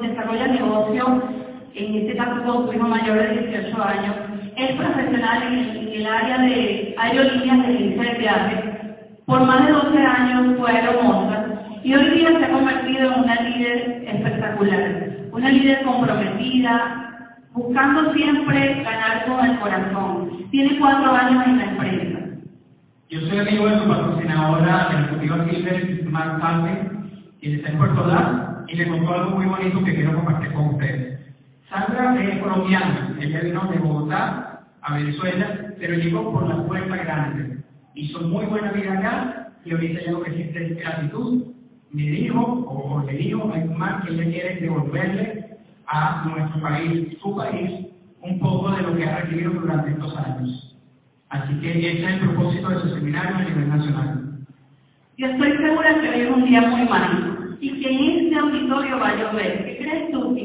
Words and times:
desarrolla 0.00 0.46
negocio, 0.46 1.22
en 1.74 1.94
este 1.94 2.16
caso 2.16 2.66
su 2.66 2.72
hijo 2.72 2.88
mayor 2.88 3.18
de 3.18 3.48
18 3.48 3.82
años, 3.82 4.14
es 4.56 4.76
profesional 4.76 5.42
en 5.42 5.54
el, 5.54 5.88
el 5.94 6.06
área 6.06 6.38
de 6.38 6.94
aerolíneas 6.98 7.66
de 7.66 7.74
agencia 7.74 8.12
de 8.12 8.18
viajes, 8.18 8.60
por 9.26 9.44
más 9.44 9.66
de 9.66 9.72
12 9.72 9.98
años 9.98 10.58
fue 10.58 10.70
aeromoza 10.70 11.42
y 11.84 11.94
hoy 11.94 12.10
día 12.10 12.38
se 12.38 12.44
ha 12.44 12.52
convertido 12.52 13.12
en 13.12 13.20
una 13.20 13.40
líder 13.40 14.04
espectacular, 14.06 15.28
una 15.32 15.48
líder 15.50 15.82
comprometida, 15.82 17.38
buscando 17.52 18.12
siempre 18.14 18.82
ganar 18.82 19.26
con 19.26 19.44
el 19.44 19.58
corazón. 19.58 20.48
Tiene 20.50 20.78
cuatro 20.78 21.12
años 21.12 21.44
en 21.46 21.58
la 21.58 21.64
empresa. 21.64 22.18
Yo 23.10 23.20
soy 23.20 23.38
amigo 23.38 23.68
de 23.68 23.78
su 23.78 23.88
patrocinadora 23.88 24.88
ejecutiva 24.92 25.44
Silver, 25.50 26.04
Mark 26.10 26.40
Salve, 26.40 26.90
quien 27.40 27.54
está 27.56 27.70
en 27.70 27.78
Puerto 27.78 28.00
Ordaz, 28.02 28.51
y 28.72 28.76
le 28.76 28.88
contó 28.88 29.12
algo 29.12 29.36
muy 29.36 29.44
bonito 29.44 29.84
que 29.84 29.94
quiero 29.94 30.14
compartir 30.14 30.50
con 30.54 30.68
ustedes. 30.68 31.20
Sandra 31.68 32.18
es 32.22 32.38
colombiana, 32.38 33.14
ella 33.20 33.40
vino 33.40 33.70
de 33.70 33.78
Bogotá 33.78 34.62
a 34.80 34.94
Venezuela, 34.94 35.74
pero 35.78 35.94
llegó 35.94 36.32
por 36.32 36.48
la 36.48 36.64
puerta 36.64 36.96
grande. 36.96 37.58
Hizo 37.94 38.20
muy 38.22 38.46
buena 38.46 38.72
vida 38.72 38.94
acá 38.94 39.52
y 39.66 39.72
ahorita 39.72 40.00
ya 40.00 40.12
lo 40.12 40.22
que 40.22 40.32
siente 40.32 40.66
es 40.66 40.78
gratitud. 40.78 41.44
Me 41.90 42.02
dijo, 42.02 42.40
o, 42.40 43.02
le 43.04 43.12
dijo 43.12 43.42
a 43.52 43.76
más 43.76 44.04
que 44.04 44.14
ella 44.14 44.24
quiere 44.24 44.60
devolverle 44.62 45.58
a 45.86 46.24
nuestro 46.26 46.62
país, 46.62 47.18
su 47.20 47.36
país, 47.36 47.88
un 48.22 48.38
poco 48.38 48.70
de 48.70 48.82
lo 48.84 48.96
que 48.96 49.04
ha 49.04 49.18
recibido 49.18 49.50
durante 49.52 49.90
estos 49.90 50.16
años. 50.16 50.78
Así 51.28 51.60
que 51.60 51.78
ese 51.78 52.04
es 52.06 52.12
el 52.14 52.20
propósito 52.20 52.70
de 52.70 52.80
su 52.80 52.88
seminario 52.94 53.36
a 53.36 53.42
nivel 53.42 53.68
nacional. 53.68 54.38
Yo 55.18 55.26
estoy 55.26 55.58
segura 55.58 56.00
que 56.00 56.08
hoy 56.08 56.20
es 56.20 56.30
un 56.30 56.44
día 56.46 56.62
muy 56.62 56.88
mágico 56.88 57.31
y 57.62 57.80
que 57.80 57.88
en 57.88 58.24
este 58.24 58.38
auditorio 58.38 58.98
va 58.98 59.10
a 59.10 59.16
llover. 59.16 59.64
¿Qué 59.64 59.78
crees 59.78 60.10
tú? 60.10 60.36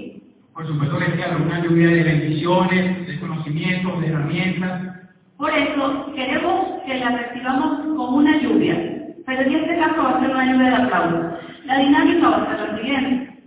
Por 0.53 0.67
supuesto 0.67 0.97
que 0.99 1.23
habrá 1.23 1.37
una 1.37 1.63
lluvia 1.63 1.89
de 1.89 2.03
bendiciones, 2.03 3.07
de 3.07 3.19
conocimientos, 3.19 4.01
de 4.01 4.07
herramientas. 4.07 4.81
Por 5.35 5.49
eso 5.51 6.13
queremos 6.15 6.83
que 6.85 6.99
la 6.99 7.09
recibamos 7.17 7.79
como 7.97 8.17
una 8.17 8.39
lluvia, 8.39 8.75
pero 9.25 9.41
en 9.41 9.51
este 9.51 9.77
caso 9.77 10.03
va 10.03 10.09
a 10.11 10.19
ser 10.19 10.29
una 10.29 10.51
lluvia 10.51 10.69
de 10.69 10.75
aplausos. 10.75 11.25
La 11.65 11.79
dinámica 11.79 12.29
va 12.29 12.37
a 12.37 12.57
ser 12.57 12.69
la 12.69 12.77
siguiente. 12.77 13.43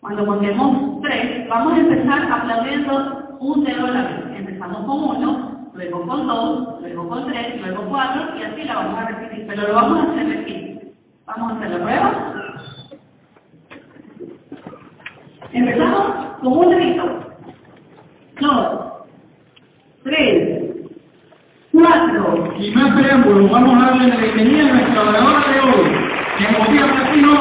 Cuando 0.00 0.26
contemos 0.26 1.00
tres, 1.02 1.48
vamos 1.48 1.74
a 1.74 1.78
empezar 1.78 2.32
aplaudiendo 2.32 3.36
un 3.40 3.64
dedo 3.64 3.86
a 3.86 3.90
la 3.90 4.02
vez. 4.02 4.38
Empezamos 4.38 4.84
con 4.86 5.16
uno, 5.18 5.70
luego 5.72 6.04
con 6.04 6.26
dos, 6.26 6.80
luego 6.82 7.08
con 7.08 7.26
tres, 7.28 7.60
luego 7.60 7.84
cuatro 7.88 8.36
y 8.36 8.42
así 8.42 8.64
la 8.64 8.74
vamos 8.74 8.98
a 8.98 9.06
repetir, 9.06 9.46
pero 9.46 9.68
lo 9.68 9.74
vamos 9.74 9.98
a 10.00 10.12
hacer 10.12 10.38
aquí. 10.38 10.78
Vamos 11.26 11.52
a 11.52 11.56
hacer 11.56 11.70
la 11.70 11.78
prueba. 11.78 12.47
Empezamos 15.52 16.36
con 16.40 16.58
un 16.58 16.70
dedito. 16.70 17.04
Dos, 18.40 18.92
tres, 20.04 20.60
cuatro, 21.72 22.54
Y 22.58 22.70
más 22.72 23.00
preámbulos, 23.00 23.50
vamos 23.50 23.82
a 23.82 23.86
darle 23.86 24.08
la 24.08 24.16
bienvenida 24.16 24.68
a 24.68 24.72
nuestra 24.74 25.02
oradora 25.02 25.44
de 25.48 25.60
hoy, 25.60 25.90
que 26.38 26.58
motiva 26.58 26.86
Platino, 26.86 27.32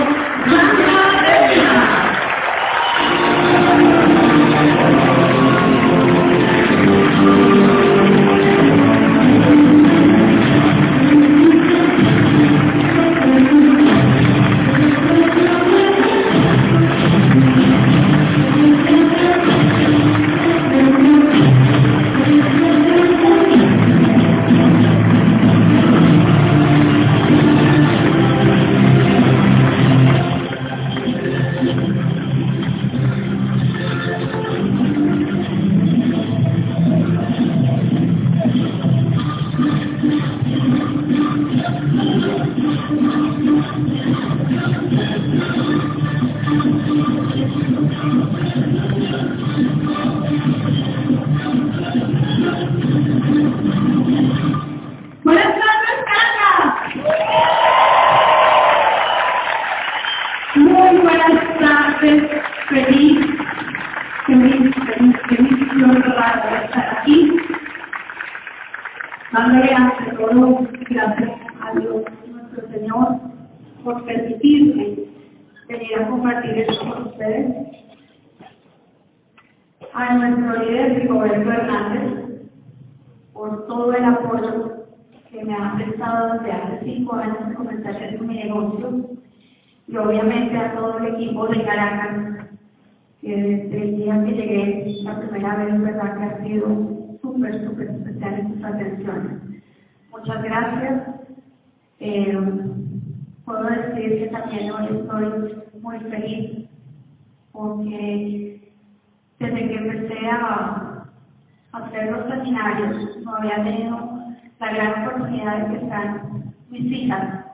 tenido 113.63 114.17
la 114.59 114.73
gran 114.73 115.03
oportunidad 115.03 115.57
de 115.57 115.67
que 115.67 115.85
están 115.85 116.53
mis 116.69 116.91
hijas 116.91 117.45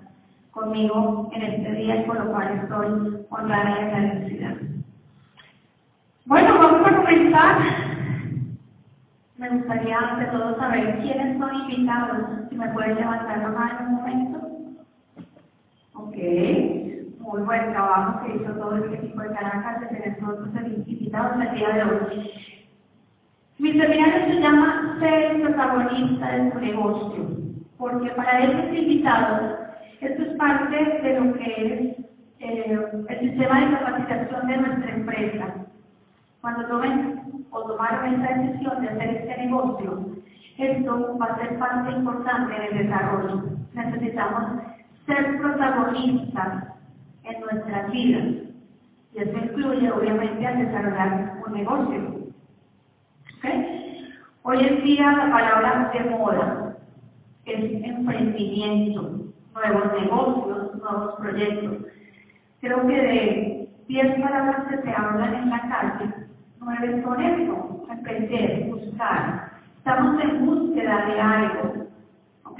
conmigo 0.51 1.29
en 1.33 1.41
este 1.41 1.71
día 1.73 1.95
y 1.97 2.05
por 2.05 2.19
lo 2.19 2.31
cual 2.31 2.59
estoy 2.61 3.25
honrada 3.29 3.69
y 3.69 3.83
agradecida. 3.83 4.55
Bueno, 6.25 6.57
vamos 6.57 6.87
a 6.87 6.95
comenzar. 6.95 7.57
Me 9.37 9.49
gustaría 9.49 9.97
ante 9.97 10.25
todo 10.27 10.57
saber 10.57 10.99
quiénes 10.99 11.37
son 11.37 11.55
invitados. 11.55 12.49
Si 12.49 12.55
me 12.55 12.69
pueden 12.69 12.95
levantar 12.95 13.39
la 13.39 13.49
mano 13.49 13.79
un 13.87 13.95
momento. 13.95 14.39
Ok, 15.95 16.15
muy 17.19 17.41
buen 17.41 17.71
trabajo 17.71 18.23
que 18.23 18.35
hizo 18.35 18.53
todo 18.53 18.75
el 18.75 18.93
equipo 18.93 19.21
de 19.21 19.29
Caracas 19.29 19.81
de 19.81 19.87
tener 19.87 20.19
todos 20.19 20.39
los 20.39 20.87
invitados 20.87 21.41
el 21.41 21.55
día 21.55 21.69
de 21.69 21.83
hoy. 21.83 22.31
Mi 23.57 23.71
seminario 23.73 24.25
se 24.27 24.39
llama 24.39 24.82
Ser 24.99 25.41
protagonista 25.41 26.31
de 26.31 26.51
tu 26.51 26.59
negocio, 26.59 27.27
porque 27.77 28.09
para 28.11 28.39
esos 28.39 28.77
invitados, 28.77 29.59
esto 29.99 30.23
es 30.23 30.37
parte 30.37 30.75
de 30.75 31.19
lo 31.19 31.33
que 31.33 31.65
es 31.65 32.05
eh, 32.39 32.79
el 33.09 33.19
sistema 33.19 33.59
de 33.59 33.77
capacitación 33.77 34.47
de 34.47 34.57
nuestra 34.57 34.95
empresa. 34.95 35.55
Cuando 36.41 36.67
tomen 36.67 37.45
o 37.51 37.63
tomaron 37.63 38.13
esta 38.13 38.37
decisión 38.37 38.81
de 38.81 38.89
hacer 38.89 39.09
este 39.09 39.45
negocio, 39.45 40.05
esto 40.57 41.17
va 41.17 41.25
a 41.25 41.37
ser 41.37 41.57
parte 41.57 41.91
importante 41.91 42.55
en 42.55 42.61
el 42.61 42.87
desarrollo. 42.87 43.43
Necesitamos 43.73 44.61
ser 45.05 45.39
protagonistas 45.39 46.65
en 47.23 47.41
nuestras 47.41 47.91
vidas. 47.91 48.25
Y 49.13 49.19
eso 49.19 49.37
incluye, 49.37 49.91
obviamente, 49.91 50.45
al 50.45 50.65
desarrollar 50.65 51.41
un 51.45 51.53
negocio. 51.53 51.99
¿Ok? 53.37 53.72
Hoy 54.45 54.57
en 54.59 54.83
día 54.83 55.09
la 55.09 55.31
palabra 55.31 55.89
de 55.93 56.09
moda 56.09 56.75
es 57.45 57.81
emprendimiento, 57.81 59.31
nuevos 59.53 59.93
negocios, 60.01 60.75
nuevos 60.75 61.15
proyectos. 61.15 61.87
Creo 62.59 62.85
que 62.85 62.93
de 62.93 63.69
10 63.87 64.19
palabras 64.19 64.67
que 64.69 64.81
se 64.81 64.91
hablan 64.91 65.33
en 65.33 65.49
la 65.49 65.61
calle, 65.61 66.13
nueve 66.59 67.01
son 67.03 67.21
eso, 67.21 67.85
emprender, 67.89 68.65
buscar. 68.65 69.53
Estamos 69.77 70.21
en 70.21 70.45
búsqueda 70.45 71.05
de 71.05 71.21
algo. 71.21 71.87
¿Ok? 72.43 72.59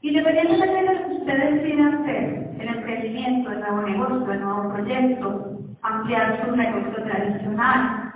Y 0.00 0.14
dependiendo 0.14 0.64
de 0.64 0.82
lo 0.82 1.06
que 1.06 1.14
ustedes 1.16 1.62
quieran 1.62 2.02
hacer, 2.02 2.56
el 2.58 2.68
emprendimiento, 2.68 3.52
el 3.52 3.60
nuevo 3.60 3.82
negocio, 3.82 4.32
el 4.32 4.40
nuevo 4.40 4.72
proyecto, 4.72 5.58
ampliar 5.82 6.46
su 6.46 6.56
negocio 6.56 7.04
tradicional. 7.04 8.09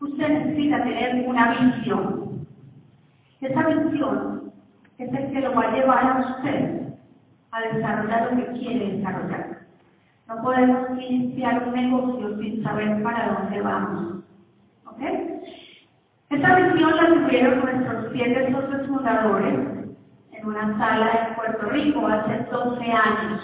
Usted 0.00 0.28
necesita 0.28 0.82
tener 0.84 1.28
una 1.28 1.50
visión. 1.52 2.46
Esa 3.40 3.66
visión 3.68 4.52
es 4.98 5.12
el 5.12 5.32
que 5.32 5.40
lo 5.40 5.54
va 5.54 5.62
a 5.62 5.72
llevar 5.72 6.06
a 6.06 6.20
usted 6.20 6.88
a 7.50 7.60
desarrollar 7.60 8.32
lo 8.32 8.36
que 8.36 8.58
quiere 8.58 8.96
desarrollar. 8.96 9.58
No 10.28 10.42
podemos 10.42 10.90
iniciar 11.00 11.66
un 11.66 11.74
negocio 11.74 12.38
sin 12.38 12.62
saber 12.62 13.02
para 13.02 13.32
dónde 13.32 13.62
vamos. 13.62 14.24
¿Ok? 14.84 15.00
Esta 16.30 16.54
visión 16.56 16.96
la 16.96 17.06
tuvieron 17.14 17.60
nuestros 17.60 18.12
siete 18.12 18.52
socios 18.52 18.86
fundadores 18.86 19.58
en 20.32 20.46
una 20.46 20.78
sala 20.78 21.28
en 21.28 21.34
Puerto 21.34 21.70
Rico 21.70 22.06
hace 22.06 22.44
12 22.50 22.84
años. 22.84 23.40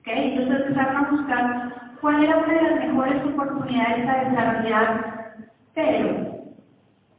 ¿Ok? 0.00 0.06
Entonces 0.08 0.66
empezaron 0.66 0.96
a 0.96 1.10
buscar 1.10 1.96
cuál 2.00 2.24
era 2.24 2.38
una 2.38 2.52
de 2.52 2.62
las 2.62 2.86
mejores 2.86 3.24
oportunidades 3.24 4.08
a 4.08 4.24
desarrollar, 4.24 5.15
pero 5.76 6.42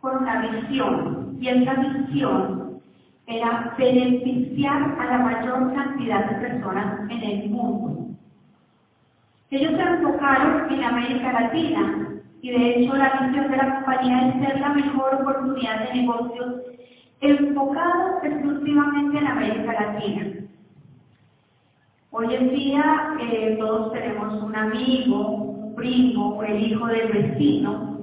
con 0.01 0.17
una 0.17 0.47
visión. 0.47 1.37
Y 1.39 1.47
esa 1.47 1.75
visión 1.75 2.81
era 3.27 3.75
beneficiar 3.77 4.97
a 4.99 5.05
la 5.05 5.17
mayor 5.19 5.73
cantidad 5.73 6.25
de 6.25 6.47
personas 6.47 7.09
en 7.11 7.23
el 7.23 7.49
mundo. 7.49 8.07
Ellos 9.51 9.71
se 9.75 9.81
enfocaron 9.81 10.73
en 10.73 10.83
América 10.83 11.31
Latina 11.31 12.09
y 12.41 12.49
de 12.51 12.69
hecho 12.69 12.95
la 12.95 13.11
visión 13.21 13.51
de 13.51 13.57
la 13.57 13.75
compañía 13.75 14.27
es 14.27 14.45
ser 14.45 14.59
la 14.59 14.69
mejor 14.69 15.15
oportunidad 15.21 15.87
de 15.87 16.01
negocios 16.01 16.55
enfocado 17.21 18.19
exclusivamente 18.23 19.17
en 19.19 19.27
América 19.27 19.73
Latina. 19.73 20.27
Hoy 22.09 22.33
en 22.33 22.49
día 22.49 23.13
eh, 23.21 23.55
todos 23.59 23.93
tenemos 23.93 24.41
un 24.41 24.55
amigo, 24.55 25.27
un 25.27 25.75
primo 25.75 26.43
el 26.43 26.59
hijo 26.59 26.87
del 26.87 27.07
vecino 27.11 27.96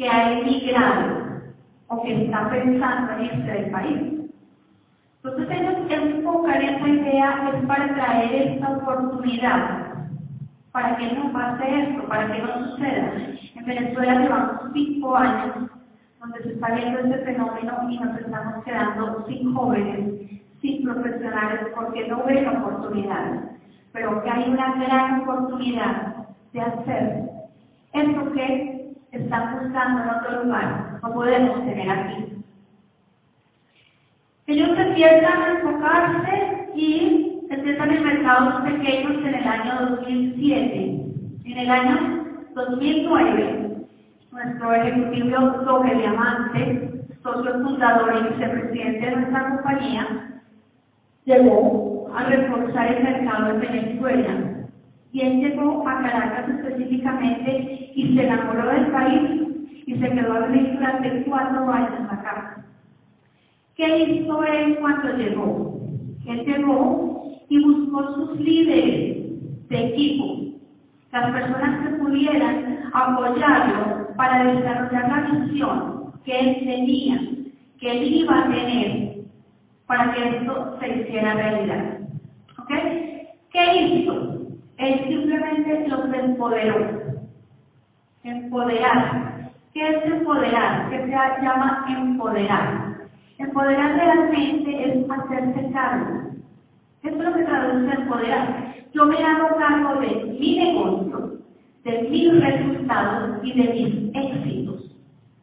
que 0.00 0.08
ha 0.08 0.32
emigrado 0.32 1.42
o 1.88 2.02
que 2.02 2.24
está 2.24 2.48
pensando 2.48 3.12
en 3.12 3.24
irse 3.26 3.52
del 3.52 3.70
país. 3.70 4.00
Entonces 5.22 5.48
ellos 5.50 5.74
enfocan 5.90 6.62
esa 6.62 6.88
idea 6.88 7.52
es 7.52 7.66
para 7.66 7.94
traer 7.94 8.52
esta 8.52 8.78
oportunidad, 8.78 10.06
para 10.72 10.96
que 10.96 11.12
no 11.12 11.30
pase 11.34 11.82
esto, 11.82 12.08
para 12.08 12.32
que 12.32 12.40
no 12.40 12.70
suceda. 12.70 13.12
En 13.56 13.66
Venezuela 13.66 14.22
llevamos 14.22 14.72
cinco 14.72 15.16
años 15.16 15.68
donde 16.18 16.42
se 16.44 16.52
está 16.54 16.74
viendo 16.74 17.00
este 17.00 17.18
fenómeno 17.18 17.90
y 17.90 17.98
nos 17.98 18.18
estamos 18.20 18.64
quedando 18.64 19.26
sin 19.28 19.54
jóvenes, 19.54 20.40
sin 20.62 20.82
profesionales, 20.82 21.60
porque 21.74 22.08
no 22.08 22.24
ven 22.24 22.48
oportunidades. 22.48 23.42
Pero 23.92 24.22
que 24.22 24.30
hay 24.30 24.48
una 24.48 24.76
gran 24.76 25.20
oportunidad 25.20 26.14
de 26.54 26.60
hacer 26.62 27.30
esto 27.92 28.32
que 28.32 28.69
están 29.12 29.58
buscando 29.58 30.02
en 30.02 30.10
otro 30.10 30.44
lugar, 30.44 30.98
no 31.02 31.12
podemos 31.12 31.64
tener 31.64 31.90
aquí. 31.90 32.44
Ellos 34.46 34.78
empiezan 34.78 35.42
a 35.42 35.50
enfocarse 35.50 36.70
y 36.74 37.46
empiezan 37.50 37.90
en 37.90 38.04
mercados 38.04 38.62
pequeños 38.62 39.24
en 39.24 39.34
el 39.34 39.46
año 39.46 39.96
2007. 39.96 41.06
En 41.44 41.58
el 41.58 41.70
año 41.70 42.26
2009, 42.54 43.86
nuestro 44.32 44.74
ejecutivo 44.74 45.38
Doge 45.64 45.94
Diamante, 45.94 47.04
socio 47.22 47.52
fundador 47.62 48.14
y 48.16 48.34
vicepresidente 48.34 49.06
de 49.06 49.16
nuestra 49.16 49.50
compañía, 49.50 50.40
llegó 51.24 52.10
a 52.14 52.24
reforzar 52.24 52.92
el 52.92 53.02
mercado 53.04 53.50
en 53.50 53.60
Venezuela. 53.60 54.49
Y 55.12 55.20
él 55.22 55.40
llegó 55.40 55.86
a 55.88 56.02
Caracas 56.02 56.48
específicamente 56.48 57.92
y 57.94 58.14
se 58.14 58.24
enamoró 58.24 58.68
del 58.68 58.86
país 58.86 59.40
y 59.86 59.94
se 59.94 60.10
quedó 60.10 60.32
a 60.34 60.46
vivir 60.46 60.74
durante 60.74 61.24
cuatro 61.24 61.70
años 61.70 62.10
acá. 62.10 62.64
¿Qué 63.74 63.98
hizo 64.04 64.44
él 64.44 64.76
cuando 64.78 65.16
llegó? 65.16 65.80
Él 66.26 66.44
llegó 66.44 67.22
y 67.48 67.64
buscó 67.64 68.14
sus 68.14 68.40
líderes 68.40 69.68
de 69.68 69.86
equipo, 69.88 70.58
las 71.12 71.32
personas 71.32 71.88
que 71.88 71.96
pudieran 71.96 72.90
apoyarlo 72.92 74.14
para 74.16 74.52
desarrollar 74.52 75.08
la 75.08 75.30
visión 75.30 76.12
que 76.24 76.38
él 76.38 76.56
tenía, 76.64 77.20
que 77.80 77.90
él 77.90 78.14
iba 78.14 78.38
a 78.38 78.48
tener 78.48 79.10
para 79.86 80.12
que 80.14 80.28
esto 80.28 80.78
se 80.78 80.88
hiciera 80.88 81.34
realidad. 81.34 81.98
¿Ok? 82.58 82.70
¿Qué 83.50 83.82
hizo? 83.82 84.29
Él 84.80 85.04
simplemente 85.06 85.88
los 85.88 86.14
empoderó. 86.14 87.20
Empoderar. 88.24 89.50
¿Qué 89.74 89.90
es 89.90 90.04
empoderar? 90.06 90.88
¿Qué 90.88 91.00
se 91.00 91.10
llama 91.10 91.84
empoderar? 91.86 92.96
Empoderar 93.36 93.94
realmente 93.94 94.84
es 94.88 95.10
hacerse 95.10 95.70
cargo. 95.72 96.30
Eso 97.02 97.14
es 97.14 97.22
lo 97.22 97.34
que 97.34 97.44
traduce 97.44 97.94
empoderar. 97.94 98.74
Yo 98.94 99.04
me 99.04 99.18
hago 99.22 99.54
cargo 99.58 100.00
de 100.00 100.36
mi 100.40 100.58
negocio, 100.58 101.38
de 101.84 102.02
mis 102.08 102.40
resultados 102.42 103.38
y 103.42 103.52
de 103.52 103.74
mis 103.74 104.16
éxitos. 104.16 104.96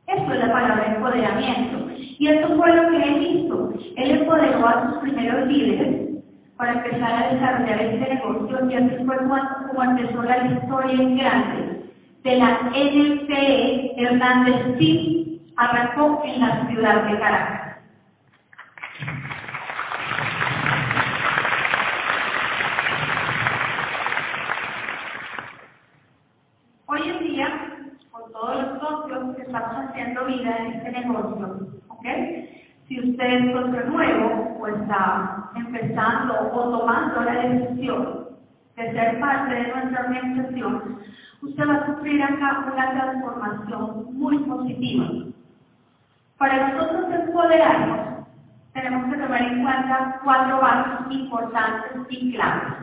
Eso 0.08 0.34
es 0.34 0.40
la 0.40 0.52
palabra 0.52 0.96
empoderamiento. 0.96 1.92
Y 1.96 2.28
eso 2.28 2.58
fue 2.58 2.76
lo 2.76 2.90
que 2.90 3.04
él 3.04 3.22
hizo. 3.22 3.74
Él 3.98 4.12
empoderó 4.20 4.68
a 4.68 4.90
sus 4.90 4.98
primeros 5.02 5.48
líderes 5.48 5.97
para 6.58 6.74
empezar 6.74 7.24
a 7.24 7.34
desarrollar 7.34 7.82
este 7.82 8.16
negocio 8.16 8.70
y 8.70 8.76
así 8.76 9.06
fue 9.06 9.18
como 9.18 9.84
empezó 9.84 10.24
la 10.24 10.38
historia 10.48 10.94
en 10.94 11.18
grande 11.18 11.92
de 12.24 12.36
la 12.38 12.60
NPE 12.74 13.94
Hernández 13.98 14.78
Team 14.78 15.40
arrancó 15.56 16.22
en 16.26 16.42
la 16.42 16.68
ciudad 16.68 17.04
de 17.04 17.20
Caracas. 17.20 17.68
estamos 29.48 29.90
haciendo 29.90 30.26
vida 30.26 30.58
en 30.58 30.74
este 30.74 30.92
negocio, 30.92 31.68
¿ok? 31.88 32.06
Si 32.88 33.00
usted 33.00 33.26
es 33.26 33.52
socio 33.54 33.86
nuevo 33.86 34.58
o 34.60 34.68
está 34.68 35.47
empezando 35.58 36.52
o 36.54 36.70
tomando 36.70 37.22
la 37.22 37.34
decisión 37.34 38.28
de 38.76 38.92
ser 38.92 39.20
parte 39.20 39.54
de 39.54 39.68
nuestra 39.68 40.06
organización, 40.06 41.00
usted 41.42 41.68
va 41.68 41.76
a 41.76 41.86
sufrir 41.88 42.24
acá 42.24 42.66
una 42.72 42.92
transformación 42.92 44.18
muy 44.18 44.38
positiva. 44.40 45.06
Para 46.38 46.70
nosotros 46.70 47.06
empoderarnos, 47.12 48.28
tenemos 48.74 49.12
que 49.12 49.20
tomar 49.20 49.42
en 49.42 49.64
cuenta 49.64 50.20
cuatro 50.24 50.62
bases 50.62 51.12
importantes 51.12 51.92
y 52.10 52.32
claves. 52.34 52.74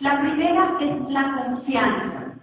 La 0.00 0.20
primera 0.20 0.72
es 0.80 1.08
la 1.10 1.44
confianza. 1.44 2.34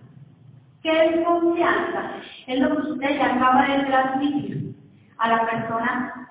¿Qué 0.83 1.05
es 1.05 1.25
confianza? 1.25 2.11
Es 2.45 2.59
lo 2.59 2.69
que 2.69 2.91
usted 2.91 3.17
ya 3.17 3.35
acaba 3.35 3.63
de 3.63 3.83
transmitir 3.85 4.75
a 5.17 5.29
la 5.29 5.45
persona 5.45 6.29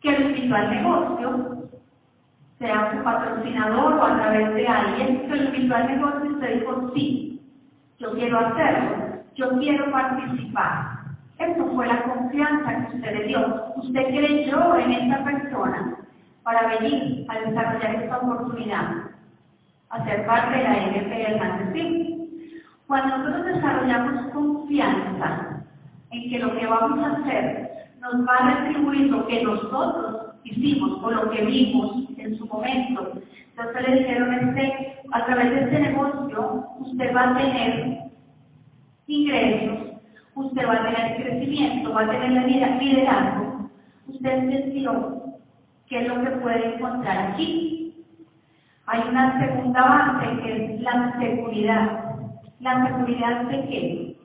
que 0.00 0.12
lo 0.12 0.28
invitó 0.28 0.54
al 0.54 0.70
negocio, 0.70 1.63
sea 2.64 2.92
su 2.96 3.04
patrocinador 3.04 3.92
o 3.92 4.04
a 4.04 4.16
través 4.16 4.54
de 4.54 4.66
alguien 4.66 5.28
que 5.28 5.36
lo 5.36 5.44
invitó 5.44 5.74
al 5.74 5.86
negocio 5.86 6.30
usted 6.30 6.60
dijo, 6.60 6.92
sí, 6.94 7.42
yo 7.98 8.12
quiero 8.12 8.38
hacerlo, 8.38 9.20
yo 9.34 9.58
quiero 9.58 9.90
participar. 9.90 10.98
Eso 11.38 11.66
fue 11.74 11.86
la 11.86 12.02
confianza 12.04 12.88
que 12.88 12.96
usted 12.96 13.18
le 13.18 13.24
dio. 13.24 13.72
Usted 13.76 14.06
creyó 14.06 14.76
en 14.76 14.92
esta 14.92 15.24
persona 15.24 15.96
para 16.42 16.68
venir 16.68 17.26
a 17.28 17.38
desarrollar 17.40 17.94
esta 17.96 18.18
oportunidad, 18.18 18.84
a 19.90 20.04
ser 20.04 20.24
parte 20.24 20.56
de 20.56 20.62
la 20.62 20.76
NP 20.86 21.14
cuando 22.86 23.18
nosotros 23.18 23.46
desarrollamos 23.46 24.32
confianza 24.32 25.62
en 26.10 26.30
que 26.30 26.38
lo 26.38 26.56
que 26.56 26.66
vamos 26.66 26.98
a 27.04 27.12
hacer 27.12 27.90
nos 28.00 28.26
va 28.26 28.36
a 28.36 28.54
retribuir 28.54 29.10
lo 29.10 29.26
que 29.26 29.42
nosotros 29.42 30.34
hicimos 30.44 31.02
o 31.02 31.10
lo 31.10 31.30
que 31.30 31.44
vimos 31.44 32.03
en 32.24 32.38
su 32.38 32.46
momento. 32.46 33.12
Entonces 33.50 33.88
le 33.88 33.98
dijeron, 33.98 34.34
este, 34.34 34.96
a 35.12 35.24
través 35.26 35.50
de 35.50 35.60
este 35.64 35.78
negocio 35.80 36.66
usted 36.80 37.14
va 37.14 37.30
a 37.30 37.36
tener 37.36 37.98
ingresos, 39.06 39.78
usted 40.34 40.66
va 40.66 40.74
a 40.74 40.84
tener 40.84 41.16
crecimiento, 41.22 41.92
va 41.92 42.02
a 42.02 42.10
tener 42.10 42.32
liderazgo. 42.80 43.70
Usted 44.08 44.30
entendió 44.30 45.22
qué 45.88 46.02
es 46.02 46.08
lo 46.08 46.22
que 46.22 46.30
puede 46.30 46.74
encontrar 46.74 47.32
aquí. 47.32 48.04
Hay 48.86 49.00
una 49.08 49.40
segunda 49.40 49.82
base 49.82 50.42
que 50.42 50.74
es 50.74 50.80
la 50.82 51.16
seguridad 51.18 52.04
la 52.64 52.86
seguridad 52.86 53.42
de 53.42 53.68
qué? 53.68 54.16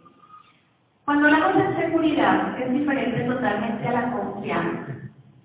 Cuando 1.03 1.27
hablamos 1.27 1.57
de 1.57 1.75
seguridad 1.75 2.57
es 2.57 2.71
diferente 2.71 3.23
totalmente 3.23 3.87
a 3.87 3.91
la 3.91 4.11
confianza. 4.11 4.88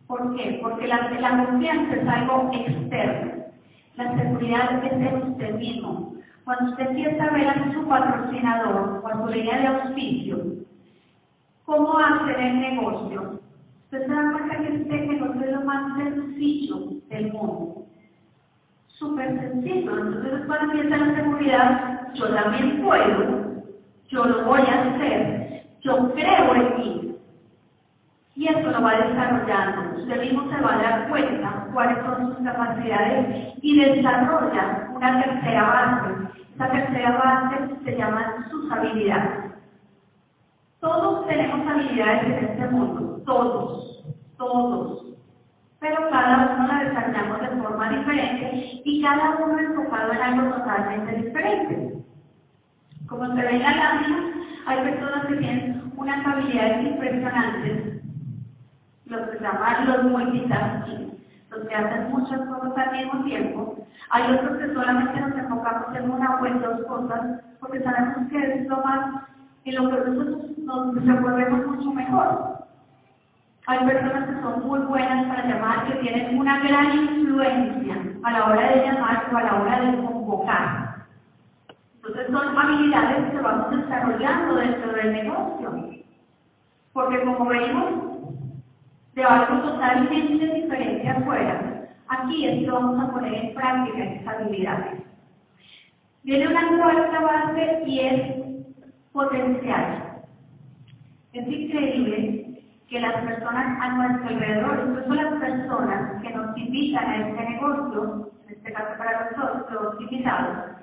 ¿Por 0.07 0.37
qué? 0.37 0.59
Porque 0.63 0.87
la, 0.87 1.47
confianza 1.47 1.97
es 1.97 2.09
algo 2.09 2.51
externo. 2.53 3.45
La 3.97 4.17
seguridad 4.17 4.85
es 4.85 4.93
en 4.93 5.31
usted 5.31 5.55
mismo. 5.55 6.15
Cuando 6.45 6.73
usted 6.73 6.89
empieza 6.89 7.25
a 7.25 7.31
ver 7.31 7.49
a 7.49 7.73
su 7.73 7.89
patrocinador 7.89 9.05
línea 9.35 9.59
de 9.59 9.67
auspicio, 9.67 10.45
¿cómo 11.65 11.99
hacer 11.99 12.39
el 12.39 12.61
negocio? 12.61 13.41
Ustedes 13.85 14.07
se 14.07 14.15
dan 14.15 14.33
cuenta 14.33 14.59
que 14.59 14.75
este 14.75 15.07
negocio 15.07 15.43
es 15.43 15.53
lo 15.53 15.61
más 15.63 15.97
sencillo 15.97 16.79
del 17.09 17.33
mundo. 17.33 17.87
Súper 18.89 19.41
sencillo. 19.41 19.99
Entonces 19.99 20.47
cuando 20.47 20.73
empieza 20.73 20.97
la 20.97 21.15
seguridad, 21.15 22.13
yo 22.15 22.35
también 22.35 22.83
puedo, 22.83 23.63
yo 24.09 24.25
lo 24.25 24.45
voy 24.45 24.61
a 24.61 24.83
hacer, 24.83 25.67
yo 25.81 26.13
creo 26.13 26.55
en 26.55 26.79
mí. 26.79 27.14
Y 28.37 28.49
eso 28.49 28.71
lo 28.71 28.83
va 28.83 28.97
desarrollando. 28.97 29.97
Usted 29.97 30.21
mismo 30.21 30.51
se 30.51 30.61
va 30.61 30.75
a 30.75 30.83
dar 30.83 31.09
cuenta 31.09 31.69
cuáles 31.73 31.99
son 32.05 32.35
sus 32.35 32.45
capacidades 32.45 33.55
y 33.63 33.79
desarrolla 33.79 34.91
una 34.95 35.23
tercera 35.23 35.63
base. 35.63 36.39
Esa 36.55 36.71
tercera 36.71 37.13
base 37.13 37.75
se 37.85 37.97
llama 37.97 38.47
sus 38.51 38.71
habilidades. 38.73 39.53
Todos 40.81 41.27
tenemos 41.29 41.67
habilidades 41.67 42.25
en 42.25 42.45
este 42.45 42.67
mundo, 42.69 43.23
todos, 43.25 44.05
todos. 44.37 45.05
Pero 45.81 46.11
cada 46.11 46.57
uno 46.57 46.67
la 46.67 46.85
desarrollamos 46.85 47.41
de 47.41 47.63
forma 47.63 47.89
diferente 47.91 48.81
y 48.85 49.03
cada 49.03 49.37
uno 49.37 49.59
enfocado 49.59 50.13
en 50.13 50.23
algo 50.23 50.57
totalmente 50.57 51.13
diferente. 51.23 52.05
Como 53.09 53.27
se 53.27 53.43
ve 53.43 53.51
en 53.51 53.63
la 53.63 53.77
lámina, 53.77 54.35
hay 54.67 54.79
personas 54.79 55.27
que 55.27 55.37
tienen 55.37 55.93
unas 55.97 56.27
habilidades 56.27 56.87
impresionantes, 56.87 57.84
los 59.07 59.29
que 59.29 59.39
llaman 59.39 59.87
los 59.87 60.05
multitasking, 60.05 61.19
los 61.51 61.69
que 61.69 61.75
hacen 61.75 62.11
muchas 62.11 62.41
cosas 62.49 62.77
al 62.77 62.93
mismo 62.93 63.25
tiempo. 63.25 63.87
Hay 64.11 64.33
otros 64.33 64.59
que 64.59 64.73
solamente 64.73 65.21
nos 65.21 65.37
enfocamos 65.37 65.97
en 65.97 66.11
una 66.11 66.41
o 66.41 66.47
en 66.47 66.63
dos 66.63 66.81
cosas, 66.87 67.41
porque 67.61 67.81
sabemos 67.83 68.29
que 68.31 68.39
es 68.39 68.67
lo 68.67 68.77
más 68.83 69.23
en 69.65 69.75
lo 69.77 69.91
que 69.91 70.11
nosotros 70.11 70.59
nos 70.59 70.95
desenvolvemos 70.95 71.67
mucho 71.67 71.91
mejor. 71.93 72.55
Hay 73.67 73.79
personas 73.87 74.29
que 74.29 74.43
son 74.43 74.67
muy 74.67 74.81
buenas 74.81 75.27
para 75.27 75.47
llamar, 75.47 75.87
que 75.87 75.95
tienen 76.01 76.39
una 76.39 76.59
gran 76.61 76.99
influencia 76.99 77.97
a 78.23 78.33
la 78.33 78.45
hora 78.45 78.69
de 78.71 78.85
llamar 78.85 79.31
o 79.33 79.37
a 79.37 79.43
la 79.43 79.55
hora 79.63 79.81
de 79.81 79.97
convocar. 80.05 81.07
Entonces 81.97 82.27
son 82.31 82.59
habilidades 82.59 83.33
que 83.33 83.41
vamos 83.41 83.71
desarrollando 83.71 84.57
dentro 84.57 84.93
del 84.93 85.13
negocio. 85.13 85.95
Porque 86.93 87.25
como 87.25 87.47
vemos, 87.47 88.14
de 89.15 89.23
algo 89.23 89.63
totalmente 89.63 90.47
diferente 90.47 91.09
afuera, 91.09 91.87
aquí 92.09 92.47
es 92.47 92.65
que 92.65 92.71
vamos 92.71 93.03
a 93.03 93.13
poner 93.13 93.35
en 93.35 93.55
práctica 93.55 94.05
esas 94.05 94.35
habilidades. 94.35 95.03
Viene 96.25 96.49
una 96.49 96.79
cuarta 96.79 97.21
base 97.21 97.83
y 97.87 98.01
es 98.01 98.45
potencial. 99.13 100.23
Es 101.33 101.47
increíble 101.47 102.63
que 102.89 103.01
las 103.01 103.15
personas 103.25 103.79
a 103.81 103.89
nuestro 103.91 104.29
alrededor, 104.29 104.85
incluso 104.89 105.15
las 105.15 105.41
personas 105.41 106.23
que 106.23 106.31
nos 106.31 106.57
invitan 106.57 107.05
a 107.05 107.29
este 107.29 107.51
negocio, 107.51 108.31
en 108.47 108.55
este 108.55 108.73
caso 108.73 108.99
para 108.99 109.31
nosotros, 109.31 109.83
los 109.83 110.01
invitados, 110.01 110.75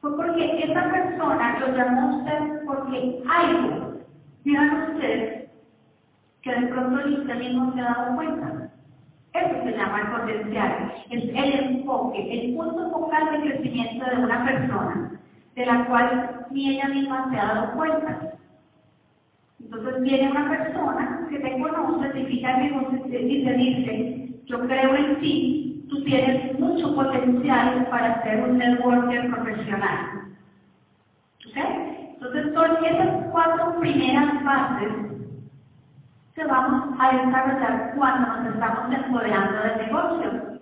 fue 0.00 0.16
porque 0.16 0.62
esa 0.62 0.90
persona 0.90 1.58
lo 1.58 1.76
llamó 1.76 2.18
usted 2.18 2.64
porque 2.66 3.22
algo, 3.28 3.94
digan 4.44 4.92
ustedes, 4.92 5.37
que 6.42 6.54
de 6.54 6.66
pronto 6.68 7.08
usted 7.08 7.36
mismo 7.36 7.72
se 7.74 7.80
ha 7.80 7.84
dado 7.84 8.16
cuenta. 8.16 8.70
Eso 9.34 9.62
se 9.64 9.76
llama 9.76 10.00
el 10.00 10.20
potencial, 10.20 10.92
es 11.10 11.24
el 11.24 11.76
enfoque, 11.76 12.18
el 12.32 12.54
punto 12.56 12.90
focal 12.90 13.30
de 13.32 13.50
crecimiento 13.50 14.04
de 14.06 14.16
una 14.16 14.44
persona 14.44 15.20
de 15.54 15.66
la 15.66 15.84
cual 15.86 16.46
ni 16.50 16.70
ella 16.70 16.88
misma 16.88 17.28
se 17.30 17.38
ha 17.38 17.46
dado 17.46 17.72
cuenta. 17.76 18.20
Entonces 19.60 20.02
viene 20.02 20.30
una 20.30 20.48
persona 20.48 21.26
que 21.28 21.38
te 21.38 21.52
conoce, 21.60 22.08
te 22.10 22.20
invita 22.20 22.60
y 22.60 23.44
te 23.44 23.52
dice, 23.54 24.28
yo 24.46 24.60
creo 24.66 24.96
en 24.96 25.20
ti, 25.20 25.84
tú 25.90 26.02
tienes 26.04 26.58
mucho 26.58 26.94
potencial 26.94 27.86
para 27.90 28.22
ser 28.22 28.44
un 28.44 28.58
networker 28.58 29.30
profesional. 29.30 30.28
¿Ok? 31.48 31.56
Entonces 32.14 32.54
son 32.54 32.84
esas 32.84 33.30
cuatro 33.30 33.80
primeras 33.80 34.44
bases 34.44 35.07
que 36.38 36.44
vamos 36.44 36.94
a 37.00 37.10
desarrollar 37.10 37.94
cuando 37.96 38.28
nos 38.28 38.54
estamos 38.54 38.94
empoderando 38.94 39.60
del 39.60 39.78
negocio. 39.78 40.60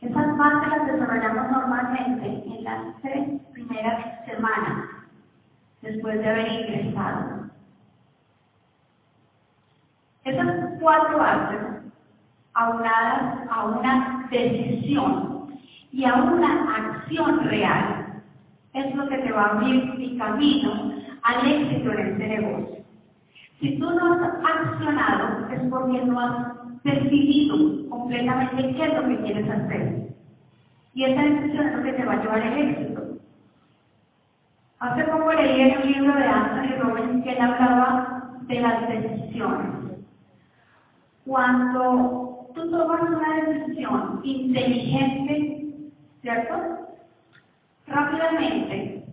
Esas 0.00 0.38
bases 0.38 0.68
las 0.70 0.86
desarrollamos 0.86 1.50
normalmente 1.50 2.26
en 2.46 2.64
las 2.64 2.96
tres 3.02 3.28
primeras 3.52 4.24
semanas 4.24 4.88
después 5.82 6.18
de 6.18 6.28
haber 6.30 6.50
ingresado. 6.50 7.50
Esas 10.24 10.80
cuatro 10.80 11.18
bases, 11.18 11.60
aunadas 12.54 13.48
a 13.50 13.64
una 13.66 14.28
decisión 14.30 15.58
y 15.92 16.06
a 16.06 16.14
una 16.14 16.74
acción 16.74 17.44
real, 17.50 18.22
es 18.72 18.94
lo 18.94 19.06
que 19.10 19.18
te 19.18 19.32
va 19.32 19.42
a 19.42 19.50
abrir 19.50 19.94
mi 19.94 20.16
camino 20.16 20.94
al 21.22 21.46
éxito 21.46 21.92
en 21.92 21.98
este 21.98 22.28
negocio. 22.28 22.81
Si 23.62 23.78
tú 23.78 23.88
no 23.88 24.14
has 24.14 24.20
accionado, 24.44 25.48
es 25.52 25.60
porque 25.70 26.04
no 26.04 26.18
has 26.18 26.82
decidido 26.82 27.88
completamente 27.90 28.74
qué 28.74 28.84
es 28.86 28.94
lo 28.94 29.06
que 29.06 29.18
quieres 29.18 29.48
hacer. 29.48 30.08
Y 30.94 31.04
esa 31.04 31.22
decisión 31.22 31.68
es 31.68 31.76
lo 31.76 31.82
que 31.84 31.92
te 31.92 32.04
va 32.04 32.14
a 32.14 32.22
llevar 32.22 32.42
al 32.42 32.58
éxito. 32.58 33.02
Hace 34.80 35.04
poco 35.04 35.32
leí 35.32 35.60
en 35.60 35.76
un 35.76 35.92
libro 35.92 36.12
de 36.12 36.24
Anthony 36.24 36.76
Robbins 36.80 37.22
que 37.22 37.30
él 37.30 37.40
hablaba 37.40 38.32
de 38.48 38.60
las 38.60 38.88
decisiones. 38.88 39.96
Cuando 41.24 42.48
tú 42.56 42.68
tomas 42.68 43.02
una 43.02 43.46
decisión 43.46 44.22
inteligente, 44.24 45.66
¿cierto? 46.20 46.54
Rápidamente, 47.86 49.04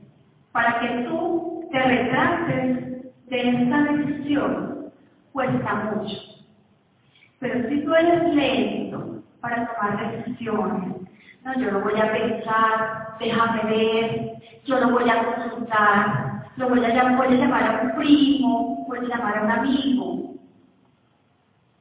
para 0.51 0.79
que 0.79 0.88
tú 1.03 1.68
te 1.72 1.79
retrases 1.84 2.88
de 3.29 3.50
esta 3.50 3.83
decisión, 3.83 4.91
cuesta 5.31 5.75
mucho. 5.75 6.17
Pero 7.39 7.69
si 7.69 7.83
tú 7.86 7.93
eres 7.93 8.33
lento 8.33 9.24
para 9.39 9.67
tomar 9.67 10.12
decisiones, 10.12 10.95
no, 11.43 11.53
yo 11.59 11.71
lo 11.71 11.81
voy 11.81 12.00
a 12.00 12.12
pensar, 12.12 13.15
déjame 13.19 13.63
ver, 13.63 14.31
yo 14.65 14.79
lo 14.79 14.89
voy 14.89 15.09
a 15.09 15.24
consultar, 15.24 16.43
lo 16.57 16.69
voy 16.69 16.83
a, 16.83 16.89
llamar, 16.89 17.17
voy 17.17 17.36
a 17.36 17.38
llamar 17.38 17.63
a 17.63 17.81
un 17.83 17.95
primo, 17.95 18.86
voy 18.88 19.00
a 19.00 19.15
llamar 19.15 19.38
a 19.38 19.43
un 19.43 19.51
amigo. 19.51 20.36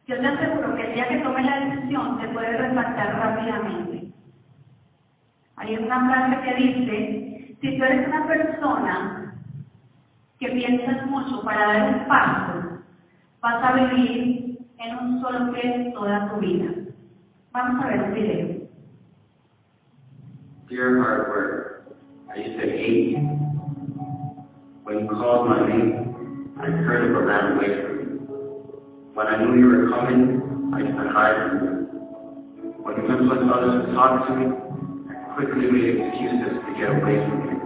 Yo 0.07 0.19
te 0.21 0.27
aseguro 0.27 0.77
que 0.77 0.87
el 0.87 0.95
día 0.95 1.09
que 1.09 1.19
tome 1.19 1.43
la 1.43 1.61
decisión 1.61 2.21
se 2.21 2.29
puede 2.29 2.57
resaltar 2.57 3.19
rápidamente. 3.19 4.13
Hay 5.57 5.77
una 5.77 6.09
frase 6.09 6.43
que 6.43 6.55
dice, 6.55 7.57
si 7.61 7.79
tú 7.79 7.85
eres 7.85 8.07
una 8.07 8.27
persona 8.27 9.28
que 10.39 10.49
piensas 10.49 11.07
mucho 11.07 11.43
para 11.43 11.67
dar 11.67 11.95
un 11.95 12.09
paso, 12.09 12.81
vas 13.43 13.65
a 13.65 13.73
vivir 13.73 14.59
en 14.79 14.99
un 14.99 15.21
solo 15.21 15.53
pie 15.53 15.93
toda 15.95 16.31
tu 16.31 16.41
vida. 16.41 16.71
Vamos 17.53 17.85
a 17.85 17.89
ver 17.89 18.03
un 18.03 18.15
video. 18.15 18.69
Dear 20.69 20.99
hard 21.03 21.87
I 22.31 22.41
used 22.41 22.61
to 22.61 22.67
hate 22.69 23.11
you. 23.11 23.19
When 24.85 25.01
you 25.01 25.09
called 25.09 25.49
my 25.49 25.67
name, 25.67 26.55
I 26.61 26.67
turned 26.67 27.17
and 27.17 27.27
ran 27.27 27.57
away 27.57 27.83
from 27.83 27.99
you. 27.99 28.83
When 29.15 29.27
I 29.27 29.43
knew 29.43 29.59
you 29.59 29.67
were 29.67 29.89
coming, 29.91 30.71
I 30.75 30.81
used 30.81 30.97
to 30.97 31.09
hide 31.09 31.37
from 31.49 31.65
you. 31.65 31.71
When 32.85 32.97
you 32.97 33.03
influenced 33.11 33.53
others 33.53 33.87
to 33.87 33.95
talk 33.95 34.29
to 34.29 34.35
me, 34.37 34.47
I 35.11 35.35
quickly 35.35 35.71
made 35.71 35.99
excuses 35.99 36.63
to 36.63 36.75
get 36.79 36.91
away 36.91 37.17
from 37.27 37.41
you. 37.49 37.59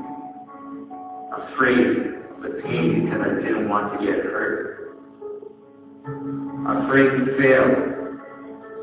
Afraid 1.37 2.12
the 2.43 2.61
pain 2.63 3.05
because 3.05 3.21
I 3.23 3.41
didn't 3.41 3.69
want 3.69 4.01
to 4.01 4.05
get 4.05 4.25
hurt. 4.25 4.99
Afraid 6.67 7.11
to 7.15 7.39
fail, 7.39 7.67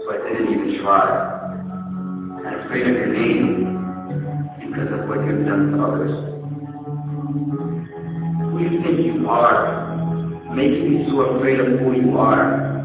so 0.03 0.11
I 0.11 0.17
didn't 0.29 0.53
even 0.53 0.81
try. 0.81 1.05
And 2.39 2.55
afraid 2.63 2.87
of 2.87 2.93
your 2.95 3.07
name, 3.07 3.69
because 4.59 4.93
of 4.93 5.09
what 5.09 5.25
you've 5.25 5.45
done 5.45 5.71
to 5.73 5.83
others. 5.83 6.15
Who 8.51 8.59
you 8.63 8.81
think 8.81 9.05
you 9.05 9.27
are? 9.27 10.55
Making 10.55 10.89
me 10.93 11.07
so 11.09 11.19
afraid 11.35 11.59
of 11.59 11.79
who 11.79 11.93
you 11.93 12.17
are. 12.17 12.79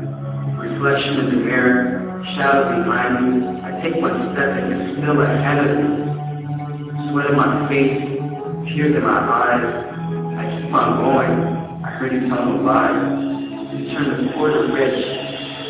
Reflection 0.59 1.21
in 1.21 1.27
the 1.27 1.45
mirror, 1.45 2.23
shadow 2.35 2.83
behind 2.83 3.35
you. 3.35 3.47
I 3.63 3.81
take 3.81 4.01
one 4.03 4.35
step 4.35 4.51
and 4.59 4.71
you're 4.71 4.97
still 4.99 5.23
ahead 5.23 5.59
of 5.59 5.77
me. 5.79 7.11
Sweat 7.11 7.31
in 7.31 7.37
my 7.37 7.69
face, 7.69 8.75
tears 8.75 8.97
in 8.97 9.03
my 9.03 9.19
eyes. 9.21 9.94
On 10.73 10.97
going. 10.99 11.35
I 11.85 11.91
heard 11.99 12.13
you 12.15 12.29
tell 12.29 12.47
me 12.47 12.65
lies. 12.65 12.97
You 13.75 13.93
turn 13.93 14.27
the 14.27 14.33
poor 14.33 14.49
to 14.49 14.73
rich, 14.73 14.99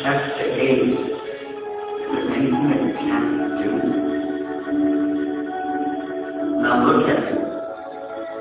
F 0.05 0.21
to 0.37 0.45
A. 0.45 0.71
Is 0.71 0.99
there 2.11 2.31
anything 2.31 2.65
that 2.69 2.79
you 2.81 2.93
can't 2.95 3.29
do? 3.59 3.69
Now 6.63 6.75
look 6.87 7.09
at 7.09 7.19
me. 7.27 7.37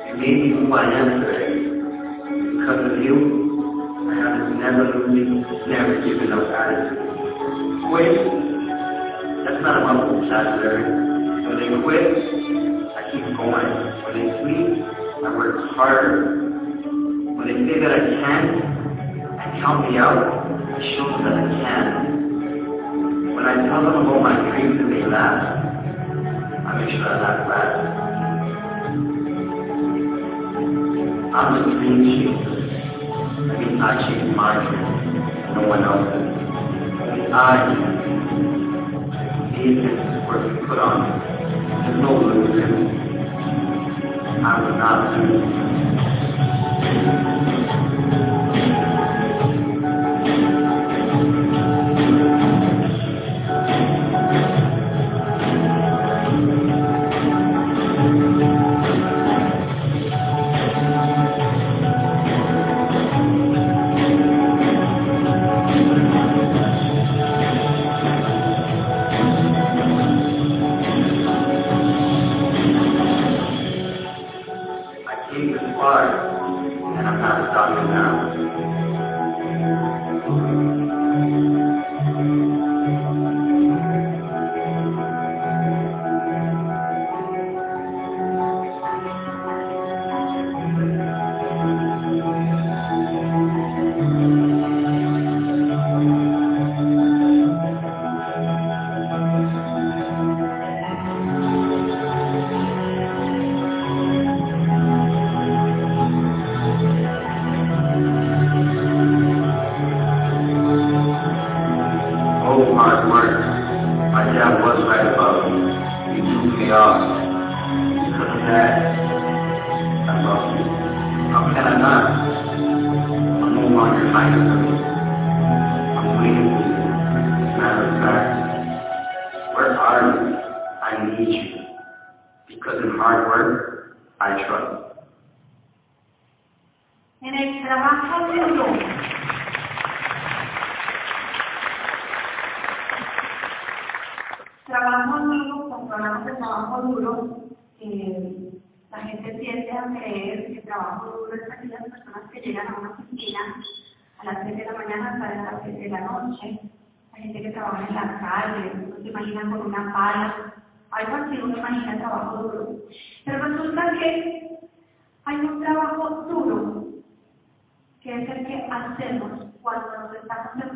You 0.07 0.15
made 0.17 0.39
me 0.41 0.49
who 0.55 0.73
I 0.73 0.85
am 0.95 1.09
today. 1.21 1.53
Because 1.59 2.83
of 2.93 3.03
you, 3.03 3.17
I 4.09 4.15
have 4.15 4.57
never 4.57 4.85
losing, 5.09 5.43
never 5.69 5.95
giving 6.07 6.33
up 6.33 6.49
attitude. 6.55 7.03
Quit? 7.91 8.15
That's 9.45 9.61
not 9.61 9.75
a 9.77 9.81
about 9.85 10.09
vocabulary. 10.09 10.85
When 11.45 11.57
they 11.61 11.69
quit, 11.83 12.09
I 12.97 13.11
keep 13.13 13.27
going. 13.37 13.71
When 14.07 14.13
they 14.17 14.29
sleep, 14.41 14.74
I 15.25 15.35
work 15.37 15.57
harder. 15.75 16.53
When 17.37 17.49
they 17.49 17.57
say 17.73 17.81
that 17.81 17.93
I 17.93 18.01
can't, 18.21 18.61
I 19.41 19.59
count 19.61 19.91
me 19.91 19.97
out. 19.97 20.21
I 20.21 20.81
show 20.97 21.09
them 21.09 21.25
that 21.25 21.33
I 21.33 21.49
can. 21.65 23.35
When 23.35 23.45
I 23.47 23.55
tell 23.65 23.81
them 23.89 24.05
about 24.05 24.21
my 24.21 24.37
dreams 24.51 24.77
and 24.81 24.93
they 24.93 25.07
laugh, 25.07 25.65
I 26.67 26.77
make 26.77 26.91
sure 26.93 27.09
I 27.09 27.21
laugh 27.25 27.49
back. 27.49 27.71
I'm 31.33 31.49
the 31.57 31.61
dream 31.73 32.05
chaser. 32.05 32.61
That 33.49 33.59
means 33.61 33.81
I 33.81 33.97
chase 34.05 34.29
my 34.37 34.61
dream, 34.61 35.55
no 35.55 35.61
one 35.69 35.85
else's. 35.85 36.21
Only 37.01 37.33
I 37.33 37.65
need 39.57 39.77
this 39.79 39.99
work 40.29 40.53
you 40.53 40.67
put 40.69 40.79
on 40.79 41.01
me. 41.01 41.09
There's 41.87 42.01
no 42.03 42.13
losing. 42.13 43.04
I 44.43 44.61
will 44.61 44.77
not 44.79 45.15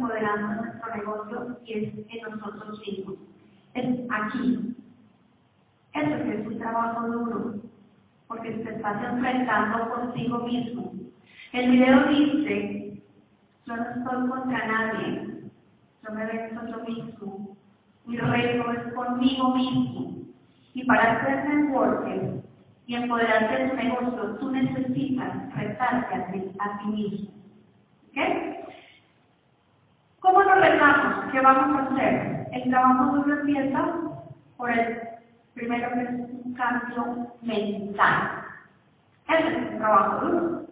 empoderando 0.08 0.48
de 0.48 0.68
nuestro 0.68 0.96
negocio 0.96 1.58
y 1.64 1.72
es 1.72 1.94
en 2.08 2.30
nosotros 2.30 2.80
mismos. 2.80 3.16
Es 3.74 3.86
aquí. 4.10 4.74
Eso 5.92 6.14
es 6.14 6.46
un 6.46 6.58
trabajo 6.58 7.08
duro, 7.08 7.54
porque 8.26 8.50
te 8.50 8.74
estás 8.74 9.02
enfrentando 9.02 9.90
contigo 9.90 10.38
mismo. 10.40 10.92
El 11.52 11.70
video 11.70 12.08
dice, 12.08 13.02
yo 13.66 13.76
no 13.76 13.82
estoy 13.82 14.28
contra 14.28 14.66
nadie, 14.66 15.50
yo 16.02 16.14
me 16.14 16.26
venzo 16.26 16.60
yo 16.68 16.84
mismo. 16.84 17.56
Mi 18.06 18.16
reto 18.16 18.72
es 18.72 18.92
conmigo 18.94 19.54
mismo. 19.54 20.18
Y 20.74 20.84
para 20.84 21.12
hacer 21.12 21.48
networking 21.48 22.42
y 22.86 22.94
empoderarte 22.94 23.64
de 23.64 23.70
tu 23.70 23.76
negocio, 23.76 24.36
tú 24.38 24.50
necesitas 24.50 25.54
retarte 25.54 26.14
a 26.14 26.32
ti, 26.32 26.52
a 26.58 26.78
ti 26.78 26.86
mismo. 26.86 27.30
¿Ok? 28.08 28.57
¿Cómo 30.20 30.42
nos 30.42 30.60
retamos? 30.60 31.30
¿Qué 31.30 31.40
vamos 31.40 31.78
a 31.78 31.82
hacer? 31.84 32.48
El 32.52 32.70
trabajo 32.70 33.16
duro 33.16 33.40
empieza 33.40 33.94
por 34.56 34.70
el 34.70 34.98
primero 35.54 35.90
que 35.92 36.02
es 36.02 36.10
un 36.44 36.54
cambio 36.54 37.28
mental. 37.42 38.44
Ese 39.28 39.48
es 39.48 39.72
un 39.72 39.78
trabajo 39.78 40.26
duro. 40.26 40.62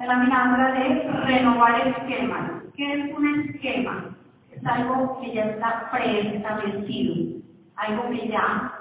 La 0.00 0.16
mirada 0.16 0.72
de 0.74 1.10
renovar 1.24 1.88
esquemas. 1.88 2.50
¿Qué 2.76 2.92
es 2.92 3.16
un 3.16 3.40
esquema? 3.40 4.14
Es 4.52 4.66
algo 4.66 5.18
que 5.20 5.32
ya 5.32 5.44
está 5.46 5.90
preestablecido, 5.90 7.40
algo 7.76 8.10
que 8.10 8.28
ya 8.28 8.72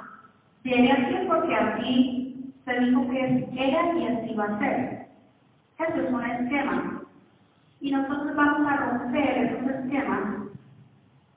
viene 0.64 0.92
así 0.92 1.28
porque 1.28 1.56
así 1.56 2.54
se 2.66 2.80
dijo 2.82 3.10
que 3.10 3.48
era 3.56 3.94
y 3.94 4.08
así 4.08 4.34
va 4.36 4.46
a 4.46 4.60
ser. 4.60 5.08
Eso 5.80 6.02
es 6.02 6.12
un 6.12 6.26
esquema. 6.26 6.95
Y 7.86 7.92
nosotros 7.92 8.36
vamos 8.36 8.68
a 8.68 8.78
romper 8.78 9.38
esos 9.38 9.70
esquemas 9.70 10.48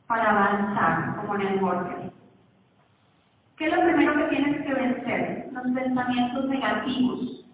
para 0.06 0.30
avanzar 0.30 1.16
como 1.16 1.36
networker. 1.36 2.10
¿Qué 3.58 3.66
es 3.66 3.76
lo 3.76 3.82
primero 3.82 4.14
que 4.14 4.34
tienes 4.34 4.64
que 4.64 4.72
vencer? 4.72 5.50
Los 5.52 5.64
pensamientos 5.74 6.46
negativos. 6.46 7.44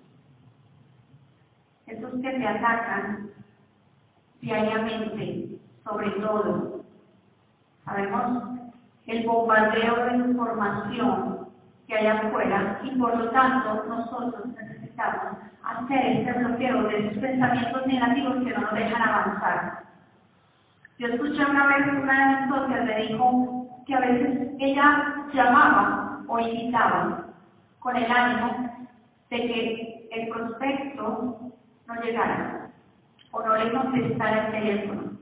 Esos 1.88 2.12
que 2.22 2.30
te 2.30 2.46
atacan 2.46 3.30
diariamente, 4.40 5.58
sobre 5.82 6.10
todo. 6.10 6.84
Sabemos 7.86 8.60
el 9.08 9.26
bombardeo 9.26 10.06
de 10.06 10.16
información 10.18 11.48
que 11.88 11.96
hay 11.96 12.06
afuera 12.06 12.80
y 12.84 12.96
por 12.96 13.16
lo 13.16 13.28
tanto 13.30 13.86
nosotros 13.88 14.46
necesitamos 14.46 14.83
hacer 14.98 16.06
este 16.06 16.32
bloqueo 16.32 16.82
de 16.84 16.98
esos 16.98 17.18
pensamientos 17.18 17.86
negativos 17.86 18.44
que 18.44 18.50
no 18.50 18.60
nos 18.60 18.74
dejan 18.74 19.02
avanzar. 19.02 19.84
Yo 20.98 21.08
escuché 21.08 21.44
una 21.44 21.66
vez 21.66 22.02
una 22.02 22.18
de 22.18 22.40
mis 22.40 22.54
socias 22.54 22.84
me 22.84 23.06
dijo 23.06 23.66
que 23.86 23.94
a 23.94 24.00
veces 24.00 24.50
ella 24.58 25.26
llamaba 25.32 26.20
o 26.28 26.38
invitaba 26.38 27.26
con 27.80 27.96
el 27.96 28.10
ánimo 28.10 28.88
de 29.30 29.36
que 29.36 30.08
el 30.12 30.28
prospecto 30.28 31.52
no 31.86 31.94
llegara 32.02 32.70
o 33.32 33.42
no 33.42 33.56
le 33.56 33.72
contestara 33.72 34.46
el 34.46 34.52
teléfono, 34.52 35.12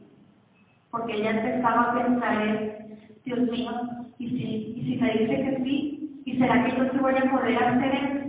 porque 0.91 1.15
ella 1.15 1.31
empezaba 1.31 1.83
a 1.83 1.95
pensar 1.95 2.43
en, 2.43 2.99
Dios 3.25 3.39
mío, 3.51 3.73
¿y 4.19 4.29
si, 4.29 4.75
y 4.77 4.83
si 4.85 5.01
me 5.01 5.13
dice 5.13 5.37
que 5.37 5.57
sí? 5.65 6.23
¿Y 6.25 6.39
será 6.39 6.65
que 6.65 6.77
yo 6.77 6.91
sí 6.91 6.99
voy 6.99 7.15
a 7.17 7.31
poder 7.31 7.65
hacer 7.65 7.95
esto? 7.95 8.22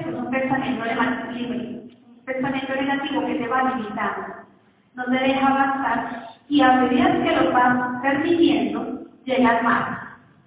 Eso 0.00 0.08
es 0.10 0.16
un 0.16 0.30
pensamiento 0.30 0.84
negativo, 0.84 1.54
un 1.54 2.24
pensamiento 2.24 2.74
negativo 2.74 3.26
que 3.26 3.34
te 3.34 3.48
va 3.48 3.74
limitando, 3.74 4.34
no 4.94 5.04
te 5.04 5.18
deja 5.18 5.46
avanzar 5.46 6.28
y 6.48 6.60
a 6.60 6.72
medida 6.72 7.22
que 7.22 7.36
lo 7.36 7.52
vas 7.52 8.02
permitiendo, 8.02 9.04
llegan 9.24 9.64
más, 9.64 9.98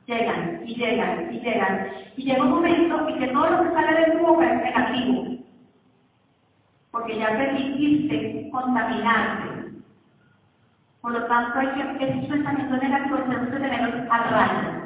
llegan 0.06 0.62
y 0.66 0.76
llegan 0.76 1.34
y 1.34 1.40
llegan. 1.40 1.88
Y 2.18 2.24
llega 2.24 2.44
un 2.44 2.52
momento 2.52 3.08
en 3.08 3.20
que 3.20 3.28
todo 3.28 3.50
lo 3.50 3.64
que 3.64 3.74
sale 3.74 4.00
de 4.00 4.12
tu 4.12 4.26
boca 4.26 4.52
es 4.52 4.64
negativo. 4.64 5.24
Porque 6.92 7.14
porque 7.14 7.20
ya 7.20 7.38
permitiste 7.38 8.50
contaminarte. 8.52 9.72
Por 11.02 11.12
lo 11.12 11.26
tanto, 11.28 11.60
hay 11.60 11.68
que, 11.68 12.06
esos 12.06 12.28
pensamientos 12.28 12.82
negativos 12.82 13.24
tenemos 13.24 13.50
que 13.50 13.60
tenerlos 13.60 14.12
a 14.12 14.18
raya. 14.18 14.77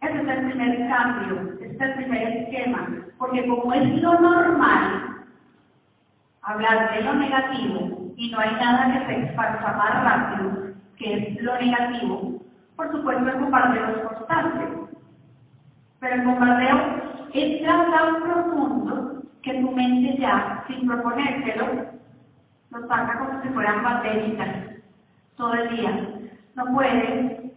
Ese 0.00 0.22
es 0.22 0.28
el 0.28 0.46
primer 0.46 0.88
cambio, 0.88 1.52
este 1.60 1.74
es 1.74 1.80
el 1.80 1.94
primer 1.94 2.22
esquema, 2.22 2.88
porque 3.18 3.46
como 3.46 3.72
es 3.74 4.02
lo 4.02 4.18
normal, 4.18 5.26
hablar 6.42 6.94
de 6.94 7.02
lo 7.02 7.14
negativo 7.14 8.12
y 8.16 8.30
no 8.30 8.38
hay 8.38 8.52
nada 8.54 8.92
que 8.92 9.06
se 9.06 9.26
esparza 9.26 9.76
más 9.76 10.04
rápido 10.04 10.70
que 10.96 11.14
es 11.14 11.42
lo 11.42 11.58
negativo, 11.58 12.40
por 12.76 12.92
supuesto 12.92 13.28
el 13.28 13.40
bombardeo 13.40 13.88
es 13.88 13.98
constante. 14.08 14.68
Pero 15.98 16.14
el 16.14 16.22
bombardeo 16.22 16.78
es 17.34 17.62
tan 17.62 18.22
profundo 18.22 19.22
que 19.42 19.54
tu 19.54 19.70
mente 19.70 20.16
ya, 20.18 20.64
sin 20.66 20.86
proponértelo, 20.86 21.66
lo 22.70 22.88
saca 22.88 23.18
como 23.18 23.42
si 23.42 23.48
fueran 23.50 23.82
bateritas 23.82 24.48
todo 25.36 25.54
el 25.54 25.76
día. 25.76 26.08
No 26.54 26.64
puedes, 26.74 27.52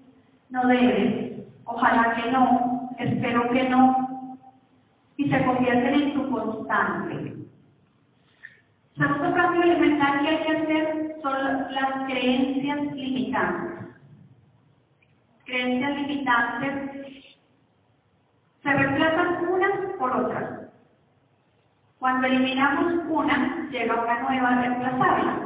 no 0.50 0.68
debes, 0.68 1.23
ojalá 1.66 2.16
que 2.16 2.32
no, 2.32 2.90
espero 2.98 3.50
que 3.52 3.70
no, 3.70 4.38
y 5.18 5.30
se 5.30 5.46
convierten 5.46 5.94
en 5.94 6.14
tu 6.14 6.32
constante. 6.32 7.34
Segundo 8.98 9.34
cambio 9.34 9.64
elemental 9.64 10.22
que 10.22 10.28
hay 10.28 10.44
que 10.44 10.58
hacer 10.58 11.16
son 11.22 11.74
las 11.74 12.06
creencias 12.08 12.94
limitantes. 12.94 13.96
Creencias 15.46 15.96
limitantes 15.96 16.94
se 18.62 18.74
reemplazan 18.74 19.48
unas 19.50 19.72
por 20.00 20.12
otras. 20.12 20.62
Cuando 22.00 22.28
eliminamos 22.28 23.06
una, 23.10 23.68
llega 23.72 24.04
una 24.04 24.20
nueva 24.20 24.50
a 24.50 24.62
reemplazarla. 24.62 25.43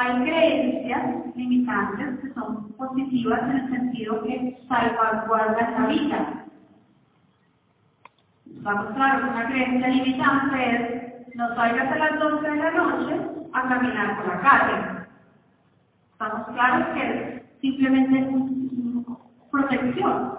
Hay 0.00 0.22
creencias 0.22 1.34
limitantes 1.34 2.20
que 2.20 2.32
son 2.34 2.72
positivas 2.74 3.42
en 3.42 3.50
el 3.50 3.68
sentido 3.68 4.22
que 4.22 4.56
salvaguardan 4.68 5.72
la 5.74 5.86
vida. 5.88 6.44
Vamos 8.62 8.94
claro, 8.94 9.28
una 9.28 9.48
creencia 9.48 9.88
limitante 9.88 10.70
es 10.70 11.34
no 11.34 11.52
salgas 11.56 11.90
a 11.90 11.96
las 11.96 12.20
12 12.20 12.48
de 12.48 12.56
la 12.58 12.70
noche 12.70 13.20
a 13.52 13.68
caminar 13.68 14.16
por 14.18 14.28
la 14.28 14.40
calle. 14.40 15.06
Estamos 16.12 16.46
claros 16.46 16.88
que 16.94 17.02
es 17.02 17.42
simplemente 17.60 18.36
protección, 19.50 20.38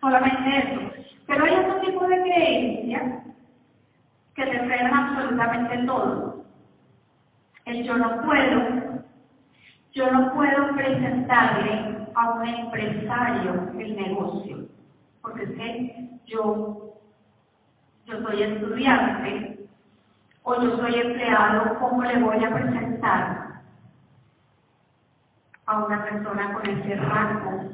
solamente 0.00 0.58
eso. 0.58 0.80
Pero 1.28 1.44
hay 1.44 1.54
otro 1.54 1.80
tipo 1.80 2.08
de 2.08 2.22
creencias 2.22 3.22
que 4.34 4.46
te 4.46 4.58
frenan 4.64 4.94
absolutamente 4.94 5.78
todo. 5.86 6.44
El 7.66 7.84
yo 7.84 7.96
no 7.96 8.22
puedo, 8.22 8.85
yo 9.96 10.10
no 10.10 10.34
puedo 10.34 10.74
presentarle 10.74 12.06
a 12.14 12.30
un 12.34 12.46
empresario 12.46 13.70
el 13.78 13.96
negocio, 13.96 14.68
porque 15.22 15.44
es 15.44 15.50
que 15.52 16.10
yo, 16.26 16.92
yo 18.04 18.22
soy 18.22 18.42
estudiante 18.42 19.66
o 20.42 20.60
yo 20.60 20.76
soy 20.76 20.96
empleado, 20.96 21.78
¿cómo 21.80 22.02
le 22.02 22.18
voy 22.18 22.44
a 22.44 22.54
presentar 22.54 23.62
a 25.64 25.78
una 25.78 26.04
persona 26.04 26.52
con 26.52 26.68
ese 26.68 26.96
rango? 26.96 27.70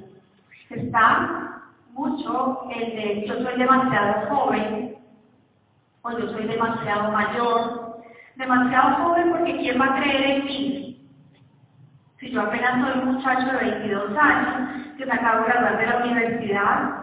Está 0.70 1.60
mucho 1.90 2.68
el 2.70 2.96
de 2.96 3.26
yo 3.26 3.34
soy 3.42 3.58
demasiado 3.58 4.28
joven 4.28 4.96
o 6.02 6.12
yo 6.12 6.28
soy 6.28 6.46
demasiado 6.46 7.10
mayor. 7.10 8.00
Demasiado 8.36 9.04
joven 9.04 9.32
porque 9.32 9.58
¿quién 9.58 9.80
va 9.80 9.86
a 9.86 10.00
creer 10.00 10.22
en 10.22 10.44
mí? 10.44 10.91
Si 12.22 12.30
yo 12.30 12.40
apenas 12.40 12.80
soy 12.80 13.00
un 13.00 13.14
muchacho 13.14 13.46
de 13.46 13.70
22 13.72 14.16
años 14.16 14.94
que 14.96 15.04
me 15.04 15.12
acabo 15.12 15.40
de 15.40 15.50
graduar 15.50 15.76
de 15.76 15.86
la 15.86 15.96
universidad 16.04 17.02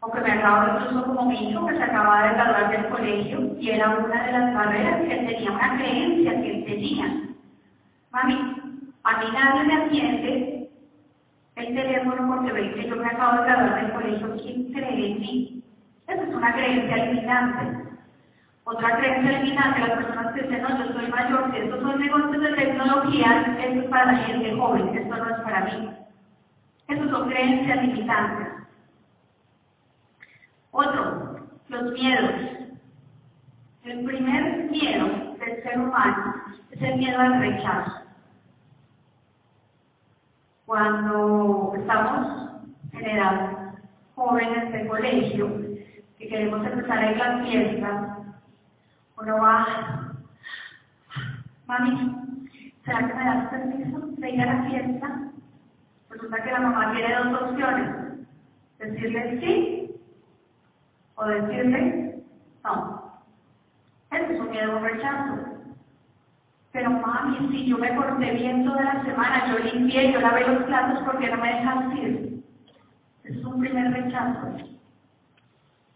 o 0.00 0.10
que 0.10 0.20
me 0.22 0.32
acabo 0.32 0.78
incluso 0.78 1.04
como 1.04 1.26
mi 1.26 1.50
hijo 1.50 1.66
que 1.66 1.76
se 1.76 1.82
acaba 1.82 2.22
de 2.22 2.34
graduar 2.36 2.70
del 2.70 2.86
colegio 2.86 3.54
y 3.60 3.68
era 3.68 3.90
una 3.90 4.24
de 4.24 4.32
las 4.32 4.54
barreras 4.54 5.00
que 5.02 5.14
tenía, 5.14 5.52
una 5.52 5.76
creencia 5.76 6.40
que 6.40 6.50
él 6.54 6.64
tenía. 6.64 7.04
Mami, 8.12 8.34
a 9.04 9.18
mí 9.18 9.26
nadie 9.34 9.64
me 9.64 9.74
atiende 9.74 10.70
el 11.56 11.74
teléfono 11.74 12.26
porque 12.26 12.52
ve 12.52 12.74
que 12.76 12.88
yo 12.88 12.96
me 12.96 13.08
acabo 13.08 13.42
de 13.42 13.48
graduar 13.48 13.82
del 13.82 13.92
colegio, 13.92 14.36
¿quién 14.42 14.72
cree 14.72 15.12
en 15.12 15.20
mí? 15.20 15.62
Esa 16.08 16.22
es 16.22 16.34
una 16.34 16.54
creencia 16.54 16.96
limitante. 17.04 17.85
Otra 18.68 18.96
creencia 18.96 19.38
limitante, 19.38 19.78
las 19.78 19.90
personas 19.90 20.34
que 20.34 20.42
dicen, 20.42 20.60
no, 20.60 20.76
yo 20.76 20.92
soy 20.92 21.06
mayor, 21.06 21.52
si 21.52 21.58
estos 21.58 21.80
son 21.82 22.00
negocios 22.00 22.42
de 22.42 22.52
tecnología, 22.54 23.56
esto 23.60 23.80
es 23.80 23.86
para 23.86 24.06
la 24.10 24.18
gente 24.24 24.56
joven, 24.56 24.98
esto 24.98 25.16
no 25.16 25.30
es 25.30 25.40
para 25.42 25.64
mí. 25.66 25.90
Esas 26.88 27.10
son 27.10 27.28
creencias 27.28 27.82
limitantes. 27.86 28.48
Otro, 30.72 31.46
los 31.68 31.92
miedos. 31.92 32.32
El 33.84 34.04
primer 34.04 34.64
miedo 34.68 35.06
del 35.38 35.62
ser 35.62 35.78
humano 35.78 36.34
es 36.72 36.82
el 36.82 36.96
miedo 36.96 37.20
al 37.20 37.38
rechazo. 37.38 37.92
Cuando 40.64 41.72
estamos 41.76 42.50
en 42.94 43.06
edad 43.06 43.74
jóvenes 44.16 44.72
de 44.72 44.88
colegio, 44.88 45.48
que 46.18 46.28
queremos 46.28 46.66
empezar 46.66 46.98
a 46.98 47.12
ir 47.12 47.22
a 47.22 47.36
las 47.36 47.48
fiestas, 47.48 48.05
uno 49.18 49.38
va, 49.38 50.12
mami, 51.66 52.48
¿será 52.84 52.98
que 52.98 53.14
me 53.14 53.24
das 53.24 53.48
permiso 53.48 53.98
de 54.18 54.30
ir 54.30 54.42
a 54.42 54.54
la 54.54 54.62
fiesta? 54.64 55.30
Resulta 56.10 56.42
que 56.42 56.52
la 56.52 56.60
mamá 56.60 56.92
tiene 56.92 57.14
dos 57.14 57.42
opciones, 57.42 58.26
decirle 58.78 59.40
sí 59.40 60.00
o 61.16 61.24
decirle 61.24 62.22
no. 62.62 63.22
Ese 64.10 64.34
es 64.34 64.40
un 64.40 64.50
miedo 64.50 64.78
rechazo. 64.80 65.34
Pero 66.72 66.90
mami, 66.90 67.48
si 67.50 67.66
yo 67.66 67.78
me 67.78 67.92
porté 67.94 68.32
bien 68.32 68.64
toda 68.64 68.82
la 68.82 69.04
semana, 69.04 69.46
yo 69.48 69.58
limpié, 69.58 70.12
yo 70.12 70.20
lavé 70.20 70.46
los 70.46 70.64
platos 70.64 71.02
porque 71.04 71.30
no 71.30 71.38
me 71.38 71.54
dejan 71.54 71.96
ir. 71.96 72.44
Es 73.24 73.44
un 73.44 73.60
primer 73.60 73.92
rechazo. 73.92 74.56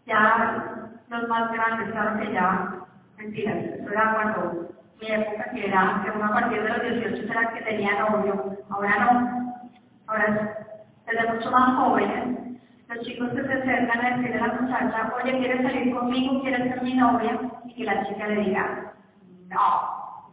Ya 0.07 0.91
los 1.09 1.27
más 1.29 1.51
grandes, 1.51 1.91
claro 1.91 2.19
que 2.19 2.33
ya, 2.33 2.80
mentira, 3.21 3.51
eso 3.53 3.89
era 3.91 4.13
cuando 4.13 4.69
mi 4.99 5.07
época 5.07 5.51
era 5.53 6.01
que 6.03 6.11
uno 6.11 6.25
a 6.25 6.33
partir 6.33 6.63
de 6.63 6.69
los 6.69 6.81
18 6.81 7.31
era 7.31 7.53
que 7.53 7.61
tenía 7.61 7.99
novio, 7.99 8.57
ahora 8.69 8.95
no, 8.99 9.71
ahora 10.07 10.57
desde 11.05 11.33
mucho 11.33 11.51
más 11.51 11.75
jóvenes 11.77 12.41
los 12.89 13.05
chicos 13.05 13.29
que 13.29 13.43
se 13.43 13.53
acercan 13.53 14.05
a 14.05 14.17
decirle 14.17 14.37
a 14.39 14.47
la 14.47 14.53
muchacha, 14.53 15.13
oye, 15.15 15.37
¿quieres 15.37 15.61
salir 15.61 15.95
conmigo? 15.95 16.41
¿Quieres 16.41 16.67
ser 16.67 16.81
mi 16.81 16.93
novia? 16.95 17.39
Y 17.65 17.73
que 17.73 17.83
la 17.85 18.05
chica 18.05 18.27
le 18.27 18.41
diga, 18.41 18.93
no. 19.47 20.31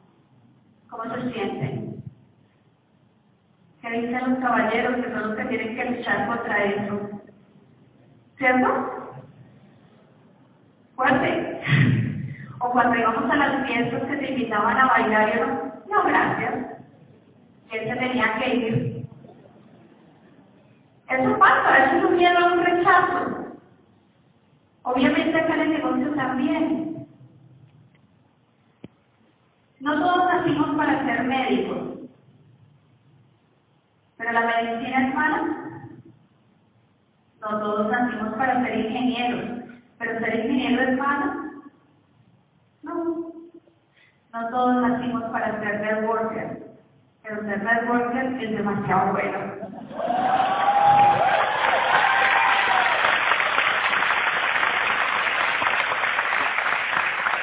¿Cómo 0.91 1.05
se 1.05 1.33
sienten? 1.33 2.03
¿Qué 3.81 3.91
dicen 3.91 4.31
los 4.31 4.39
caballeros 4.41 4.97
que 4.97 5.13
son 5.13 5.29
los 5.29 5.37
que 5.37 5.45
tienen 5.45 5.77
que 5.77 5.85
luchar 5.85 6.27
contra 6.27 6.65
eso? 6.65 7.11
¿Cierto? 8.39 9.23
Fuerte. 10.97 11.61
O 12.61 12.71
cuando 12.71 12.99
íbamos 12.99 13.31
a 13.31 13.37
las 13.37 13.67
fiestas 13.67 14.03
que 14.05 14.17
te 14.17 14.31
invitaban 14.31 14.77
a 14.77 14.87
bailar, 14.89 15.37
yo 15.37 15.47
no, 15.47 15.73
no, 15.89 16.09
gracias. 16.09 16.55
Y 17.71 17.77
él 17.77 17.89
se 17.89 17.97
tenía 17.97 18.39
que 18.39 18.55
ir. 18.55 19.09
Eso 21.09 21.39
pasa, 21.39 21.85
eso 21.85 21.97
es 21.97 22.05
un 22.05 22.17
miedo 22.17 22.39
a 22.39 22.53
un 22.53 22.65
rechazo. 22.65 23.39
Obviamente 24.83 25.39
acá 25.39 25.55
en 25.55 25.61
el 25.61 25.71
negocio 25.71 26.15
también. 26.15 27.07
No 29.81 30.01
todos 30.01 30.27
nacimos 30.27 30.77
para 30.77 31.05
ser 31.05 31.23
médicos, 31.25 31.79
pero 34.17 34.33
la 34.33 34.41
medicina 34.41 35.09
es 35.09 35.15
mala. 35.15 35.59
No 37.41 37.61
todos 37.61 37.91
nacimos 37.91 38.35
para 38.35 38.65
ser 38.65 38.79
ingenieros, 38.79 39.63
pero 39.99 40.19
ser 40.19 40.35
ingeniero 40.41 40.83
es 40.83 40.99
malo. 40.99 41.38
No. 42.89 43.33
Todos 44.51 44.77
nacimos 44.77 45.25
para 45.25 45.61
ser 45.61 45.81
networker, 45.81 46.63
pero 47.23 47.43
ser 47.43 47.63
networker 47.63 48.43
es 48.43 48.57
demasiado 48.57 49.13
bueno. 49.13 49.39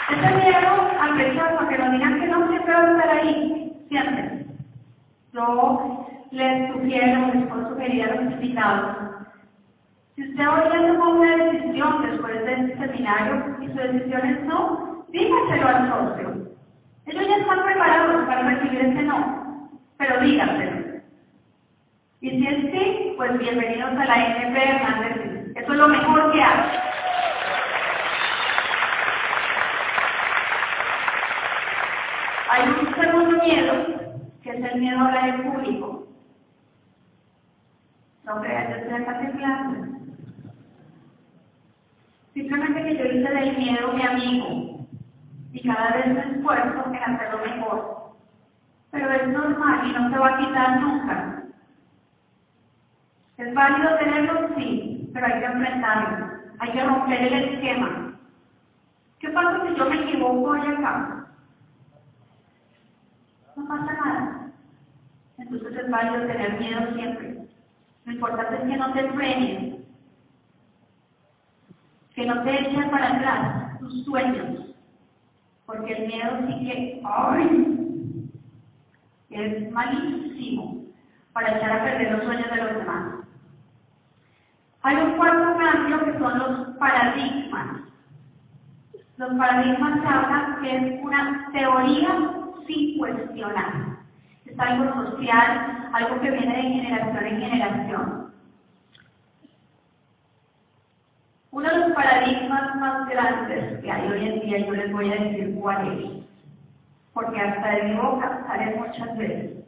Ese 0.09 0.35
miedo 0.35 0.89
al 1.01 1.17
rechazo, 1.17 1.67
que 1.67 1.77
nos 1.77 1.91
digan 1.91 2.19
que 2.19 2.27
no 2.27 2.47
siempre 2.49 2.73
va 2.73 2.81
a 2.81 2.91
estar 2.91 3.09
ahí, 3.09 3.85
siempre. 3.89 4.45
Yo 5.33 6.07
les 6.31 6.73
sugiero, 6.73 7.33
les 7.33 7.47
puedo 7.47 7.69
sugerir 7.69 8.03
a 8.03 8.15
los 8.15 8.31
invitados, 8.33 9.05
si 10.15 10.29
usted 10.29 10.47
hoy 10.47 10.63
ya 10.71 10.93
tomó 10.93 11.19
una 11.19 11.35
decisión 11.35 12.09
después 12.09 12.45
de 12.45 12.53
este 12.53 12.77
seminario 12.77 13.57
y 13.59 13.67
su 13.67 13.73
decisión 13.73 14.25
es 14.25 14.43
no, 14.45 14.94
dígaselo 15.15 15.67
al 15.67 15.89
socio. 15.89 16.27
Ellos 17.05 17.27
ya 17.27 17.37
están 17.37 17.63
preparados 17.63 18.25
para 18.25 18.49
recibir 18.49 18.81
ese 18.81 19.03
no, 19.03 19.69
pero 19.97 20.19
dígaselo. 20.19 21.01
Y 22.19 22.29
si 22.31 22.47
es 22.47 22.71
sí, 22.71 23.13
pues 23.15 23.37
bienvenidos 23.37 23.91
a 23.91 24.05
la 24.05 24.15
NP 24.15 24.57
Hernández. 24.57 25.55
Eso 25.55 25.71
es 25.71 25.79
lo 25.79 25.87
mejor 25.87 26.31
que 26.33 26.41
hace. 26.41 26.79
Hay 32.49 32.63
un 32.69 32.95
segundo 32.95 33.43
miedo, 33.43 33.73
que 34.43 34.49
es 34.49 34.63
el 34.73 34.79
miedo 34.79 34.99
a 34.99 35.07
hablar 35.07 35.29
en 35.29 35.43
público. 35.43 36.07
No 38.25 38.41
creas, 38.41 38.69
yo 38.69 38.75
estoy 38.75 38.93
acá 39.01 39.19
temblando. 39.19 39.97
Simplemente 42.33 42.83
que 42.83 42.97
yo 42.97 43.05
hice 43.05 43.33
del 43.33 43.57
miedo 43.57 43.93
mi 43.93 44.01
amigo 44.01 44.64
y 45.55 45.61
cada 45.65 45.91
vez 45.91 46.07
me 46.07 46.19
esfuerzo 46.19 46.83
en 46.91 46.95
hacerlo 46.97 47.39
mejor. 47.45 48.11
Pero 48.91 49.09
es 49.09 49.27
normal 49.29 49.87
y 49.87 49.93
no 49.93 50.09
se 50.09 50.17
va 50.17 50.27
a 50.27 50.37
quitar 50.37 50.81
nunca. 50.81 51.43
¿Es 53.37 53.53
válido 53.53 53.97
tenerlo? 53.97 54.49
Sí, 54.57 55.09
pero 55.13 55.25
hay 55.25 55.39
que 55.39 55.45
enfrentarlo. 55.45 56.27
Hay 56.59 56.71
que 56.73 56.83
romper 56.83 57.21
el 57.21 57.33
esquema. 57.33 58.19
¿Qué 59.19 59.29
pasa 59.29 59.65
si 59.65 59.75
yo 59.75 59.89
me 59.89 60.01
equivoco 60.01 60.51
hoy 60.51 60.59
acá? 60.59 61.27
No 63.55 63.65
pasa 63.65 63.93
nada. 63.93 64.51
Entonces 65.37 65.73
es 65.73 65.89
válido 65.89 66.27
tener 66.27 66.59
miedo 66.59 66.93
siempre. 66.95 67.47
Lo 68.03 68.11
importante 68.11 68.55
es 68.55 68.61
que 68.61 68.77
no 68.77 68.91
te 68.91 69.09
frenes, 69.13 69.75
que 72.13 72.25
no 72.25 72.43
te 72.43 72.61
echen 72.61 72.89
para 72.91 73.15
atrás 73.15 73.79
tus 73.79 74.03
sueños, 74.03 74.64
porque 75.65 75.93
el 75.93 76.07
miedo 76.07 76.31
sí 76.47 76.65
que, 76.65 77.01
es 79.29 79.71
malísimo 79.71 80.85
para 81.33 81.57
echar 81.57 81.71
a 81.71 81.83
perder 81.83 82.11
los 82.13 82.23
sueños 82.23 82.49
de 82.49 82.55
los 82.55 82.75
demás. 82.77 83.15
Hay 84.83 84.95
un 84.95 85.17
cuarto 85.17 85.57
cambio 85.57 86.05
que 86.05 86.19
son 86.19 86.39
los 86.39 86.77
paradigmas. 86.77 87.81
Los 89.17 89.33
paradigmas 89.33 90.01
se 90.01 90.07
hablan 90.07 90.61
que 90.61 90.75
es 90.77 91.03
una 91.03 91.49
teoría 91.51 92.31
sin 92.67 92.97
cuestionar. 92.97 93.97
Es 94.45 94.57
algo 94.59 95.11
social, 95.11 95.89
algo 95.93 96.21
que 96.21 96.31
viene 96.31 96.55
de 96.55 96.61
generación 96.61 97.25
en 97.25 97.41
generación. 97.41 98.24
Uno 101.55 101.69
de 101.69 101.77
los 101.77 101.91
paradigmas 101.93 102.75
más 102.75 103.07
grandes 103.07 103.79
que 103.79 103.89
hay 103.89 104.11
hoy 104.11 104.27
en 104.27 104.41
día, 104.41 104.57
yo 104.57 104.73
les 104.73 104.91
voy 104.91 105.09
a 105.09 105.15
decir 105.15 105.55
cuál 105.55 105.87
es, 105.87 106.11
porque 107.13 107.39
hasta 107.39 107.69
de 107.69 107.83
mi 107.83 107.93
boca 107.95 108.43
sale 108.45 108.75
muchas 108.75 109.17
veces. 109.17 109.63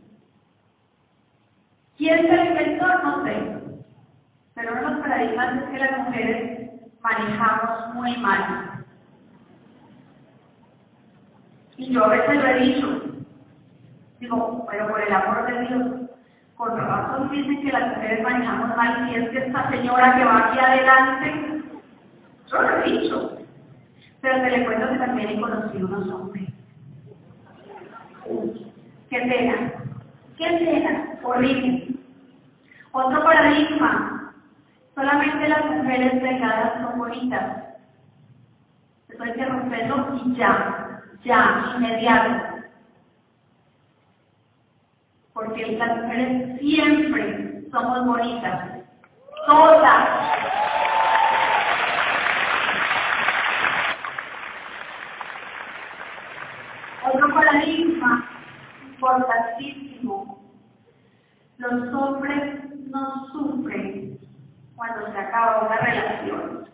¿Quién 1.97 2.27
se 2.27 2.35
lo 2.35 2.43
inventó? 2.43 2.87
No 2.89 3.23
sé. 3.23 3.37
Pero 4.53 4.73
uno 4.73 4.81
de 4.81 4.95
los 4.95 4.99
paradigmas 4.99 5.63
es 5.63 5.69
que 5.69 5.79
las 5.79 5.97
mujeres 5.99 6.71
manejamos 6.99 7.93
muy 7.93 8.17
mal. 8.17 8.83
Y 11.77 11.93
yo 11.93 12.03
a 12.03 12.09
veces 12.09 12.35
lo 12.35 12.47
he 12.47 12.59
dicho. 12.59 13.01
Digo, 14.19 14.67
pero 14.69 14.89
por 14.89 14.99
el 14.99 15.13
amor 15.13 15.45
de 15.45 15.67
Dios, 15.67 16.09
con 16.57 16.77
razón 16.77 17.29
dicen 17.29 17.61
que 17.61 17.71
las 17.71 17.95
mujeres 17.95 18.23
manejamos 18.23 18.75
mal 18.75 19.09
y 19.09 19.15
es 19.15 19.29
que 19.29 19.37
esta 19.37 19.69
señora 19.69 20.17
que 20.17 20.25
va 20.25 20.49
aquí 20.49 20.59
adelante, 20.59 21.46
yo 22.47 22.61
lo 22.61 22.77
he 22.77 22.91
dicho. 22.91 23.37
Pero 24.21 24.41
te 24.41 24.51
le 24.51 24.65
cuento 24.65 24.89
que 24.89 24.97
también 24.97 25.29
he 25.29 25.41
conocido 25.41 25.87
unos 25.87 26.09
hombres. 26.09 26.49
Qué 29.09 29.19
pena, 29.19 29.71
qué 30.37 30.45
pena, 30.45 31.19
horrible. 31.23 31.87
Otro 32.91 33.23
paradigma, 33.23 34.33
solamente 34.95 35.47
las 35.47 35.65
mujeres 35.65 36.21
delgadas 36.21 36.81
son 36.81 36.99
bonitas. 36.99 37.63
Eso 39.07 39.23
hay 39.23 39.33
que 39.33 39.45
romperlo 39.45 40.19
y 40.25 40.35
ya, 40.35 41.01
ya, 41.23 41.73
inmediato. 41.75 42.63
Porque 45.33 45.77
las 45.77 45.97
mujeres 45.97 46.59
siempre 46.59 47.63
somos 47.71 48.05
bonitas. 48.05 48.71
Todas. 49.45 50.09
Otro 57.13 57.33
paradigma 57.33 58.27
importantísimo. 58.97 60.43
Los 61.57 61.93
hombres 61.93 62.63
no 62.89 63.27
sufren 63.31 64.19
cuando 64.75 65.11
se 65.11 65.17
acaba 65.17 65.65
una 65.65 65.77
relación. 65.77 66.67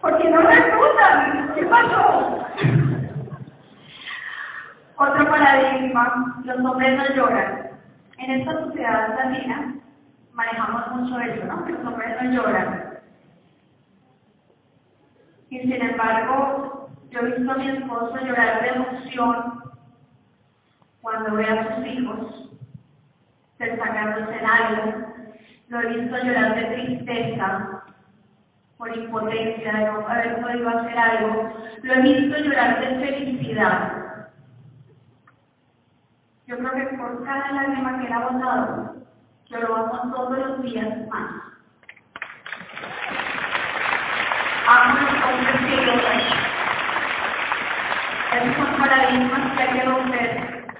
Porque 0.00 0.30
no 0.30 0.40
resultan. 0.40 1.54
¿Qué 1.54 1.62
pasó? 1.66 2.38
Otro 4.96 5.30
paradigma, 5.30 6.42
los 6.44 6.58
hombres 6.58 6.96
no 6.96 7.14
lloran. 7.14 7.70
En 8.18 8.30
esta 8.30 8.52
sociedad 8.52 9.16
latina 9.16 9.74
manejamos 10.32 10.92
mucho 10.92 11.18
eso, 11.20 11.44
¿no? 11.44 11.68
Los 11.68 11.86
hombres 11.86 12.22
no 12.22 12.30
lloran. 12.30 12.92
Y 15.52 15.60
sin 15.60 15.82
embargo, 15.82 16.51
yo 17.22 17.28
he 17.28 17.36
visto 17.36 17.52
a 17.52 17.56
mi 17.56 17.68
esposo 17.68 18.16
llorar 18.16 18.62
de 18.62 18.68
emoción 18.68 19.62
cuando 21.02 21.36
ve 21.36 21.44
a 21.44 21.76
sus 21.76 21.86
hijos 21.86 22.50
destacándose 23.58 24.38
en 24.38 24.46
algo. 24.46 25.14
Lo 25.68 25.80
he 25.80 25.86
visto 25.86 26.16
llorar 26.16 26.56
de 26.56 26.64
tristeza 26.64 27.84
por 28.76 28.96
impotencia 28.96 29.72
de 29.72 29.84
no 29.84 30.08
haber 30.08 30.40
podido 30.40 30.68
hacer 30.68 30.98
algo. 30.98 31.52
Lo 31.82 31.94
he 31.94 32.02
visto 32.02 32.38
llorar 32.38 32.80
de 32.80 33.06
felicidad. 33.06 33.92
Yo 36.46 36.58
creo 36.58 36.72
que 36.72 36.96
por 36.96 37.24
cada 37.24 37.52
lágrima 37.52 38.00
que 38.00 38.06
él 38.06 38.12
ha 38.12 38.28
botado, 38.28 38.96
lloramos 39.46 40.12
todos 40.12 40.38
los 40.38 40.62
días 40.62 41.08
más. 41.08 41.30
Amo 44.66 45.00
los 45.00 45.24
hombres 45.24 45.56
que 45.66 46.41
son 48.40 48.80
paradigmas 48.80 49.52
que 49.52 49.62
hay 49.62 49.78
que 49.78 49.84
romper. 49.84 50.74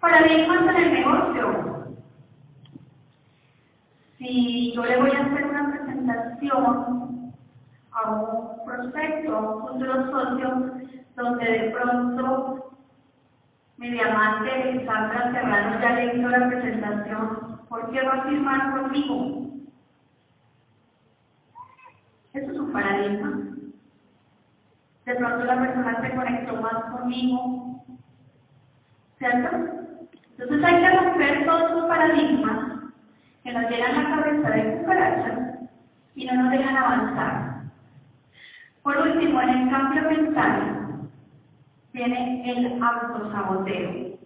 Paradigmas 0.00 0.62
en 0.62 0.76
el 0.76 0.92
negocio. 0.92 1.96
Si 4.18 4.72
yo 4.72 4.84
le 4.84 4.96
voy 4.98 5.10
a 5.10 5.24
hacer 5.24 5.46
una 5.46 5.70
presentación 5.72 7.32
a 7.90 8.10
un 8.10 8.64
prospecto, 8.64 9.36
a 9.36 9.40
un 9.40 9.68
futuro 9.68 10.10
socio, 10.10 10.72
donde 11.16 11.44
de 11.44 11.70
pronto 11.70 12.76
mi 13.78 13.90
diamante 13.90 14.84
Sandra 14.86 15.32
Serrano 15.32 15.80
ya 15.80 15.90
le 15.90 16.16
la 16.16 16.48
presentación, 16.48 17.60
¿por 17.68 17.90
qué 17.90 18.02
va 18.02 18.14
a 18.14 18.24
firmar 18.24 18.80
conmigo? 18.80 19.46
Eso 22.32 22.52
es 22.52 22.58
un 22.58 22.72
paradigma. 22.72 23.55
De 25.06 25.14
pronto 25.14 25.44
la 25.44 25.60
persona 25.60 26.00
se 26.02 26.16
conectó 26.16 26.60
más 26.60 26.84
conmigo, 26.90 27.80
¿cierto? 29.18 29.56
Entonces 30.36 30.64
hay 30.64 30.80
que 30.80 30.90
romper 30.90 31.46
todos 31.46 31.70
esos 31.70 31.84
paradigmas 31.84 32.58
que 33.44 33.52
nos 33.52 33.70
llenan 33.70 34.02
la 34.02 34.16
cabeza 34.16 34.50
de 34.50 34.72
cucaracha 34.78 35.58
y 36.16 36.26
no 36.26 36.42
nos 36.42 36.50
dejan 36.50 36.76
avanzar. 36.76 37.62
Por 38.82 38.98
último, 38.98 39.40
en 39.42 39.48
el 39.48 39.70
cambio 39.70 40.02
mental 40.10 41.08
viene 41.92 42.50
el 42.50 42.82
autosaboteo. 42.82 44.18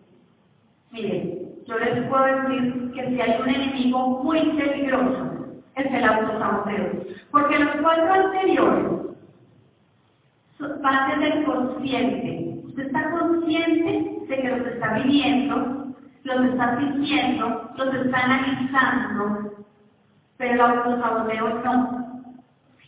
Miren, 0.92 1.40
yo 1.66 1.78
les 1.78 2.08
puedo 2.08 2.24
decir 2.24 2.92
que 2.94 3.06
si 3.06 3.20
hay 3.20 3.38
un 3.38 3.48
enemigo 3.50 4.22
muy 4.24 4.40
peligroso, 4.56 5.60
es 5.74 5.92
el 5.92 6.04
autosaboteo. 6.04 7.04
Porque 7.30 7.58
los 7.58 7.76
cuatro 7.82 8.12
anteriores 8.12 8.99
van 10.60 11.20
desde 11.20 11.38
el 11.38 11.44
consciente. 11.44 12.60
Usted 12.64 12.86
está 12.86 13.10
consciente 13.10 14.26
de 14.28 14.42
que 14.42 14.48
los 14.48 14.66
está 14.66 14.94
viviendo, 14.94 15.94
los 16.24 16.44
está 16.46 16.78
sintiendo, 16.78 17.70
los 17.76 17.94
está 17.94 18.18
analizando, 18.24 19.66
pero 20.36 20.54
el 20.54 20.60
autosaboteo 20.60 21.62
no. 21.64 22.00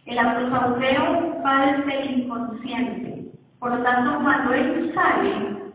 El 0.07 0.19
autosaboteo 0.19 1.43
va 1.45 1.67
desde 1.67 2.03
el 2.03 2.21
inconsciente. 2.21 3.33
Por 3.59 3.71
lo 3.73 3.83
tanto, 3.83 4.23
cuando 4.23 4.53
ellos 4.53 4.93
salen, 4.95 5.73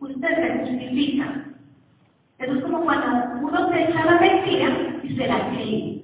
usted 0.00 0.28
se 0.28 0.58
justifica. 0.58 1.44
Eso 2.38 2.54
es 2.54 2.62
como 2.62 2.82
cuando 2.82 3.46
uno 3.46 3.68
se 3.70 3.84
echa 3.84 4.04
la 4.04 4.20
mentira 4.20 4.68
y 5.02 5.16
se 5.16 5.26
la 5.26 5.48
cree. 5.50 5.99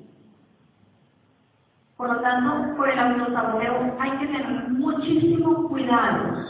Por 1.96 2.08
lo 2.12 2.20
tanto, 2.20 2.76
por 2.76 2.90
el 2.90 2.98
autosaboteo 2.98 3.96
hay 3.98 4.10
que 4.18 4.26
tener 4.26 4.68
muchísimo 4.68 5.68
cuidado. 5.68 6.44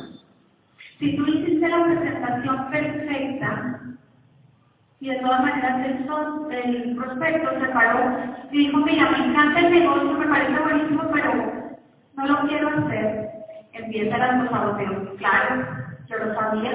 Si 0.99 1.17
tú 1.17 1.27
hiciste 1.27 1.69
la 1.69 1.85
presentación 1.85 2.71
perfecta, 2.71 3.81
y 5.01 5.11
de 5.11 5.17
todas 5.17 5.43
maneras 5.43 5.87
el, 5.87 6.97
prospecto 6.97 7.51
se 7.61 7.67
paró 7.67 8.17
y 8.51 8.59
dijo, 8.59 8.79
mira, 8.79 9.11
me 9.11 9.27
encanta 9.27 9.61
el 9.61 9.71
negocio, 9.71 10.13
me 10.15 10.27
parece 10.27 10.59
buenísimo, 10.59 11.03
pero 11.13 11.35
no 12.15 12.27
lo 12.27 12.49
quiero 12.49 12.69
hacer. 12.71 13.31
Empieza 13.75 14.17
el 14.17 14.23
autosaboteo. 14.23 15.17
Claro, 15.17 15.67
yo 16.09 16.19
lo 16.19 16.35
sabía, 16.35 16.73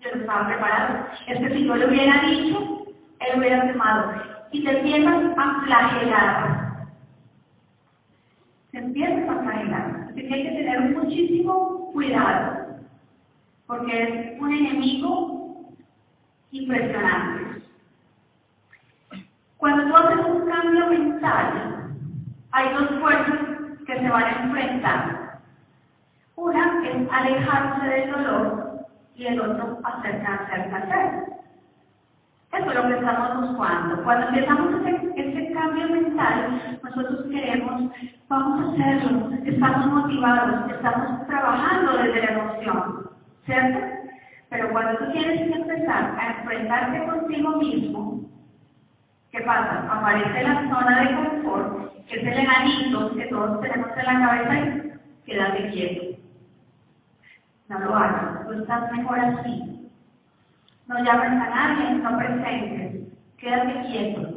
yo 0.00 0.10
lo 0.12 0.20
estaba 0.20 0.46
preparado. 0.46 1.06
Es 1.26 1.38
que 1.38 1.54
si 1.54 1.64
yo 1.64 1.74
le 1.74 1.86
hubiera 1.86 2.20
dicho, 2.20 2.86
él 3.20 3.38
hubiera 3.38 3.66
quemado. 3.66 4.12
Y 4.52 4.62
te 4.62 4.78
empiezas 4.78 5.24
a 5.36 5.62
flagelar. 5.64 6.53
Se 8.74 8.80
a 8.80 9.42
flagelar. 9.42 10.08
Así 10.10 10.26
que 10.26 10.34
hay 10.34 10.42
que 10.42 10.50
tener 10.50 10.80
muchísimo 10.96 11.92
cuidado 11.92 12.80
porque 13.68 14.02
es 14.02 14.40
un 14.40 14.52
enemigo 14.52 15.70
impresionante. 16.50 17.62
Cuando 19.58 19.86
tú 19.86 19.96
haces 19.96 20.26
un 20.26 20.50
cambio 20.50 20.86
mental, 20.88 21.94
hay 22.50 22.74
dos 22.74 23.00
fuerzas 23.00 23.38
que 23.86 23.94
se 23.94 24.08
van 24.08 24.24
a 24.24 24.42
enfrentar. 24.42 25.40
Una 26.34 26.82
es 26.84 27.08
alejarse 27.12 27.86
del 27.86 28.10
dolor 28.10 28.86
y 29.14 29.26
el 29.26 29.40
otro 29.40 29.78
acercarse 29.84 30.52
al 30.52 30.68
placer. 30.70 31.34
Eso 32.52 32.70
es 32.70 32.74
lo 32.74 32.88
que 32.88 32.94
estamos 32.94 33.50
buscando. 33.50 34.02
Cuando 34.02 34.28
empezamos 34.28 34.80
ese, 34.80 35.12
ese 35.16 35.52
cambio 35.52 35.88
mental, 35.88 36.78
nosotros 36.82 37.26
queremos, 37.30 37.92
vamos 38.28 38.60
a 38.60 38.72
hacerlo, 38.72 39.30
estamos 39.44 39.86
motivados, 39.86 40.70
estamos 40.70 41.26
trabajando 41.26 41.98
desde 41.98 42.22
la 42.22 42.32
emoción. 42.32 43.04
¿cierto? 43.44 43.78
Pero 44.50 44.70
cuando 44.70 44.98
tú 44.98 45.12
tienes 45.12 45.40
que 45.40 45.52
empezar 45.54 46.16
a 46.18 46.38
enfrentarte 46.38 47.04
contigo 47.06 47.56
mismo, 47.56 48.20
¿qué 49.30 49.40
pasa? 49.40 49.86
Aparece 49.90 50.42
la 50.42 50.68
zona 50.68 51.00
de 51.00 51.16
confort, 51.16 52.06
que 52.06 52.16
es 52.20 52.26
el 52.26 52.38
enanito 52.38 53.14
que 53.14 53.26
todos 53.26 53.60
tenemos 53.60 53.90
en 53.96 54.04
la 54.04 54.26
cabeza 54.26 54.58
y 54.58 55.26
quédate 55.26 55.70
quieto. 55.70 56.18
No 57.68 57.78
lo 57.80 57.96
hagas, 57.96 58.46
tú 58.46 58.52
estás 58.52 58.92
mejor 58.92 59.18
así. 59.18 59.90
No 60.86 61.02
llames 61.02 61.30
a 61.30 61.50
nadie, 61.50 61.90
no 61.96 62.18
presentes, 62.18 63.08
quédate 63.38 63.80
quieto. 63.86 64.33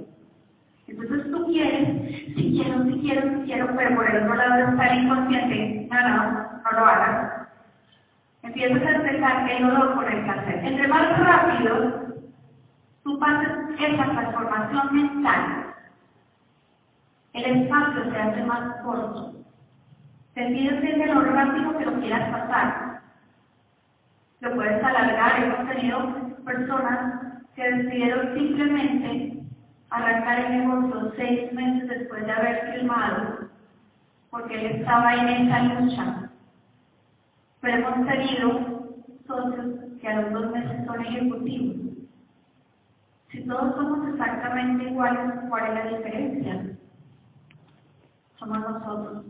Entonces 0.88 1.32
tú 1.32 1.46
quieres, 1.48 2.36
si 2.36 2.52
quiero, 2.52 2.84
si 2.86 3.00
quiero, 3.02 3.22
si 3.30 3.46
quiero, 3.46 3.68
pero 3.76 3.96
por 3.96 4.10
el 4.10 4.24
otro 4.24 4.36
lado 4.36 4.72
está 4.72 4.88
el 4.88 5.04
inconsciente. 5.04 5.88
No, 5.92 6.10
no, 6.10 6.34
no 6.64 6.80
lo 6.80 6.86
hagas 6.86 7.48
empiezas 8.48 8.84
a 8.84 8.96
empezar 8.96 9.52
el 9.52 9.68
dolor 9.68 9.96
por 9.96 10.12
el 10.12 10.24
placer. 10.24 10.66
Entre 10.66 10.88
más 10.88 11.20
rápido 11.20 12.24
tú 13.04 13.20
pases 13.20 13.52
esa 13.80 14.06
transformación 14.06 14.96
mental, 14.96 15.76
el 17.34 17.46
espacio 17.46 18.12
se 18.12 18.18
hace 18.18 18.44
más 18.44 18.82
corto. 18.84 19.34
Te 20.34 20.46
pides 20.48 20.82
de 20.82 21.06
lo 21.08 21.22
rápido 21.22 21.78
que 21.78 21.86
lo 21.86 22.00
quieras 22.00 22.30
pasar. 22.32 23.02
Lo 24.42 24.56
puedes 24.56 24.84
alargar. 24.84 25.44
Hemos 25.44 25.70
tenido 25.70 26.44
personas 26.46 27.44
que 27.56 27.72
decidieron 27.72 28.36
simplemente 28.36 29.37
arrancar 29.90 30.40
el 30.40 30.60
negocio 30.60 31.14
seis 31.16 31.52
meses 31.54 31.88
después 31.88 32.26
de 32.26 32.32
haber 32.32 32.74
firmado, 32.74 33.50
porque 34.30 34.56
él 34.56 34.66
estaba 34.78 35.16
en 35.16 35.28
esa 35.30 35.64
lucha 35.64 36.28
pero 37.62 37.78
hemos 37.78 38.08
tenido 38.08 38.98
socios 39.26 40.00
que 40.00 40.08
a 40.08 40.22
los 40.22 40.32
dos 40.32 40.52
meses 40.52 40.86
son 40.86 41.06
ejecutivos. 41.06 41.76
Si 43.30 43.42
todos 43.46 43.76
somos 43.76 44.08
exactamente 44.10 44.86
iguales, 44.86 45.34
¿cuál 45.50 45.68
es 45.68 45.74
la 45.74 45.98
diferencia? 45.98 46.78
Somos 48.40 48.60
nosotros. 48.60 49.26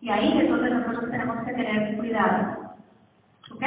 Y 0.00 0.08
ahí 0.08 0.38
es 0.38 0.48
donde 0.48 0.70
nosotros 0.70 1.10
tenemos 1.10 1.44
que 1.44 1.52
tener 1.52 1.96
cuidado. 1.98 2.74
¿Ok? 3.52 3.62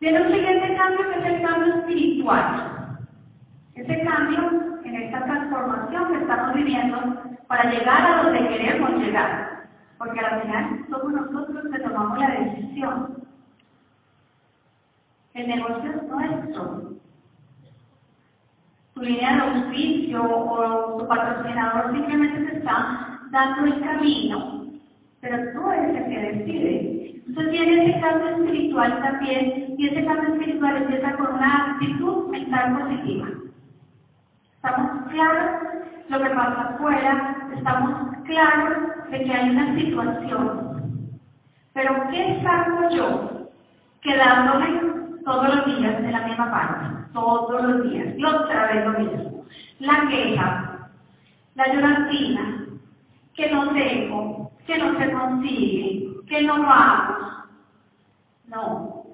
Viene 0.00 0.20
un 0.20 0.32
siguiente 0.32 0.76
cambio 0.76 1.10
que 1.10 1.18
es 1.18 1.26
el 1.26 1.42
cambio 1.42 1.74
espiritual. 1.74 2.98
Ese 3.74 4.04
cambio 4.04 4.75
en 4.86 5.02
esta 5.02 5.24
transformación 5.24 6.08
que 6.08 6.18
estamos 6.18 6.54
viviendo 6.54 6.98
para 7.48 7.70
llegar 7.70 8.06
a 8.06 8.22
donde 8.22 8.48
queremos 8.48 8.90
llegar. 8.92 9.66
Porque 9.98 10.20
al 10.20 10.42
final 10.42 10.86
somos 10.90 11.12
nosotros 11.12 11.64
que 11.72 11.78
tomamos 11.80 12.18
la 12.18 12.30
decisión. 12.30 13.16
El 15.34 15.48
negocio 15.48 15.90
es 15.90 16.02
nuestro. 16.04 16.92
Tu 18.94 19.02
línea 19.02 19.34
de 19.34 19.40
auspicio 19.42 20.22
o 20.22 20.96
tu 20.98 21.08
patrocinador 21.08 21.92
simplemente 21.92 22.50
te 22.50 22.58
está 22.58 23.20
dando 23.30 23.66
el 23.66 23.80
camino, 23.80 24.66
pero 25.20 25.52
tú 25.52 25.70
eres 25.70 25.96
el 25.96 26.04
que 26.04 26.32
decide. 26.32 27.22
Entonces 27.26 27.52
viene 27.52 27.90
ese 27.90 28.00
cambio 28.00 28.28
espiritual 28.28 29.02
también, 29.02 29.74
y 29.76 29.88
ese 29.88 30.06
cambio 30.06 30.32
espiritual 30.34 30.76
empieza 30.76 31.16
con 31.16 31.34
una 31.34 31.72
actitud 31.72 32.28
mental 32.28 32.78
positiva. 32.78 33.28
Estamos 34.66 35.12
claros 35.12 35.62
lo 36.08 36.18
que 36.18 36.30
pasa 36.30 36.74
afuera, 36.74 37.36
estamos 37.56 38.16
claros 38.24 38.78
de 39.12 39.24
que 39.24 39.32
hay 39.32 39.50
una 39.50 39.76
situación. 39.76 41.20
Pero 41.72 41.94
¿qué 42.10 42.42
saco 42.42 42.88
yo 42.90 43.48
quedándome 44.00 45.20
todos 45.24 45.54
los 45.54 45.66
días 45.66 45.94
en 46.00 46.10
la 46.10 46.26
misma 46.26 46.50
parte? 46.50 47.12
Todos 47.12 47.62
los 47.62 47.84
días. 47.84 48.16
Otra 48.26 48.72
vez 48.72 48.84
lo 48.86 48.98
mismo. 48.98 49.44
La 49.78 50.08
queja, 50.08 50.90
la 51.54 51.72
llorantina, 51.72 52.66
que 53.34 53.50
no 53.52 53.72
tengo, 53.72 54.50
que 54.66 54.78
no 54.78 54.98
se 54.98 55.12
consigue, 55.12 56.08
que 56.26 56.42
no 56.42 56.60
vamos. 56.60 57.44
No. 58.48 59.04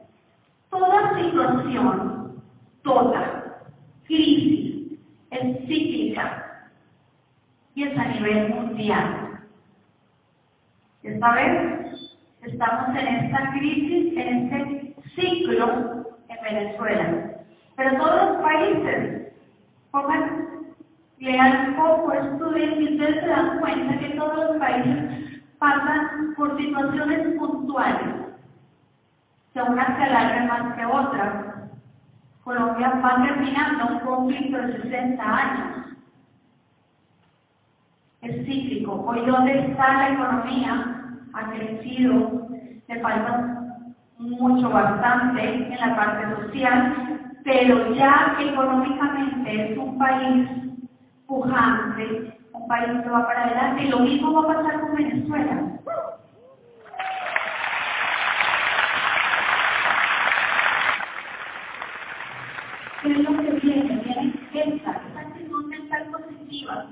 Toda 0.71 1.19
situación, 1.19 2.43
toda 2.83 3.43
crisis, 4.07 4.52
es 5.33 5.67
cíclica 5.67 6.69
y 7.75 7.85
es 7.85 7.99
a 7.99 8.05
nivel 8.05 8.51
mundial. 8.51 9.41
Esta 11.03 11.33
vez 11.33 12.13
estamos 12.43 12.97
en 12.97 13.07
esta 13.07 13.51
crisis, 13.53 14.17
en 14.17 14.53
este 14.53 14.95
ciclo 15.15 16.07
en 16.29 16.43
Venezuela. 16.43 17.31
Pero 17.77 17.97
todos 17.97 18.27
los 18.27 18.43
países, 18.43 19.33
pongan, 19.91 20.75
lean 21.19 21.75
poco, 21.77 22.13
estudien 22.13 22.83
y 22.83 22.95
ustedes 22.95 23.21
se 23.21 23.27
dan 23.27 23.59
cuenta 23.61 23.99
que 23.99 24.11
todos 24.11 24.37
los 24.37 24.57
países 24.59 25.43
pasan 25.59 26.35
por 26.37 26.57
situaciones 26.59 27.39
puntuales, 27.39 28.27
que 29.55 29.63
una 29.63 29.97
se 29.97 30.03
alarga 30.03 30.45
más 30.45 30.77
que 30.77 30.85
otra. 30.85 31.52
Colombia 32.45 33.01
va 33.05 33.23
terminando 33.23 33.87
un 33.87 34.01
conflicto 34.01 34.59
de 34.59 34.83
60 34.83 35.23
años 35.23 35.83
es 38.23 38.47
cíclico. 38.47 39.05
Hoy 39.07 39.21
dónde 39.27 39.67
está 39.67 39.93
la 39.95 40.09
economía 40.11 41.05
ha 41.35 41.51
crecido, 41.51 42.49
le 42.89 43.01
falta 43.01 43.59
mucho, 44.19 44.71
bastante 44.71 45.43
en 45.43 45.81
la 45.81 45.97
parte 45.97 46.43
social, 46.43 47.31
pero 47.45 47.93
ya 47.95 48.37
económicamente 48.39 49.73
es 49.73 49.79
un 49.79 49.99
país 49.99 50.49
pujante, 51.27 52.39
un 52.53 52.69
país 52.69 53.03
que 53.03 53.11
va 53.11 53.27
para 53.27 53.45
adelante, 53.47 53.85
y 53.85 53.89
lo 53.89 54.01
mismo 54.01 54.33
va 54.35 54.53
a 54.53 54.57
pasar 54.57 54.81
con 54.81 54.95
Venezuela. 54.95 55.63
¿Qué 63.03 63.13
es 63.13 63.19
lo 63.19 63.37
que 63.37 63.51
viene? 63.61 64.03
Viene 64.05 64.77
esta, 64.77 64.93
esta 64.93 65.21
actitud 65.21 65.67
mental 65.67 66.07
positiva 66.13 66.87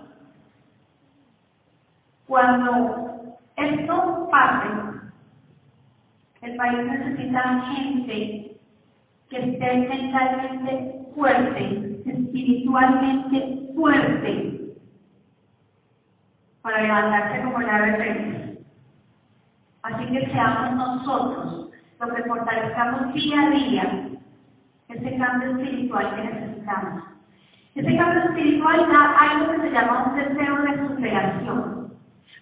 cuando 2.31 3.37
esto 3.57 4.29
pase, 4.31 4.69
el 6.43 6.57
país 6.57 6.79
necesita 6.87 7.63
gente 7.75 8.57
que 9.29 9.37
esté 9.37 9.77
mentalmente 9.89 11.07
fuerte, 11.13 12.03
espiritualmente 12.07 13.73
fuerte, 13.75 14.77
para 16.63 16.83
levantarse 16.83 17.43
como 17.43 17.61
la 17.63 17.77
ave 17.77 18.59
Así 19.83 20.07
que 20.07 20.27
seamos 20.27 20.77
nosotros 20.77 21.71
los 21.99 22.13
que 22.15 22.23
fortalezcamos 22.23 23.13
día 23.13 23.41
a 23.43 23.51
día 23.51 24.10
ese 24.93 25.16
cambio 25.18 25.51
espiritual 25.53 26.14
que 26.16 26.22
necesitamos. 26.22 27.05
Ese 27.74 27.97
cambio 27.97 28.24
espiritual 28.24 28.88
da 28.91 29.16
algo 29.18 29.53
que 29.53 29.61
se 29.61 29.70
llama 29.70 30.11
un 30.11 30.16
deseo 30.16 30.57
de 30.62 30.88
superación. 30.88 31.95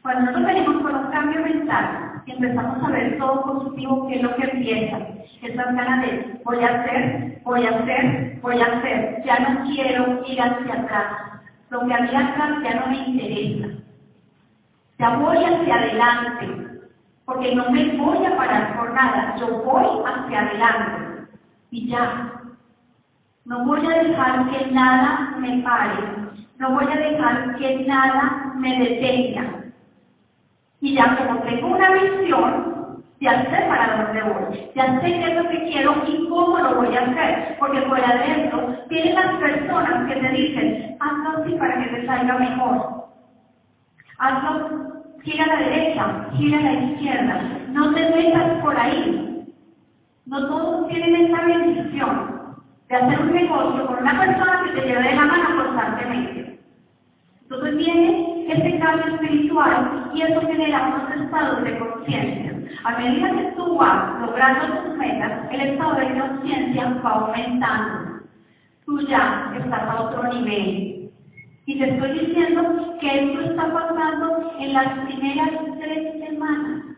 Cuando 0.03 0.21
nosotros 0.23 0.47
venimos 0.47 0.83
con 0.83 0.95
un 0.95 1.11
cambio 1.11 1.43
mental 1.43 2.23
y 2.25 2.33
empezamos 2.33 2.83
a 2.83 2.91
ver 2.91 3.19
todo 3.19 3.43
positivo, 3.43 4.09
¿qué 4.09 4.17
es 4.17 4.23
lo 4.23 4.35
que 4.37 4.45
empieza? 4.45 4.99
Esas 5.43 5.75
ganas 5.75 6.01
de 6.03 6.41
voy 6.45 6.65
a 6.65 6.69
hacer, 6.69 7.41
voy 7.45 7.67
a 7.67 7.71
hacer, 7.71 8.39
voy 8.41 8.61
a 8.61 8.67
hacer. 8.67 9.23
Ya 9.25 9.39
no 9.41 9.65
quiero 9.67 10.23
ir 10.27 10.41
hacia 10.41 10.75
atrás. 10.75 11.43
Lo 11.71 11.87
que 11.87 11.95
había 11.95 12.29
atrás 12.29 12.51
ya 12.63 12.81
no 12.81 12.87
me 12.87 13.07
interesa. 13.09 13.69
Ya 14.99 15.17
voy 15.17 15.37
hacia 15.37 15.75
adelante. 15.75 16.81
Porque 17.25 17.55
no 17.55 17.71
me 17.71 17.97
voy 17.97 18.25
a 18.25 18.37
parar 18.37 18.79
por 18.79 18.95
nada. 18.95 19.37
Yo 19.39 19.63
voy 19.63 19.87
hacia 20.07 20.41
adelante. 20.41 21.29
Y 21.71 21.89
ya. 21.89 22.38
No 23.49 23.65
voy 23.65 23.81
a 23.81 24.03
dejar 24.03 24.51
que 24.51 24.67
nada 24.73 25.35
me 25.39 25.63
pare. 25.63 25.95
No 26.59 26.73
voy 26.73 26.85
a 26.85 26.97
dejar 26.97 27.57
que 27.57 27.87
nada 27.87 28.53
me 28.57 28.79
detenga. 28.79 29.65
Y 30.83 30.95
ya 30.95 31.17
como 31.17 31.41
tengo 31.41 31.69
una 31.69 31.91
visión, 31.93 33.03
ya 33.21 33.45
sé 33.45 33.67
para 33.67 34.05
dónde 34.05 34.23
voy, 34.23 34.71
ya 34.75 35.01
sé 35.01 35.07
qué 35.07 35.29
es 35.31 35.43
lo 35.43 35.49
que 35.49 35.65
quiero 35.65 35.95
y 36.07 36.29
cómo 36.29 36.59
lo 36.59 36.75
voy 36.75 36.95
a 36.95 37.01
hacer, 37.01 37.57
porque 37.59 37.81
por 37.83 37.99
adentro 37.99 38.85
tienen 38.91 39.15
las 39.15 39.37
personas 39.37 40.07
que 40.09 40.21
te 40.21 40.29
dicen, 40.29 40.97
hazlo 41.01 41.43
así 41.43 41.53
para 41.55 41.83
que 41.83 41.97
te 41.97 42.07
salga 42.07 42.39
mejor. 42.39 43.07
Hazlo, 44.19 45.05
gira 45.23 45.45
a 45.45 45.47
la 45.47 45.57
derecha, 45.57 46.27
gira 46.37 46.59
a 46.59 46.63
la 46.63 46.73
izquierda, 46.75 47.41
no 47.71 47.95
te 47.95 48.11
metas 48.11 48.63
por 48.63 48.79
ahí. 48.79 49.47
No 50.27 50.47
todos 50.49 50.89
tienen 50.89 51.17
esta 51.17 51.47
bendición 51.47 52.38
de 52.89 52.97
hacer 52.97 53.21
un 53.21 53.33
negocio 53.33 53.87
con 53.87 53.99
una 53.99 54.19
persona 54.19 54.63
que 54.65 54.81
te 54.81 54.87
lleve 54.87 55.03
de 55.03 55.15
la 55.15 55.25
mano 55.25 55.65
constantemente. 55.65 56.61
Entonces 57.43 57.77
viene 57.77 58.47
este 58.49 58.79
cambio 58.79 59.15
espiritual 59.15 60.11
y 60.15 60.23
eso 60.23 60.41
genera 60.41 60.87
unos 60.89 61.23
estados 61.23 61.65
de 61.65 61.79
conciencia. 61.79 62.55
A 62.85 62.99
medida 62.99 63.31
que 63.33 63.53
tú 63.57 63.77
vas 63.77 64.21
logrando 64.21 64.83
tus 64.83 64.97
metas, 64.97 65.51
el 65.51 65.61
estado 65.61 65.95
de 65.97 66.19
conciencia 66.19 67.01
va 67.05 67.11
aumentando. 67.11 68.21
Tú 68.85 69.01
ya 69.03 69.53
estás 69.59 69.83
a 69.83 70.03
otro 70.03 70.33
nivel. 70.33 71.11
Y 71.67 71.79
te 71.79 71.91
estoy 71.91 72.19
diciendo 72.19 72.97
que 73.01 73.25
esto 73.25 73.41
está 73.43 73.73
pasando 73.73 74.53
en 74.59 74.73
las 74.73 75.07
primeras 75.07 75.51
tres 75.79 76.27
semanas, 76.27 76.97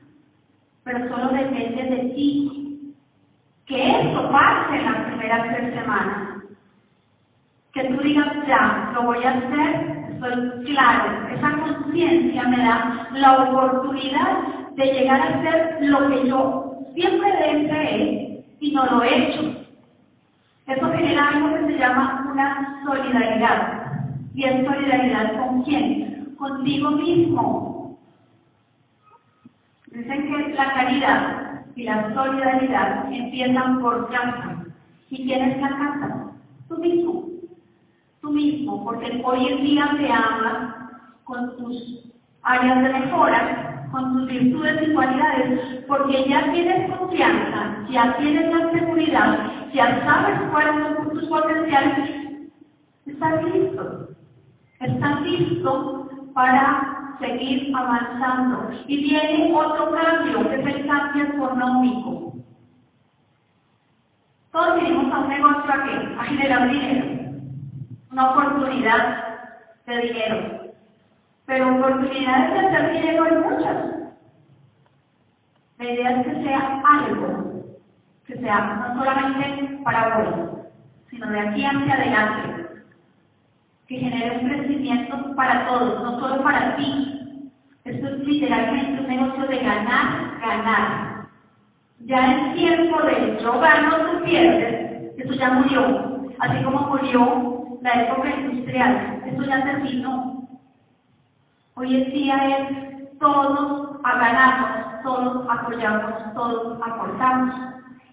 pero 0.84 1.08
solo 1.08 1.28
depende 1.28 1.82
de 1.82 2.14
ti. 2.14 2.94
Que 3.66 4.00
esto 4.00 4.30
pase 4.30 4.76
en 4.76 4.84
las 4.84 5.09
primeras 5.20 5.54
tres 5.54 5.74
semanas. 5.74 6.44
Que 7.72 7.84
tú 7.84 8.02
digas, 8.02 8.28
ya, 8.48 8.90
lo 8.94 9.02
voy 9.02 9.22
a 9.22 9.30
hacer 9.30 10.00
soy 10.20 10.64
claro, 10.66 11.28
esa 11.34 11.50
conciencia 11.52 12.42
me 12.44 12.58
da 12.58 13.08
la 13.12 13.42
oportunidad 13.42 14.38
de 14.76 14.84
llegar 14.84 15.20
a 15.20 15.38
hacer 15.38 15.78
lo 15.80 16.08
que 16.08 16.28
yo 16.28 16.78
siempre 16.94 17.32
deseé 17.32 18.44
y 18.60 18.72
no 18.72 18.84
lo 18.86 19.02
he 19.02 19.16
hecho. 19.16 19.64
Eso 20.66 20.92
genera 20.92 21.28
algo 21.28 21.54
que 21.54 21.72
se 21.72 21.78
llama 21.78 22.28
una 22.30 22.82
solidaridad. 22.84 23.82
¿Y 24.34 24.44
es 24.44 24.64
solidaridad 24.64 25.38
con 25.38 25.62
quién? 25.62 26.34
Contigo 26.38 26.90
mismo. 26.90 27.98
Dicen 29.86 30.28
que 30.28 30.54
la 30.54 30.74
caridad 30.74 31.62
y 31.74 31.84
la 31.84 32.14
solidaridad 32.14 33.10
empiezan 33.10 33.80
por 33.80 34.10
casa. 34.10 34.59
¿Y 35.10 35.24
quién 35.24 35.50
es 35.50 35.60
la 35.60 35.68
casa? 35.68 36.32
Tú 36.68 36.78
mismo 36.78 37.30
tú 38.20 38.30
mismo, 38.30 38.84
porque 38.84 39.22
hoy 39.24 39.46
en 39.46 39.64
día 39.64 39.94
te 39.96 40.10
amas 40.10 40.74
con 41.24 41.56
tus 41.56 42.04
áreas 42.42 42.82
de 42.82 42.88
mejora, 42.90 43.88
con 43.90 44.12
tus 44.12 44.26
virtudes 44.28 44.88
y 44.88 44.92
cualidades, 44.92 45.84
porque 45.86 46.28
ya 46.28 46.52
tienes 46.52 46.96
confianza, 46.96 47.86
ya 47.90 48.16
tienes 48.18 48.54
la 48.54 48.70
seguridad, 48.72 49.38
ya 49.72 50.04
sabes 50.04 50.40
cuáles 50.50 50.96
son 50.96 51.10
tus 51.10 51.28
potenciales, 51.28 52.10
estás 53.06 53.44
listo, 53.44 54.08
estás 54.80 55.22
listo 55.22 56.08
para 56.34 57.16
seguir 57.20 57.72
avanzando. 57.74 58.70
Y 58.86 58.96
viene 58.98 59.52
otro 59.54 59.92
cambio, 59.92 60.48
que 60.48 60.60
es 60.60 60.76
el 60.76 60.86
cambio 60.86 61.24
económico. 61.24 62.29
Todos 64.52 64.74
venimos 64.76 65.12
a 65.12 65.20
un 65.20 65.28
negocio 65.28 65.72
aquí, 65.72 66.14
a 66.18 66.24
generar 66.24 66.70
dinero 66.70 67.20
una 68.10 68.30
oportunidad 68.30 69.38
de 69.86 70.00
dinero. 70.00 70.72
Pero 71.46 71.76
oportunidades 71.76 72.52
de 72.52 72.58
hacer 72.66 72.92
dinero 72.92 73.24
hay 73.24 73.36
muchas. 73.36 73.76
La 75.78 75.84
idea 75.84 76.10
es 76.10 76.26
que 76.26 76.42
sea 76.42 76.82
algo, 76.84 77.78
que 78.26 78.38
sea 78.38 78.60
no 78.60 78.98
solamente 78.98 79.78
para 79.82 80.18
hoy, 80.18 80.50
sino 81.08 81.26
de 81.28 81.40
aquí 81.40 81.64
hacia 81.64 81.94
adelante, 81.94 82.84
que 83.86 83.98
genere 83.98 84.38
un 84.38 84.48
crecimiento 84.48 85.34
para 85.34 85.66
todos, 85.66 86.02
no 86.02 86.20
solo 86.20 86.42
para 86.42 86.76
ti. 86.76 87.50
Esto 87.84 88.08
es 88.08 88.18
literalmente 88.18 89.00
un 89.00 89.08
negocio 89.08 89.46
de 89.46 89.58
ganar, 89.58 90.38
ganar. 90.40 91.09
Ya 92.10 92.26
el 92.26 92.54
tiempo 92.54 93.00
de 93.02 93.38
yo 93.40 93.60
gano, 93.60 93.96
tú 93.98 94.24
pierdes, 94.24 95.16
eso 95.16 95.32
ya 95.32 95.50
murió. 95.50 96.26
Así 96.40 96.64
como 96.64 96.88
murió 96.88 97.78
la 97.82 98.02
época 98.02 98.30
industrial, 98.30 99.22
eso 99.24 99.42
ya 99.44 99.62
terminó. 99.62 100.48
Hoy 101.76 102.02
en 102.02 102.10
día 102.10 102.36
es 102.48 103.18
todos 103.20 104.02
ganarnos, 104.02 105.02
todos 105.04 105.46
apoyamos, 105.48 106.34
todos 106.34 106.82
aportamos. 106.84 107.54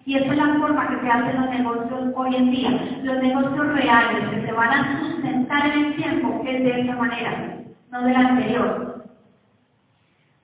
Y 0.06 0.14
esa 0.14 0.32
es 0.32 0.38
la 0.38 0.58
forma 0.60 0.88
que 0.90 1.00
se 1.00 1.10
hacen 1.10 1.40
los 1.40 1.50
negocios 1.50 2.12
hoy 2.14 2.36
en 2.36 2.50
día. 2.52 2.70
Los 3.02 3.20
negocios 3.20 3.66
reales 3.66 4.28
que 4.30 4.46
se 4.46 4.52
van 4.52 4.70
a 4.74 5.00
sustentar 5.00 5.66
en 5.66 5.86
el 5.86 5.96
tiempo 5.96 6.40
es 6.46 6.62
de 6.62 6.82
esa 6.82 6.94
manera, 6.94 7.56
no 7.90 8.02
de 8.02 8.12
la 8.12 8.20
anterior. 8.20 9.06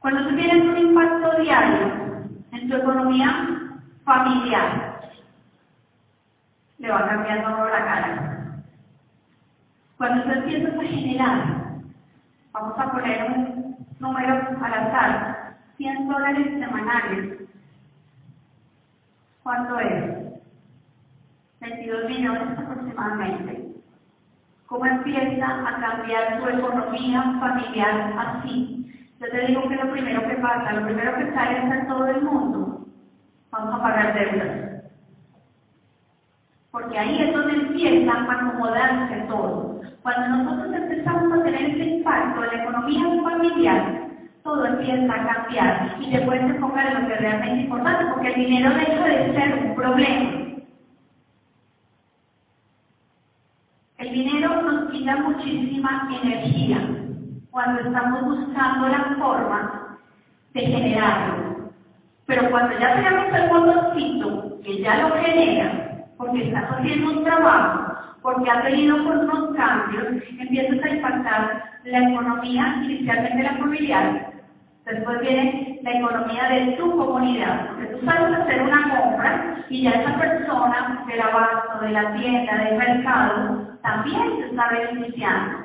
Cuando 0.00 0.28
tú 0.28 0.34
tienes 0.34 0.60
un 0.66 0.76
impacto 0.76 1.40
diario 1.40 2.13
en 2.54 2.68
tu 2.68 2.76
economía 2.76 3.30
familiar, 4.04 5.00
le 6.78 6.90
va 6.90 7.08
cambiando 7.08 7.64
la 7.64 7.84
cara. 7.84 8.62
Cuando 9.96 10.24
tú 10.24 10.30
empiezas 10.30 10.74
a 10.74 10.82
generar, 10.82 11.64
vamos 12.52 12.78
a 12.78 12.92
poner 12.92 13.30
un 13.30 13.76
número 13.98 14.34
al 14.62 14.74
azar, 14.74 15.56
100 15.76 16.08
dólares 16.08 16.46
semanales, 16.60 17.48
¿cuánto 19.42 19.80
es? 19.80 20.24
22 21.60 22.08
millones 22.08 22.58
aproximadamente. 22.58 23.74
¿Cómo 24.66 24.86
empieza 24.86 25.46
a 25.46 25.80
cambiar 25.80 26.40
tu 26.40 26.48
economía 26.48 27.22
familiar 27.40 28.14
así? 28.18 28.83
Yo 29.20 29.30
te 29.30 29.46
digo 29.46 29.68
que 29.68 29.76
lo 29.76 29.92
primero 29.92 30.28
que 30.28 30.34
pasa, 30.36 30.72
lo 30.72 30.86
primero 30.86 31.14
que 31.16 31.32
sale 31.32 31.58
es 31.58 31.64
en 31.64 31.88
todo 31.88 32.06
el 32.08 32.22
mundo, 32.22 32.86
vamos 33.50 33.74
a 33.74 33.82
pagar 33.82 34.14
deudas. 34.14 34.82
Porque 36.72 36.98
ahí 36.98 37.22
es 37.22 37.32
donde 37.32 37.54
empieza 37.54 38.12
a 38.12 38.32
acomodarse 38.32 39.16
todo. 39.28 39.80
Cuando 40.02 40.36
nosotros 40.36 40.74
empezamos 40.74 41.32
a 41.32 41.44
tener 41.44 41.70
ese 41.70 41.84
impacto 41.84 42.44
en 42.44 42.50
la 42.50 42.62
economía 42.62 43.22
familiar, 43.22 44.08
todo 44.42 44.66
empieza 44.66 45.14
a 45.14 45.34
cambiar 45.34 45.96
y 46.00 46.10
te 46.10 46.20
puedes 46.22 46.42
enfocar 46.42 46.88
en 46.88 47.02
lo 47.02 47.08
que 47.08 47.14
realmente 47.14 47.54
es 47.54 47.64
importante, 47.64 48.12
porque 48.12 48.28
el 48.28 48.34
dinero 48.34 48.74
deja 48.74 49.06
de 49.06 49.32
ser 49.32 49.64
un 49.64 49.74
problema. 49.76 50.30
El 53.98 54.12
dinero 54.12 54.62
nos 54.62 54.90
quita 54.90 55.16
muchísima 55.16 56.10
energía 56.22 56.93
cuando 57.54 57.82
estamos 57.82 58.24
buscando 58.24 58.88
la 58.88 59.14
forma 59.16 59.98
de 60.54 60.60
generarlo. 60.60 61.70
Pero 62.26 62.50
cuando 62.50 62.76
ya 62.80 62.96
tenemos 62.96 63.32
el 63.32 63.48
motorcito 63.48 64.60
que 64.64 64.82
ya 64.82 64.96
lo 64.96 65.14
genera, 65.14 66.04
porque 66.16 66.48
estás 66.48 66.64
haciendo 66.72 67.12
un 67.12 67.22
trabajo, 67.22 67.94
porque 68.22 68.50
ha 68.50 68.62
venido 68.62 68.96
con 69.04 69.18
unos 69.20 69.56
cambios, 69.56 70.04
empiezas 70.36 70.84
a 70.84 70.88
impactar 70.88 71.62
la 71.84 71.98
economía, 72.10 72.80
inicialmente 72.82 73.44
la 73.44 73.54
familiar, 73.58 74.32
después 74.84 75.20
viene 75.20 75.78
la 75.84 75.92
economía 75.92 76.48
de 76.48 76.72
tu 76.72 76.90
comunidad, 76.90 77.68
porque 77.68 77.86
tú 77.86 78.04
sabes 78.04 78.36
hacer 78.36 78.62
una 78.62 78.98
compra 78.98 79.64
y 79.68 79.82
ya 79.82 79.90
esa 79.90 80.18
persona 80.18 81.04
del 81.06 81.20
abasto, 81.20 81.84
de 81.84 81.92
la 81.92 82.14
tienda, 82.14 82.64
del 82.64 82.78
mercado, 82.78 83.76
también 83.80 84.38
se 84.38 84.46
está 84.46 84.68
beneficiando. 84.70 85.58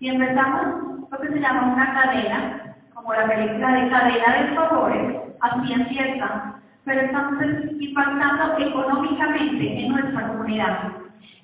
Y 0.00 0.08
empezamos 0.08 0.95
lo 1.10 1.18
que 1.18 1.28
se 1.28 1.40
llama 1.40 1.72
una 1.72 1.94
cadena, 1.94 2.74
como 2.94 3.14
la 3.14 3.26
película 3.26 3.72
de 3.72 3.88
cadena 3.90 4.34
de 4.34 4.54
favores, 4.54 5.16
así 5.40 5.72
empieza, 5.72 6.54
pero 6.84 7.00
estamos 7.02 7.42
impactando 7.78 8.58
económicamente 8.58 9.80
en 9.80 9.92
nuestra 9.92 10.28
comunidad. 10.28 10.92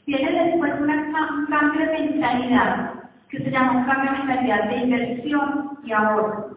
Viene 0.07 0.45
después 0.45 0.73
un 0.81 1.47
cambio 1.47 1.87
de 1.87 1.93
mentalidad, 1.93 2.95
que 3.29 3.39
se 3.39 3.51
llama 3.51 3.73
un 3.73 3.85
cambio 3.85 4.13
de 4.13 4.19
mentalidad 4.19 4.65
de 4.69 4.77
inversión 4.77 5.79
y 5.85 5.93
ahorro. 5.93 6.57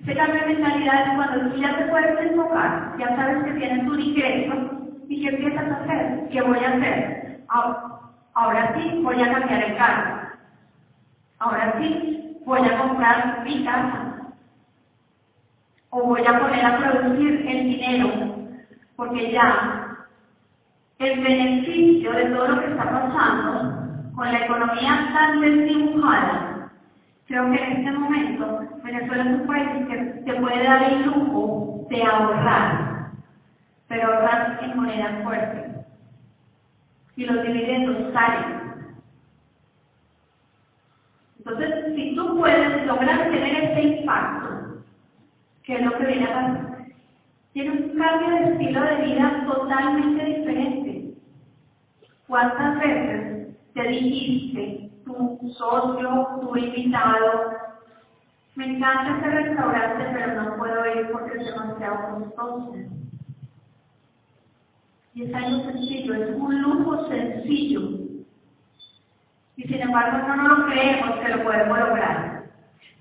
Ese 0.00 0.14
cambio 0.14 0.40
de 0.40 0.54
mentalidad 0.54 1.08
es 1.08 1.14
cuando 1.14 1.50
tú 1.50 1.56
ya 1.60 1.76
te 1.76 1.84
puedes 1.86 2.30
enfocar, 2.30 2.94
ya 2.98 3.16
sabes 3.16 3.44
que 3.44 3.52
tienes 3.52 3.86
un 3.86 4.00
ingreso 4.00 4.54
y 5.08 5.22
¿qué 5.22 5.28
empiezas 5.28 5.70
a 5.70 5.82
hacer? 5.82 6.28
¿Qué 6.30 6.42
voy 6.42 6.58
a 6.58 6.68
hacer? 6.68 7.40
Ahora 8.34 8.74
sí 8.76 9.00
voy 9.02 9.22
a 9.22 9.32
cambiar 9.32 9.62
el 9.64 9.76
carro. 9.76 10.25
Ahora 11.38 11.74
sí 11.78 12.38
voy 12.44 12.60
a 12.60 12.78
comprar 12.78 13.44
mi 13.44 13.64
casa. 13.64 14.32
O 15.90 16.02
voy 16.02 16.24
a 16.26 16.38
poner 16.38 16.64
a 16.64 16.78
producir 16.78 17.46
el 17.46 17.64
dinero. 17.64 18.08
Porque 18.96 19.32
ya 19.32 19.96
el 20.98 21.20
beneficio 21.20 22.12
de 22.12 22.24
todo 22.26 22.48
lo 22.48 22.60
que 22.60 22.70
está 22.70 22.84
pasando 22.84 23.86
con 24.14 24.32
la 24.32 24.46
economía 24.46 25.10
tan 25.12 25.40
desdibujada, 25.40 26.70
creo 27.26 27.50
que 27.50 27.62
en 27.62 27.72
este 27.72 27.92
momento 27.92 28.60
Venezuela 28.82 29.24
es 29.24 29.40
un 29.40 29.46
país 29.46 29.68
que 29.88 29.96
te 30.24 30.40
puede 30.40 30.64
dar 30.64 30.82
el 30.84 31.02
lujo 31.04 31.86
de 31.90 32.02
ahorrar, 32.02 33.10
pero 33.88 34.14
ahorrar 34.14 34.58
en 34.62 34.76
moneda 34.76 35.20
fuerte. 35.22 35.84
Y 37.16 37.24
los 37.24 37.42
dividendos 37.42 38.12
salen. 38.14 38.65
Entonces, 41.46 41.94
si 41.94 42.16
tú 42.16 42.38
puedes 42.38 42.86
lograr 42.86 43.30
tener 43.30 43.64
este 43.64 43.82
impacto, 44.00 44.82
que 45.62 45.76
es 45.76 45.82
lo 45.82 45.96
que 45.96 46.06
viene 46.06 46.24
a 46.24 46.34
pasar, 46.34 46.86
tiene 47.52 47.70
un 47.70 47.96
cambio 47.96 48.30
de 48.30 48.52
estilo 48.52 48.80
de 48.82 48.96
vida 49.04 49.44
totalmente 49.46 50.24
diferente. 50.24 51.14
¿Cuántas 52.26 52.80
veces 52.80 53.56
te 53.74 53.82
dijiste, 53.88 54.90
tu 55.04 55.38
socio, 55.56 56.40
tu 56.40 56.56
invitado, 56.56 57.52
me 58.56 58.66
encanta 58.76 59.18
ese 59.18 59.30
restaurante, 59.30 60.04
pero 60.12 60.42
no 60.42 60.56
puedo 60.56 60.84
ir 60.98 61.12
porque 61.12 61.38
es 61.38 61.46
demasiado 61.46 62.18
costoso. 62.18 62.74
Y 65.14 65.22
es 65.22 65.34
algo 65.34 65.62
sencillo, 65.64 66.14
es 66.14 66.30
un 66.36 66.60
lujo 66.60 67.06
sencillo. 67.08 68.05
Y 69.56 69.62
sin 69.62 69.80
embargo 69.80 70.18
no 70.28 70.36
nos 70.36 70.70
creemos 70.70 71.18
que 71.18 71.28
lo 71.28 71.42
podemos 71.42 71.78
lograr. 71.78 72.42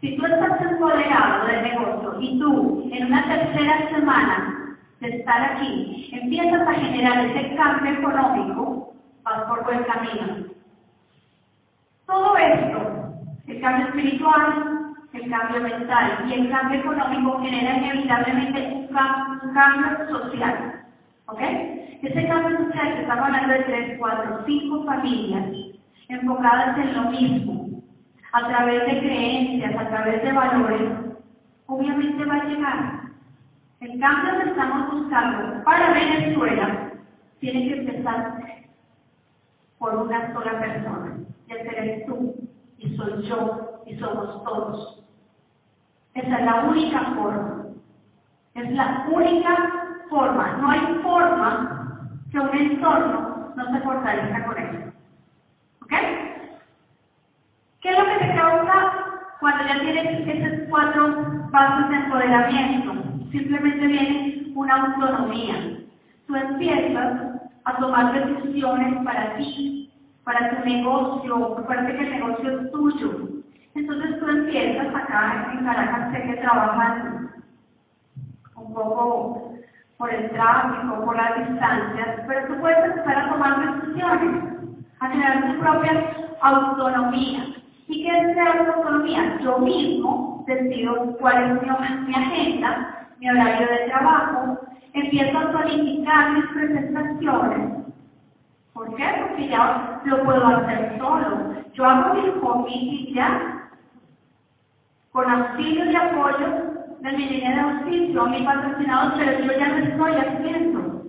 Si 0.01 0.15
tú 0.15 0.25
estás 0.25 0.61
empoderado 0.61 1.47
del 1.47 1.63
negocio 1.63 2.21
y 2.21 2.39
tú 2.39 2.89
en 2.91 3.05
una 3.07 3.23
tercera 3.25 3.89
semana 3.89 4.77
de 4.99 5.17
estar 5.17 5.41
aquí 5.41 6.09
empiezas 6.13 6.67
a 6.67 6.73
generar 6.73 7.25
ese 7.25 7.55
cambio 7.55 7.91
económico, 7.91 8.93
vas 9.23 9.43
por 9.43 9.63
buen 9.65 9.83
camino. 9.83 10.45
Todo 12.05 12.37
esto, 12.37 13.13
el 13.47 13.61
cambio 13.61 13.87
espiritual, 13.87 14.95
el 15.13 15.29
cambio 15.29 15.61
mental 15.61 16.25
y 16.27 16.33
el 16.33 16.49
cambio 16.49 16.79
económico 16.79 17.41
generan 17.41 17.83
inevitablemente 17.83 18.87
un, 18.89 19.53
cambio 19.53 20.07
social. 20.09 20.83
¿Ok? 21.27 21.41
Ese 21.41 22.27
cambio 22.27 22.57
social 22.57 22.93
que 22.93 23.01
estamos 23.01 23.25
hablando 23.25 23.53
de 23.53 23.63
tres, 23.63 23.97
cuatro, 23.97 24.43
cinco 24.45 24.85
familias 24.85 25.45
enfocadas 26.09 26.77
en 26.77 26.95
lo 26.95 27.09
mismo, 27.11 27.81
a 28.31 28.47
través 28.47 28.85
de 28.85 28.99
creencias, 28.99 29.75
a 29.75 29.87
través 29.89 30.23
de 30.23 30.31
valores, 30.33 30.91
obviamente 31.67 32.25
va 32.25 32.35
a 32.35 32.45
llegar. 32.45 33.01
El 33.79 33.99
cambio 33.99 34.43
que 34.43 34.49
estamos 34.49 34.91
buscando 34.91 35.63
para 35.63 35.93
Venezuela 35.93 36.91
tiene 37.39 37.67
que 37.67 37.79
empezar 37.79 38.39
por 39.77 39.95
una 39.95 40.33
sola 40.33 40.59
persona, 40.59 41.17
y 41.47 41.53
ese 41.53 41.77
eres 41.77 42.05
tú, 42.05 42.35
y 42.77 42.95
soy 42.95 43.23
yo, 43.27 43.81
y 43.85 43.95
somos 43.97 44.43
todos. 44.43 45.03
Esa 46.15 46.39
es 46.39 46.45
la 46.45 46.63
única 46.63 47.01
forma. 47.13 47.65
Es 48.53 48.71
la 48.71 49.05
única 49.11 49.55
forma. 50.09 50.57
No 50.61 50.69
hay 50.69 50.79
forma 51.03 52.09
que 52.31 52.39
un 52.39 52.55
entorno 52.55 53.53
no 53.55 53.71
se 53.71 53.81
fortalezca 53.81 54.45
con 54.45 54.57
eso. 54.57 54.94
¿Ok? 55.85 55.93
¿Qué 57.81 57.89
es 57.89 57.99
lo 57.99 58.05
que 58.05 58.25
te 58.25 58.35
causa 58.35 58.93
cuando 59.39 59.63
ya 59.65 59.79
tienes 59.79 60.27
esos 60.27 60.67
cuatro 60.69 61.49
pasos 61.51 61.89
de 61.89 61.95
empoderamiento? 61.95 62.93
Simplemente 63.31 63.87
viene 63.87 64.51
una 64.55 64.75
autonomía. 64.75 65.55
Tú 66.25 66.35
empiezas 66.35 67.39
a 67.65 67.77
tomar 67.77 68.13
decisiones 68.13 69.03
para 69.03 69.37
ti, 69.37 69.91
para 70.23 70.49
tu 70.57 70.65
negocio, 70.65 71.63
parece 71.67 71.97
que 71.97 72.03
el 72.03 72.11
negocio 72.11 72.59
es 72.59 72.71
tuyo, 72.71 73.29
entonces 73.75 74.19
tú 74.19 74.27
empiezas 74.27 74.87
acá 74.95 75.51
en 75.53 75.65
Caracas, 75.65 76.11
sé 76.11 76.23
que 76.23 76.37
trabajan 76.37 77.29
un 78.55 78.73
poco 78.73 79.53
por 79.97 80.13
el 80.13 80.29
tráfico, 80.31 81.05
por 81.05 81.15
las 81.15 81.47
distancias, 81.47 82.21
pero 82.27 82.47
tú 82.47 82.59
puedes 82.59 82.85
empezar 82.85 83.17
a 83.17 83.29
tomar 83.31 83.81
decisiones, 83.81 84.54
a 84.99 85.09
generar 85.09 85.53
tu 85.53 85.59
propia 85.59 86.15
autonomía. 86.41 87.55
¿Y 87.87 88.03
qué 88.03 88.17
es 88.17 88.29
esa 88.29 88.69
autonomía? 88.69 89.39
Yo 89.41 89.59
mismo 89.59 90.43
decido 90.47 91.15
cuál 91.17 91.57
es 91.57 91.61
mi, 91.61 92.15
agenda, 92.15 93.07
mi 93.19 93.29
horario 93.29 93.67
de 93.67 93.89
trabajo, 93.89 94.59
empiezo 94.93 95.37
a 95.37 95.51
solicitar 95.51 96.33
mis 96.33 96.45
presentaciones. 96.45 97.85
¿Por 98.73 98.95
qué? 98.95 99.05
Porque 99.27 99.47
ya 99.49 100.01
lo 100.05 100.23
puedo 100.23 100.47
hacer 100.47 100.97
solo. 100.97 101.55
Yo 101.73 101.85
hago 101.85 102.63
mis 102.63 102.75
y 102.77 103.13
ya 103.13 103.69
con 105.11 105.29
auxilio 105.29 105.89
y 105.89 105.95
apoyo 105.95 106.47
de 106.99 107.11
mi 107.11 107.25
línea 107.29 107.55
de 107.55 107.61
auxilio, 107.61 108.21
a 108.21 108.29
mi 108.29 108.41
patrocinador, 108.43 109.13
pero 109.17 109.39
yo 109.39 109.59
ya 109.59 109.67
lo 109.69 109.77
estoy 109.77 110.11
haciendo. 110.11 111.03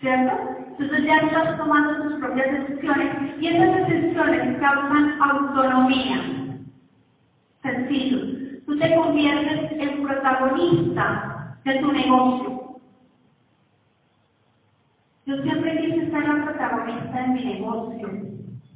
¿Cierto? 0.00 0.57
Entonces 0.78 1.06
ya 1.06 1.16
estás 1.16 1.58
tomando 1.58 2.02
tus 2.02 2.20
propias 2.20 2.52
decisiones 2.52 3.40
y 3.40 3.48
esas 3.48 3.88
decisiones 3.88 4.58
causan 4.60 5.20
autonomía. 5.20 6.20
Sencillo. 7.62 8.62
Tú 8.64 8.78
te 8.78 8.94
conviertes 8.94 9.72
en 9.72 10.02
protagonista 10.04 11.58
de 11.64 11.80
tu 11.80 11.92
negocio. 11.92 12.80
Yo 15.26 15.42
siempre 15.42 15.80
quise 15.80 16.10
ser 16.10 16.28
la 16.28 16.44
protagonista 16.44 17.22
de 17.22 17.28
mi 17.28 17.44
negocio, 17.44 18.08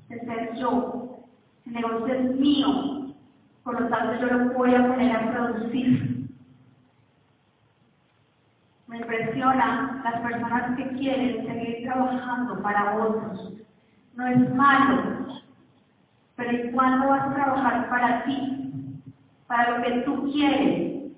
de 0.08 0.20
ser 0.20 0.54
yo. 0.56 1.20
El 1.66 1.72
negocio 1.72 2.14
es 2.14 2.36
mío, 2.36 3.14
por 3.62 3.80
lo 3.80 3.88
tanto, 3.88 4.20
yo 4.20 4.26
lo 4.26 4.52
voy 4.54 4.74
a 4.74 4.88
poner 4.88 5.16
a 5.16 5.30
producir. 5.30 6.11
Me 8.92 8.98
impresiona 8.98 10.02
las 10.04 10.20
personas 10.20 10.76
que 10.76 10.86
quieren 10.98 11.46
seguir 11.46 11.82
trabajando 11.84 12.60
para 12.60 12.94
otros. 12.94 13.54
No 14.14 14.26
es 14.26 14.54
malo, 14.54 15.28
pero 16.36 16.52
¿y 16.52 16.70
cuándo 16.72 17.08
vas 17.08 17.28
a 17.28 17.34
trabajar 17.34 17.88
para 17.88 18.24
ti? 18.24 19.00
Para 19.46 19.78
lo 19.78 19.82
que 19.82 19.90
tú 20.02 20.30
quieres. 20.30 21.10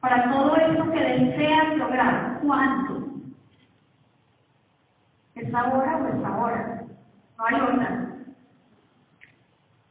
Para 0.00 0.30
todo 0.30 0.54
eso 0.54 0.92
que 0.92 1.00
deseas 1.00 1.78
lograr. 1.78 2.40
¿Cuándo? 2.42 3.06
¿Es 5.34 5.54
ahora 5.54 5.96
o 5.96 6.08
es 6.08 6.24
ahora? 6.26 6.82
No 7.38 7.44
hay 7.46 7.54
otra. 7.54 8.06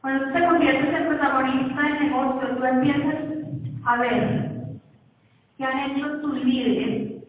Cuando 0.02 0.26
tú 0.26 0.32
te 0.34 0.46
conviertes 0.46 0.94
en 0.94 1.08
protagonista 1.08 1.82
del 1.82 2.00
negocio, 2.00 2.56
tú 2.56 2.64
empiezas 2.64 3.16
a 3.84 3.96
ver 3.96 4.45
qué 5.56 5.64
han 5.64 5.90
hecho 5.90 6.20
tus 6.20 6.44
líderes, 6.44 7.24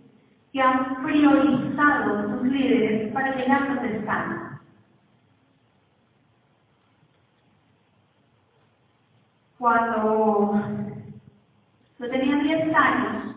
que 0.52 0.62
han 0.62 1.04
priorizado 1.04 2.38
tus 2.38 2.44
líderes 2.44 3.14
para 3.14 3.36
llegar 3.36 3.68
donde 3.68 3.98
están. 3.98 4.60
Cuando 9.58 10.62
yo 12.00 12.10
tenía 12.10 12.36
10 12.36 12.76
años, 12.76 13.36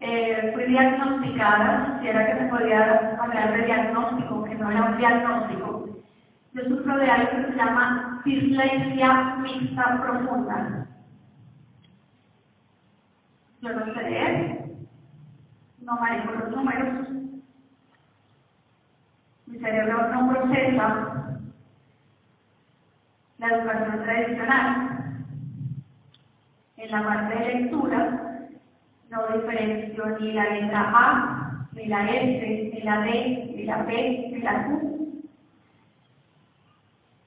eh, 0.00 0.50
fui 0.52 0.64
diagnosticada, 0.64 1.98
si 2.00 2.08
era 2.08 2.26
que 2.26 2.38
se 2.40 2.48
podía 2.50 3.16
hablar 3.18 3.56
de 3.56 3.64
diagnóstico, 3.64 4.44
que 4.44 4.54
no 4.56 4.70
era 4.70 4.84
un 4.84 4.98
diagnóstico, 4.98 5.88
yo 6.52 6.64
sufro 6.64 6.96
de 6.98 7.10
algo 7.10 7.30
que 7.30 7.52
se 7.52 7.56
llama 7.56 8.20
dislexia 8.24 9.36
mixta 9.36 10.02
profunda. 10.02 10.83
Yo 13.64 13.72
no 13.72 13.94
sé 13.94 14.02
leer, 14.02 14.60
no 15.78 15.94
manejo 15.94 16.32
los 16.32 16.50
números, 16.50 17.08
mi 19.46 19.58
cerebro 19.58 20.08
no 20.08 20.28
procesa 20.28 21.38
la 23.38 23.46
educación 23.46 24.02
tradicional. 24.02 25.24
En 26.76 26.90
la 26.90 27.04
parte 27.04 27.38
de 27.38 27.54
lectura 27.54 28.48
no 29.10 29.28
diferencio 29.34 30.18
ni 30.20 30.32
la 30.32 30.50
letra 30.50 30.92
A, 30.94 31.68
ni 31.72 31.86
la 31.86 32.10
S, 32.10 32.70
ni 32.70 32.82
la 32.82 33.00
D, 33.00 33.52
ni 33.56 33.64
la 33.64 33.86
P, 33.86 34.28
ni 34.30 34.38
la 34.40 34.66
Q 34.66 34.94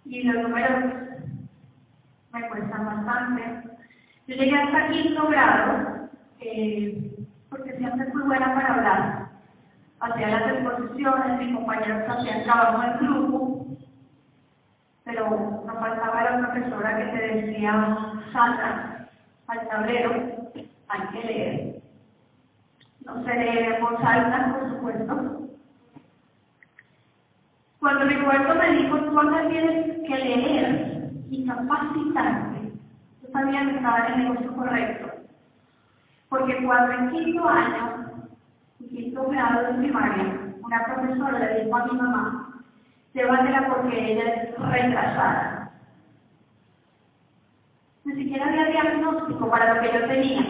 y 0.06 0.24
los 0.24 0.44
números 0.44 0.94
me 2.32 2.40
interesan 2.40 2.86
bastante. 2.86 3.44
Yo 4.28 4.36
llegué 4.36 4.56
hasta 4.56 4.90
quinto 4.90 5.28
grado, 5.30 5.97
eh, 6.40 7.16
porque 7.50 7.78
siempre 7.78 8.12
fui 8.12 8.22
buena 8.24 8.54
para 8.54 8.74
hablar. 8.74 9.28
Hacía 10.00 10.30
las 10.30 10.54
exposiciones, 10.54 11.40
mis 11.40 11.56
compañeros 11.56 12.04
hacían 12.08 12.44
trabajo 12.44 12.84
en 12.84 13.08
grupo, 13.08 13.68
pero 15.04 15.30
no 15.66 15.74
faltaba 15.80 16.24
la 16.24 16.38
profesora 16.40 16.98
que 16.98 17.18
te 17.18 17.28
decía, 17.36 17.98
Sandra, 18.32 19.10
al 19.48 19.68
tablero 19.70 20.12
hay 20.90 21.02
que 21.12 21.28
leer. 21.28 21.82
No 23.06 23.24
se 23.24 23.34
lee 23.34 23.74
en 23.74 23.82
voz 23.82 24.04
alta, 24.04 24.58
por 24.60 24.70
supuesto. 24.70 25.48
Cuando 27.80 28.06
Rigoberto 28.06 28.56
me 28.56 28.72
dijo, 28.74 28.98
tú 29.00 29.20
ahora 29.20 29.48
tienes 29.50 30.00
que 30.08 30.18
leer 30.18 31.12
y 31.30 31.46
capacitarte, 31.46 32.74
yo 33.22 33.30
sabía 33.32 33.62
que 33.62 33.76
estaba 33.76 34.08
en 34.08 34.14
el 34.14 34.24
negocio 34.24 34.56
correcto. 34.56 35.17
Porque 36.30 36.64
cuando 36.66 36.94
en 36.94 37.10
quinto 37.12 37.48
año, 37.48 38.12
en 38.82 38.90
quinto 38.90 39.30
grado 39.30 39.64
de 39.64 39.80
primaria, 39.80 40.56
una 40.62 40.84
profesora 40.84 41.40
le 41.40 41.64
dijo 41.64 41.76
a 41.76 41.86
mi 41.86 41.98
mamá, 41.98 42.64
llévatela 43.14 43.68
porque 43.70 44.12
ella 44.12 44.34
es 44.34 44.60
retrasada. 44.60 45.72
Ni 48.04 48.16
siquiera 48.16 48.48
había 48.48 48.66
diagnóstico 48.66 49.50
para 49.50 49.74
lo 49.74 49.82
que 49.82 49.94
yo 49.94 50.08
tenía. 50.08 50.42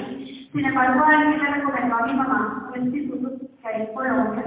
Sin 0.51 0.65
embargo, 0.65 1.03
alguien 1.05 1.43
le 1.43 1.53
recomendó 1.53 1.95
a 1.95 2.07
mi 2.07 2.13
mamá 2.13 2.71
un 2.75 2.81
instituto 2.81 3.45
que 3.61 3.67
hay 3.67 3.81
en 3.81 3.93
Colombia. 3.93 4.43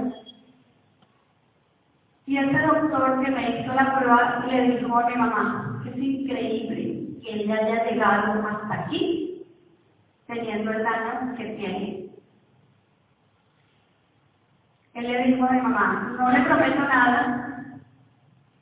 Y 2.25 2.37
ese 2.37 2.59
doctor 2.59 3.23
que 3.23 3.31
me 3.31 3.61
hizo 3.61 3.73
la 3.73 3.97
prueba 3.97 4.45
le 4.47 4.77
dijo 4.77 4.97
a 4.97 5.09
mi 5.09 5.15
mamá 5.15 5.81
que 5.83 5.89
es 5.89 5.97
increíble 5.97 7.19
que 7.21 7.33
ella 7.33 7.55
haya 7.55 7.89
llegado 7.89 8.47
hasta 8.47 8.73
aquí 8.73 9.30
teniendo 10.31 10.71
el 10.71 10.83
daño 10.83 11.35
que 11.35 11.43
tiene. 11.43 12.09
Él 14.93 15.03
le 15.07 15.23
dijo 15.23 15.49
mi 15.49 15.61
mamá, 15.61 16.15
no 16.17 16.31
le 16.31 16.41
prometo 16.41 16.79
nada 16.79 17.79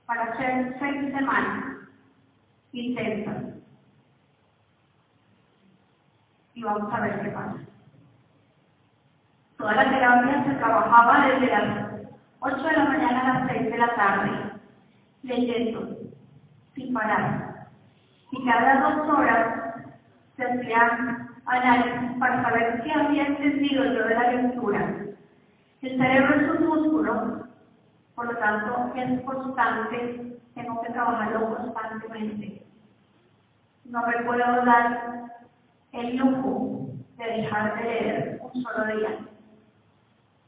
para 0.05 0.23
hacer 0.23 0.75
seis 0.79 1.13
semanas 1.13 1.87
intensas. 2.71 3.43
Y 6.55 6.63
vamos 6.63 6.91
a 6.91 6.99
ver 7.01 7.21
qué 7.21 7.29
pasa. 7.29 7.55
Toda 9.57 9.75
la 9.75 9.89
terapia 9.89 10.43
se 10.45 10.55
trabajaba 10.55 11.27
desde 11.27 11.47
las 11.47 11.89
8 12.39 12.63
de 12.63 12.73
la 12.77 12.85
mañana 12.85 13.21
a 13.21 13.39
las 13.39 13.51
6 13.51 13.71
de 13.71 13.77
la 13.77 13.95
tarde, 13.95 14.31
leyendo, 15.23 15.97
sin 16.73 16.93
parar. 16.93 17.67
Y 18.31 18.45
cada 18.45 18.95
dos 18.95 19.09
horas 19.09 19.85
se 20.37 20.43
hacían 20.43 21.28
análisis 21.49 22.17
para 22.19 22.43
saber 22.43 22.81
qué 22.83 22.91
había 22.91 23.25
entendido 23.25 23.83
yo 23.83 24.03
de 24.07 24.15
la 24.15 24.31
lectura. 24.31 24.95
El 25.81 25.97
cerebro 25.97 26.35
es 26.35 26.59
un 26.59 26.67
músculo, 26.67 27.47
por 28.15 28.25
lo 28.25 28.37
tanto 28.37 28.91
es 28.95 29.21
constante, 29.21 30.37
tengo 30.53 30.81
que 30.81 30.93
trabajarlo 30.93 31.55
constantemente. 31.55 32.65
No 33.85 34.05
me 34.05 34.23
puedo 34.23 34.65
dar 34.65 35.31
el 35.93 36.17
lujo 36.17 36.89
de 37.17 37.25
dejar 37.25 37.75
de 37.75 37.83
leer 37.83 38.39
un 38.41 38.61
solo 38.61 38.97
día, 38.97 39.17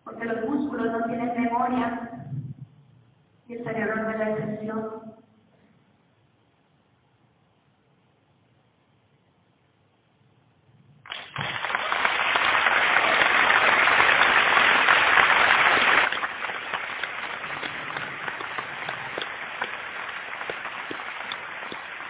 porque 0.03 0.25
los 0.25 0.49
músculos 0.49 0.91
no 0.91 1.05
tienen 1.05 1.41
memoria 1.41 2.09
y 3.47 3.53
el 3.55 3.63
cerebro 3.63 4.03
no 4.03 4.09
es 4.11 4.19
la 4.19 4.29
excepción. 4.31 5.01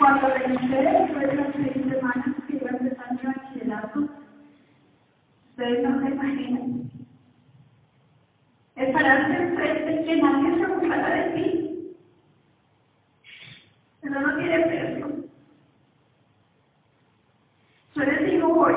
Cuando 0.01 0.29
renuncié 0.29 0.81
después 0.81 1.27
de 1.27 1.35
las 1.35 1.53
seis 1.53 1.73
semanas 1.73 2.35
que 2.47 2.55
iba 2.55 2.69
a 2.71 2.73
empezar 2.73 3.11
mi 3.11 3.19
bachillerato, 3.21 3.99
ustedes 5.51 5.83
no 5.83 6.01
se 6.01 6.07
imaginan. 6.09 6.91
Es 8.75 8.93
pararse 8.93 9.43
enfrente 9.43 10.01
y 10.01 10.05
que 10.05 10.21
nadie 10.23 10.57
se 10.57 10.65
burlara 10.73 11.09
de 11.09 11.29
ti. 11.35 11.95
Eso 14.01 14.19
no 14.19 14.37
tiene 14.37 14.59
precio. 14.65 15.07
Yo 17.93 18.03
les 18.03 18.31
digo 18.31 18.47
hoy, 18.53 18.75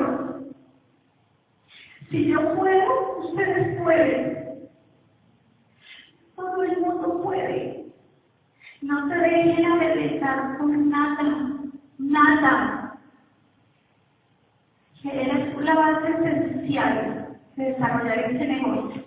si 2.09 2.27
yo 2.27 2.55
puedo, 2.55 3.19
ustedes 3.19 3.81
pueden. 3.81 4.69
Todo 6.35 6.63
el 6.63 6.81
mundo 6.81 7.21
puede. 7.23 7.85
No 8.81 9.07
se 9.07 9.15
dejen 9.15 9.65
amedrentar 9.65 10.57
por 10.57 10.69
nada, 10.69 11.23
nada. 11.97 12.99
Que 15.01 15.21
eres 15.21 15.57
la 15.61 15.75
base 15.75 16.09
esencial 16.11 17.37
de 17.55 17.63
desarrollar 17.63 18.19
este 18.19 18.47
negocio. 18.47 19.03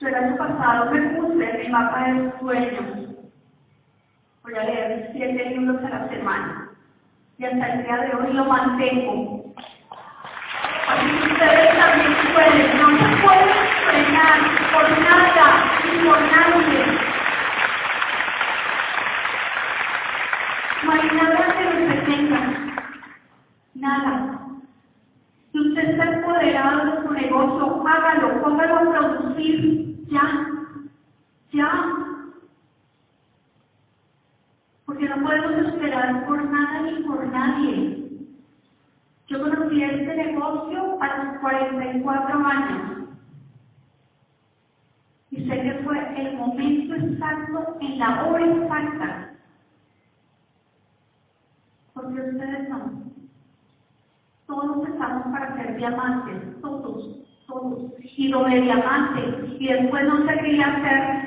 Yo 0.00 0.08
el 0.08 0.14
año 0.14 0.36
pasado 0.36 0.90
me 0.90 1.00
puse 1.20 1.58
mi 1.58 1.68
mapa 1.68 2.12
de 2.12 2.32
sueños. 2.40 3.16
Voy 4.42 4.54
a 4.54 4.64
leer 4.64 5.10
siete 5.12 5.50
libros 5.50 5.82
a 5.84 5.88
la 5.88 6.08
semana. 6.08 6.63
Y 7.36 7.44
hasta 7.44 7.66
el 7.66 7.82
día 7.82 7.96
de 7.96 8.14
hoy 8.14 8.32
lo 8.32 8.44
mantengo. 8.44 9.54
Así 10.88 11.32
ustedes 11.32 11.78
también 11.78 12.14
pueden. 12.32 12.78
No 12.78 12.88
se 12.90 13.16
pueden 13.22 13.50
frenar 13.88 14.38
por 14.72 14.90
nada 15.00 15.80
ni 15.84 16.06
por 16.06 16.20
nadie. 16.20 16.84
No 20.84 20.92
hay 20.92 21.10
nada 21.16 21.54
que 21.58 21.64
los 21.64 21.88
detenga. 21.88 22.40
Nada. 23.74 24.38
Si 25.50 25.60
usted 25.60 25.90
está 25.90 26.04
empoderado 26.04 26.84
de 26.86 27.02
su 27.02 27.12
negocio, 27.14 27.84
hágalo, 27.88 28.42
póngalo 28.42 28.76
a 28.76 28.92
producir 28.92 30.06
ya. 30.08 30.46
Ya. 31.52 32.03
Porque 34.94 35.08
no 35.08 35.26
podemos 35.26 35.72
esperar 35.72 36.24
por 36.24 36.44
nada 36.44 36.82
ni 36.82 37.02
por 37.02 37.26
nadie. 37.26 38.28
Yo 39.26 39.40
conocí 39.42 39.82
este 39.82 40.14
negocio 40.14 41.02
a 41.02 41.24
los 41.24 41.38
44 41.40 42.46
años. 42.46 43.08
Y 45.32 45.48
sé 45.48 45.62
que 45.62 45.82
fue 45.82 45.98
el 46.20 46.36
momento 46.36 46.94
exacto, 46.94 47.76
en 47.80 47.98
la 47.98 48.24
hora 48.24 48.46
exacta, 48.46 49.30
porque 51.92 52.20
ustedes 52.20 52.68
no. 52.68 52.92
Todos 54.46 54.88
estamos 54.88 55.24
para 55.24 55.56
ser 55.56 55.76
diamantes, 55.76 56.60
todos, 56.60 57.18
todos. 57.48 57.92
Y 58.16 58.30
doble 58.30 58.60
diamante. 58.60 59.56
Y 59.58 59.66
después 59.66 60.04
no 60.04 60.24
se 60.24 60.38
quería 60.38 60.66
hacer 60.68 61.23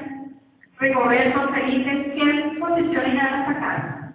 Rigoberto, 0.80 1.54
Felipe, 1.54 2.14
qué 2.16 2.60
posición 2.60 3.12
iban 3.12 3.34
a 3.34 3.46
sacar. 3.46 4.14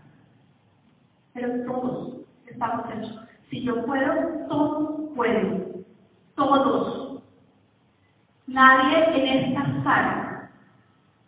Pero 1.34 1.64
todos 1.64 2.18
estamos 2.46 2.86
hechos. 2.90 3.20
Si 3.50 3.64
yo 3.64 3.84
puedo, 3.84 4.14
todos 4.48 5.10
pueden. 5.16 5.84
Todos. 6.36 7.22
Nadie 8.46 8.98
en 9.14 9.44
esta 9.44 9.82
sala 9.82 10.50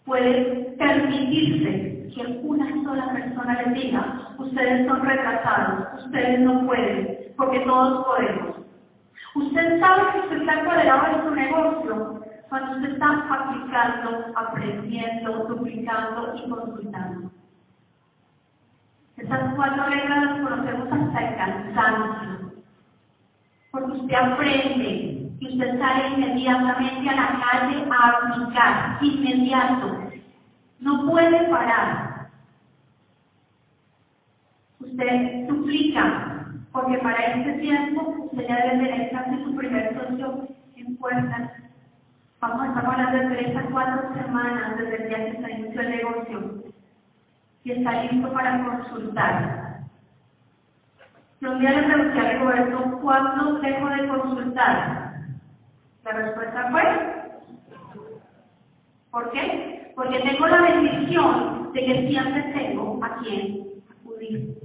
puede 0.04 0.74
permitirse 0.78 2.10
que 2.14 2.40
una 2.44 2.70
sola 2.84 3.12
persona 3.12 3.62
les 3.62 3.74
diga, 3.74 4.34
ustedes 4.38 4.86
son 4.86 5.04
retrasados, 5.04 6.04
ustedes 6.04 6.40
no 6.40 6.64
pueden, 6.66 7.32
porque 7.36 7.60
todos 7.60 8.04
podemos. 8.04 8.56
Usted 9.34 9.80
sabe 9.80 10.12
que 10.12 10.18
usted 10.20 10.40
está 10.42 10.60
empoderado 10.60 11.06
en 11.06 11.24
su 11.24 11.34
negocio 11.34 12.23
cuando 12.54 12.76
usted 12.76 12.92
está 12.92 13.08
aplicando, 13.34 14.32
aprendiendo, 14.36 15.44
duplicando 15.48 16.36
y 16.36 16.48
consultando. 16.48 17.32
Esas 19.16 19.54
cuatro 19.56 19.86
reglas 19.86 20.22
las 20.22 20.40
conocemos 20.40 20.92
hasta 20.92 21.20
el 21.20 21.36
cansancio. 21.36 22.52
Porque 23.72 23.92
usted 23.92 24.14
aprende 24.14 25.32
y 25.40 25.48
usted 25.48 25.80
sale 25.80 26.10
inmediatamente 26.10 27.10
a 27.10 27.16
la 27.16 27.40
calle 27.40 27.88
a 27.90 28.08
aplicar, 28.08 28.98
inmediato. 29.02 30.10
No 30.78 31.10
puede 31.10 31.48
parar. 31.48 32.28
Usted 34.78 35.48
duplica, 35.48 36.46
porque 36.70 36.98
para 36.98 37.18
este 37.18 37.54
tiempo 37.54 38.14
usted 38.30 38.46
ya 38.46 38.56
debe 38.58 38.86
tener 38.86 39.10
casi 39.10 39.42
su 39.42 39.56
primer 39.56 39.92
socio 39.98 40.46
en 40.76 40.96
puertas. 40.98 41.63
Vamos 42.46 42.60
a 42.60 42.68
estar 42.68 42.84
hablando 42.84 43.18
de 43.18 43.36
tres 43.36 43.56
a 43.56 43.62
cuatro 43.70 44.12
semanas 44.12 44.76
desde 44.76 45.02
el 45.02 45.08
día 45.08 45.24
que 45.24 45.42
se 45.42 45.50
inició 45.50 45.80
el 45.80 45.90
negocio 45.90 46.64
y 47.64 47.70
está 47.72 48.02
listo 48.02 48.30
para 48.34 48.62
consultar. 48.62 49.80
Yo 51.40 51.52
un 51.52 51.60
día 51.60 51.70
le 51.70 51.82
pregunté 51.84 52.20
a 52.20 52.38
Roberto, 52.40 52.98
¿cuándo 53.00 53.60
dejo 53.60 53.88
de 53.88 54.08
consultar? 54.08 55.14
La 56.04 56.12
respuesta 56.12 56.70
fue, 56.70 56.82
¿por 59.10 59.30
qué? 59.32 59.92
Porque 59.96 60.20
tengo 60.20 60.46
la 60.46 60.60
bendición 60.60 61.72
de 61.72 61.80
que 61.82 62.08
siempre 62.08 62.42
tengo 62.52 63.02
a 63.02 63.16
quien 63.20 63.82
acudir. 63.90 64.58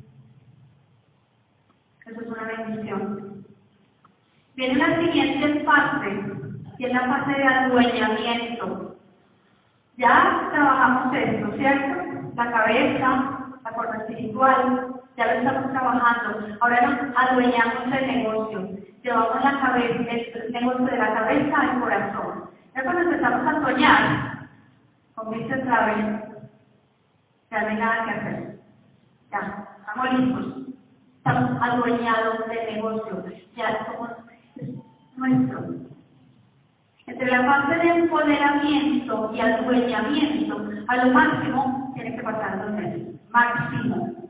Eso 2.07 2.21
es 2.21 2.27
una 2.27 2.43
bendición. 2.43 3.45
Viene 4.55 4.75
la 4.75 4.99
siguiente 4.99 5.63
fase, 5.63 6.38
que 6.79 6.85
es 6.85 6.93
la 6.93 7.01
fase 7.01 7.33
de 7.33 7.43
adueñamiento. 7.43 8.95
Ya 9.97 10.49
trabajamos 10.53 11.13
esto, 11.13 11.51
¿cierto? 11.57 12.31
La 12.35 12.51
cabeza, 12.51 13.49
la 13.65 13.71
forma 13.71 13.97
espiritual, 13.97 14.93
ya 15.17 15.25
lo 15.25 15.31
estamos 15.33 15.71
trabajando. 15.71 16.57
Ahora 16.61 16.81
nos 16.81 17.17
adueñamos 17.17 17.91
del 17.91 18.07
negocio. 18.07 18.69
Llevamos 19.03 19.43
la 19.43 19.59
cabeza, 19.59 20.09
el 20.09 20.51
negocio 20.53 20.85
de 20.85 20.97
la 20.97 21.13
cabeza 21.15 21.59
al 21.59 21.79
corazón. 21.81 22.49
Ya 22.73 22.83
cuando 22.83 23.01
empezamos 23.01 23.47
a 23.47 23.61
soñar, 23.61 24.47
como 25.15 25.31
dice 25.33 25.57
Travel, 25.57 26.23
ya 27.51 27.61
no 27.61 27.67
hay 27.67 27.75
nada 27.75 28.05
que 28.05 28.11
hacer. 28.11 28.59
Ya, 29.31 29.67
estamos 29.79 30.13
listos. 30.13 30.55
Estamos 31.17 31.61
adueñados 31.61 32.47
del 32.47 32.75
negocio. 32.75 33.25
Ya 33.57 33.85
somos 33.85 34.11
nuestro. 35.17 35.78
Entre 37.09 37.25
la 37.25 37.43
fase 37.43 37.75
de 37.79 37.89
empoderamiento 37.89 39.31
y 39.33 39.39
adueñamiento, 39.39 40.69
a 40.87 40.97
lo 40.97 41.11
máximo 41.11 41.91
tiene 41.95 42.15
que 42.15 42.21
pasar 42.21 42.61
dos 42.63 42.71
meses. 42.73 43.07
Máximo. 43.31 44.29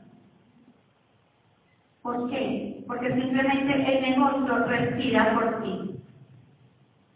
¿Por 2.02 2.30
qué? 2.30 2.82
Porque 2.88 3.14
simplemente 3.16 3.74
el 3.74 4.02
negocio 4.02 4.66
respira 4.66 5.34
por 5.34 5.62
ti. 5.62 6.00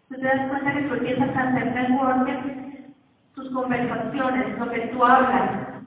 Tú 0.09 0.15
te 0.15 0.27
das 0.27 0.49
cuenta 0.49 0.73
que 0.73 0.81
tú 0.81 0.95
empiezas 0.95 1.33
a 1.33 1.43
hacer 1.43 1.71
networking, 1.71 2.93
tus 3.33 3.49
conversaciones, 3.51 4.59
lo 4.59 4.69
que 4.69 4.79
tú 4.87 5.05
hablas. 5.05 5.85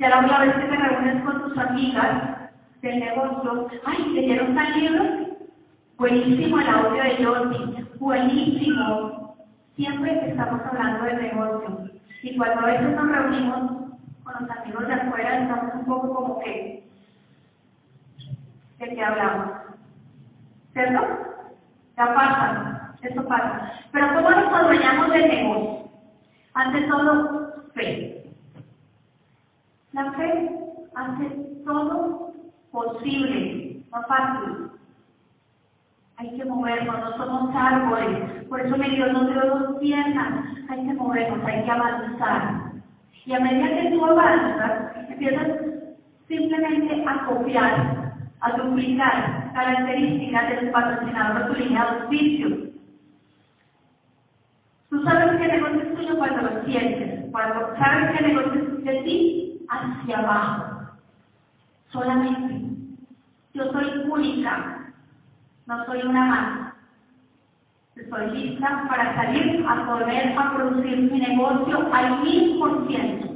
Ya 0.00 0.08
la 0.08 0.38
vez 0.40 0.54
que 0.56 0.66
te 0.66 0.76
reúnes 0.76 1.22
con 1.22 1.42
tus 1.42 1.58
amigas 1.58 2.50
del 2.82 2.98
negocio, 2.98 3.68
ay, 3.84 4.04
¿leyeron 4.14 4.56
tal 4.56 4.80
libro? 4.80 5.21
Buenísimo 6.02 6.58
el 6.58 6.66
audio 6.66 7.00
de 7.00 7.24
Jordi, 7.24 7.88
buenísimo. 8.00 9.36
Siempre 9.76 10.30
estamos 10.30 10.60
hablando 10.66 11.04
de 11.04 11.12
negocio. 11.14 11.90
Y 12.24 12.36
cuando 12.36 12.60
a 12.60 12.66
veces 12.66 12.96
nos 12.96 13.08
reunimos 13.08 13.60
con 14.24 14.34
los 14.40 14.50
amigos 14.50 14.88
de 14.88 14.94
afuera, 14.94 15.42
estamos 15.42 15.74
un 15.76 15.84
poco 15.84 16.12
como 16.12 16.40
que 16.40 16.82
de 18.80 18.88
qué 18.88 19.00
hablamos. 19.00 19.52
¿Cierto? 20.72 21.02
Ya 21.96 22.14
pasa, 22.16 22.96
eso 23.02 23.24
pasa. 23.28 23.72
Pero 23.92 24.14
¿cómo 24.14 24.30
nos 24.30 24.54
adueñamos 24.54 25.08
del 25.10 25.28
negocio? 25.28 25.88
Ante 26.54 26.82
todo, 26.88 27.62
fe. 27.74 28.28
La 29.92 30.10
fe 30.14 30.50
hace 30.96 31.28
todo 31.64 32.32
posible, 32.72 33.84
no 33.92 34.02
fácil. 34.08 34.72
Hay 36.16 36.36
que 36.36 36.44
movernos, 36.44 36.98
no 37.00 37.16
somos 37.16 37.54
árboles. 37.54 38.44
Por 38.48 38.60
eso 38.60 38.76
me 38.76 38.90
dio 38.90 39.12
no 39.12 39.24
dos 39.24 39.78
piernas. 39.80 40.44
Hay 40.68 40.86
que 40.86 40.94
movernos, 40.94 41.44
hay 41.44 41.64
que 41.64 41.70
avanzar. 41.70 42.72
Y 43.24 43.32
a 43.32 43.40
medida 43.40 43.68
que 43.68 43.90
tú 43.90 44.04
avanzas, 44.04 44.96
empiezas 45.08 45.48
simplemente 46.28 47.04
a 47.06 47.26
copiar 47.26 48.12
a 48.42 48.56
duplicar 48.56 49.52
características 49.54 50.48
de 50.48 50.66
tu 50.66 50.72
patrocinador 50.72 51.42
o 51.42 51.46
tu 51.46 51.60
línea 51.60 51.84
de 51.84 51.90
auspicio. 51.90 52.72
Tú 54.90 55.02
sabes 55.04 55.40
que 55.40 55.48
negocio 55.48 55.80
es 55.80 55.94
tuyo 55.94 56.18
cuando 56.18 56.42
lo 56.42 56.64
sientes, 56.64 57.30
cuando 57.30 57.74
sabes 57.76 58.18
que 58.18 58.26
negocio 58.26 58.52
es 58.54 58.84
de 58.84 59.02
ti 59.04 59.66
hacia 59.68 60.18
abajo. 60.18 60.82
Solamente. 61.92 62.68
Yo 63.54 63.70
soy 63.70 64.10
única, 64.10 64.81
no 65.66 65.84
soy 65.86 66.02
una 66.02 66.24
más. 66.24 66.74
Estoy 67.96 68.30
lista 68.30 68.86
para 68.88 69.14
salir 69.14 69.64
a 69.68 69.86
poder 69.86 70.34
a 70.38 70.54
producir 70.54 71.12
mi 71.12 71.20
negocio 71.20 71.88
al 71.92 72.22
mil 72.22 72.58
por 72.58 72.86
ciento. 72.88 73.28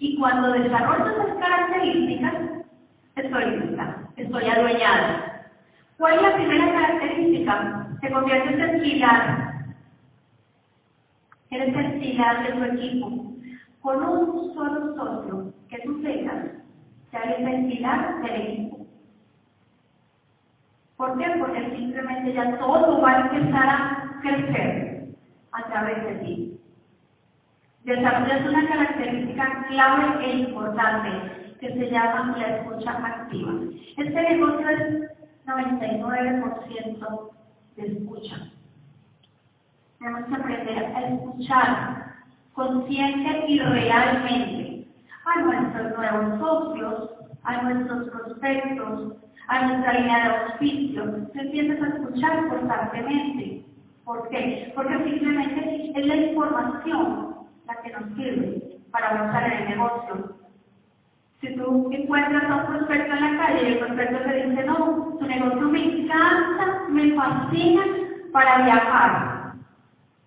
Y 0.00 0.18
cuando 0.18 0.52
desarrollo 0.52 1.10
esas 1.10 1.36
características, 1.38 2.34
estoy 3.16 3.44
lista 3.60 4.08
estoy 4.18 4.44
adueñada. 4.48 5.50
¿Cuál 5.96 6.16
es 6.16 6.22
la 6.22 6.34
primera 6.34 6.72
característica? 6.72 7.88
Te 8.00 8.10
conviertes 8.10 8.58
en 8.58 8.80
pilar. 8.80 9.64
Eres 11.50 11.76
el 11.76 12.00
pilar 12.00 12.46
de 12.46 12.52
tu 12.52 12.64
equipo. 12.64 13.32
Con 13.80 14.04
un 14.04 14.54
solo 14.54 14.94
socio 14.96 15.52
que 15.68 15.78
tú 15.80 16.02
tengas, 16.02 16.46
ya 17.12 17.20
eres 17.20 17.54
el 17.54 17.66
pilar 17.66 18.22
del 18.22 18.40
equipo. 18.40 18.77
¿Por 20.98 21.16
qué? 21.16 21.26
Porque 21.38 21.76
simplemente 21.76 22.32
ya 22.32 22.58
todo 22.58 23.00
va 23.00 23.12
a 23.12 23.20
empezar 23.20 23.68
a 23.68 24.18
crecer 24.20 25.14
a 25.52 25.62
través 25.68 26.04
de 26.04 26.14
ti. 26.16 26.60
Desarrollas 27.84 28.48
una 28.48 28.68
característica 28.68 29.64
clave 29.68 30.24
e 30.24 30.38
importante 30.38 31.54
que 31.60 31.68
se 31.68 31.90
llama 31.90 32.36
la 32.36 32.56
escucha 32.56 32.90
activa. 32.90 33.52
Este 33.96 34.22
negocio 34.22 34.68
es 34.68 35.10
99% 35.46 37.30
de 37.76 37.86
escucha. 37.86 38.50
Tenemos 40.00 40.24
que 40.24 40.34
aprender 40.34 40.84
a 40.96 41.08
escuchar 41.10 42.14
consciente 42.54 43.44
y 43.46 43.60
realmente 43.60 44.88
a 45.24 45.40
nuestros 45.42 45.96
nuevos 45.96 46.40
socios, 46.40 47.10
a 47.44 47.62
nuestros 47.62 48.10
prospectos, 48.10 49.12
a 49.48 49.66
nuestra 49.66 49.92
línea 49.94 50.18
de 50.18 50.36
auspicio. 50.36 51.04
Tú 51.32 51.40
empiezas 51.40 51.82
a 51.82 51.96
escuchar 51.96 52.48
constantemente. 52.48 53.64
¿Por 54.04 54.28
qué? 54.28 54.72
Porque 54.74 55.04
simplemente 55.04 55.92
es 55.94 56.06
la 56.06 56.16
información 56.16 57.34
la 57.66 57.82
que 57.82 57.90
nos 57.90 58.16
sirve 58.16 58.78
para 58.90 59.10
avanzar 59.10 59.52
en 59.52 59.58
el 59.58 59.68
negocio. 59.70 60.36
Si 61.40 61.54
tú 61.54 61.90
encuentras 61.92 62.44
a 62.44 62.56
un 62.56 62.66
prospecto 62.66 63.14
en 63.14 63.20
la 63.20 63.46
calle 63.46 63.62
y 63.62 63.72
el 63.72 63.78
prospecto 63.78 64.18
te 64.24 64.46
dice, 64.46 64.64
no, 64.64 65.16
tu 65.18 65.26
negocio 65.26 65.68
me 65.68 65.84
encanta, 65.84 66.86
me 66.88 67.14
fascina 67.14 67.82
para 68.32 68.64
viajar. 68.64 69.52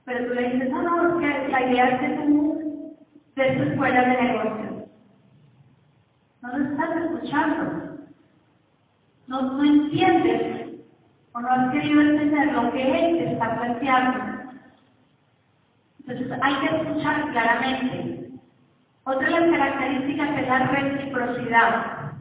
Pero 0.05 0.27
tú 0.27 0.33
le 0.33 0.49
dices, 0.49 0.69
no, 0.69 0.81
no, 0.83 1.19
es 1.19 1.43
que 1.43 1.47
la 1.49 1.69
idea 1.69 1.89
es 1.89 1.99
que 1.99 2.09
tú 2.17 2.51
de 3.35 3.51
tu 3.55 3.63
escuela 3.63 4.01
de 4.01 4.21
negocios. 4.21 4.89
No 6.41 6.57
lo 6.57 6.65
estás 6.65 6.89
escuchando. 6.97 7.80
No, 9.31 9.41
no 9.43 9.63
entiendes 9.63 10.81
o 11.31 11.39
no 11.39 11.49
has 11.49 11.71
querido 11.71 12.01
entender 12.01 12.51
lo 12.51 12.69
que 12.73 12.81
él 12.83 13.17
te 13.17 13.31
está 13.31 13.55
planteando. 13.55 14.19
Entonces 15.99 16.37
hay 16.41 16.55
que 16.55 16.75
escuchar 16.75 17.31
claramente. 17.31 18.29
Otra 19.05 19.29
de 19.29 19.39
las 19.39 19.57
características 19.57 20.37
es 20.37 20.47
la 20.49 20.67
reciprocidad. 20.67 22.11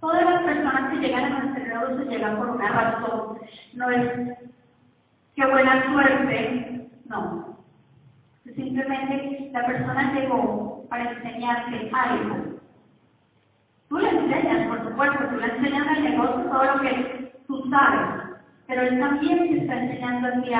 Todas 0.00 0.24
las 0.24 0.42
personas 0.44 0.92
que 0.92 1.00
llegan 1.00 1.24
a 1.24 1.42
nuestro 1.42 1.98
se 1.98 2.04
llegan 2.04 2.36
por 2.38 2.50
una 2.50 2.68
razón. 2.68 3.38
No 3.74 3.90
es 3.90 4.38
que 5.34 5.46
buena 5.46 5.92
suerte, 5.92 6.88
no. 7.06 7.58
Simplemente 8.44 9.50
la 9.52 9.66
persona 9.66 10.12
llegó 10.14 10.86
para 10.88 11.10
enseñarte 11.10 11.90
algo. 11.92 12.49
Tú 13.90 13.98
le 13.98 14.08
enseñas, 14.08 14.68
por 14.68 14.84
supuesto, 14.84 15.18
tú 15.30 15.36
le 15.36 15.46
enseñas 15.46 15.98
el 15.98 16.04
negocio 16.04 16.44
todo 16.44 16.64
lo 16.64 16.80
que 16.80 17.32
tú 17.48 17.68
sabes, 17.70 18.38
pero 18.68 18.82
él 18.82 19.00
también 19.00 19.48
te 19.48 19.58
está 19.58 19.82
enseñando 19.82 20.28
a 20.28 20.42
ti. 20.42 20.50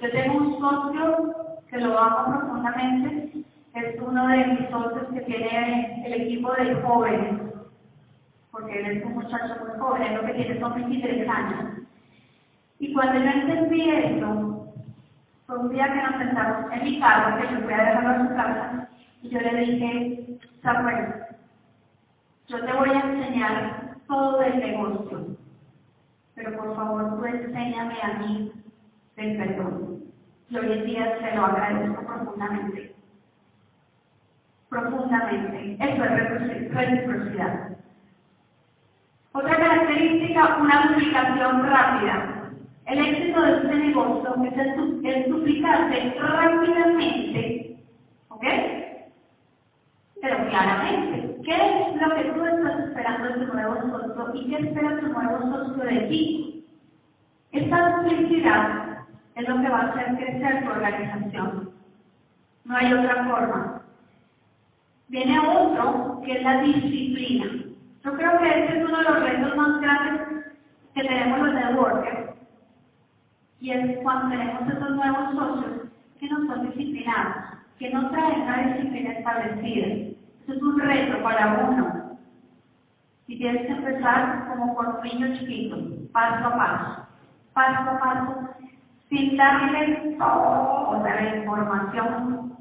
Yo 0.00 0.10
tengo 0.10 0.38
un 0.38 0.58
socio 0.58 1.34
que 1.68 1.76
lo 1.76 1.98
amo 1.98 2.38
profundamente 2.38 3.44
es 3.74 4.00
uno 4.00 4.26
de 4.28 4.46
mis 4.46 4.70
socios 4.70 5.06
que 5.12 5.20
tiene 5.20 6.02
el 6.06 6.14
equipo 6.14 6.52
de 6.54 6.76
jóvenes, 6.76 7.42
porque 8.50 8.80
él 8.80 8.86
es 8.96 9.04
un 9.04 9.16
muchacho 9.16 9.56
muy 9.60 9.78
joven, 9.78 10.14
lo 10.16 10.24
que 10.24 10.32
tiene 10.32 10.60
son 10.60 10.74
23 10.74 11.28
años. 11.28 11.86
Y 12.78 12.94
cuando 12.94 13.20
yo 13.20 13.30
entendí 13.30 13.90
esto, 13.90 14.72
fue 15.46 15.58
un 15.58 15.68
día 15.68 15.92
que 15.92 16.02
nos 16.02 16.16
sentamos 16.22 16.72
en 16.72 16.84
mi 16.84 16.98
casa, 16.98 17.36
que 17.36 17.54
yo 17.54 17.60
fui 17.60 17.74
a 17.74 17.84
dejarlo 17.84 18.08
a 18.08 18.28
su 18.28 18.34
casa, 18.34 18.88
y 19.22 19.28
yo 19.28 19.40
le 19.40 19.56
dije, 19.60 20.38
Samuel, 20.62 21.19
yo 22.50 22.64
te 22.64 22.72
voy 22.72 22.90
a 22.90 23.00
enseñar 23.00 23.96
todo 24.08 24.42
el 24.42 24.58
negocio, 24.58 25.36
pero 26.34 26.56
por 26.56 26.76
favor 26.76 27.16
tú 27.16 27.24
enséñame 27.24 27.96
a 28.02 28.18
mí 28.18 28.52
del 29.16 29.36
perdón. 29.36 30.04
Y 30.48 30.58
hoy 30.58 30.72
en 30.72 30.84
día 30.84 31.18
se 31.20 31.36
lo 31.36 31.46
agradezco 31.46 32.04
profundamente 32.04 32.90
profundamente. 34.70 35.76
Eso 35.80 36.04
es 36.04 36.72
reciprocidad. 36.72 37.76
Otra 39.32 39.56
característica 39.56 40.56
una 40.60 40.88
duplicación 40.88 41.66
rápida. 41.68 42.50
El 42.86 42.98
éxito 42.98 43.42
de 43.42 43.56
este 43.56 43.74
negocio 43.74 44.34
es 44.44 44.58
el, 44.58 45.06
el 45.06 45.30
duplicarse 45.30 46.14
rápidamente, 46.18 47.78
¿ok? 48.28 48.44
Pero 50.20 50.48
claramente, 50.48 51.29
¿qué 51.50 51.56
es 51.56 52.00
lo 52.00 52.14
que 52.14 52.24
tú 52.30 52.44
estás 52.44 52.78
esperando 52.84 53.28
de 53.28 53.46
tu 53.46 53.52
nuevo 53.52 53.74
socio 53.74 54.34
y 54.34 54.48
qué 54.48 54.56
espera 54.56 55.00
tu 55.00 55.08
nuevo 55.08 55.40
socio 55.50 55.82
de 55.82 56.00
ti? 56.02 56.64
Esta 57.50 57.96
duplicidad 57.96 58.98
es 59.34 59.48
lo 59.48 59.60
que 59.60 59.68
va 59.68 59.80
a 59.80 59.88
hacer 59.88 60.16
crecer 60.16 60.62
tu 60.62 60.70
organización. 60.70 61.70
No 62.64 62.76
hay 62.76 62.92
otra 62.92 63.24
forma. 63.24 63.82
Viene 65.08 65.40
otro, 65.40 66.22
que 66.24 66.36
es 66.36 66.42
la 66.44 66.60
disciplina. 66.62 67.46
Yo 68.04 68.16
creo 68.16 68.38
que 68.38 68.48
este 68.48 68.78
es 68.78 68.88
uno 68.88 68.98
de 68.98 69.04
los 69.04 69.20
retos 69.20 69.56
más 69.56 69.80
grandes 69.80 70.44
que 70.94 71.02
tenemos 71.02 71.40
los 71.40 71.54
networkers. 71.54 72.30
Y 73.60 73.72
es 73.72 73.98
cuando 74.04 74.28
tenemos 74.30 74.62
esos 74.68 74.90
nuevos 74.90 75.34
socios 75.34 75.88
que 76.20 76.28
no 76.28 76.46
son 76.46 76.70
disciplinados, 76.70 77.58
que 77.80 77.90
no 77.90 78.08
traen 78.10 78.42
una 78.42 78.62
disciplina 78.68 79.12
establecida. 79.14 80.10
Eso 80.42 80.52
es 80.54 80.62
un 80.62 80.80
reto 80.80 81.22
para 81.22 81.68
uno. 81.68 82.18
Y 83.26 83.38
tienes 83.38 83.66
que 83.66 83.72
empezar 83.72 84.48
como 84.48 84.74
con 84.74 84.96
un 84.96 85.02
niño 85.02 85.38
chiquito, 85.38 85.76
paso 86.12 86.48
a 86.48 86.56
paso, 86.56 87.06
paso 87.52 87.90
a 87.90 87.98
paso, 88.00 88.50
sin 89.08 89.36
darle 89.36 90.16
toda 90.18 91.00
la 91.02 91.36
información, 91.36 92.56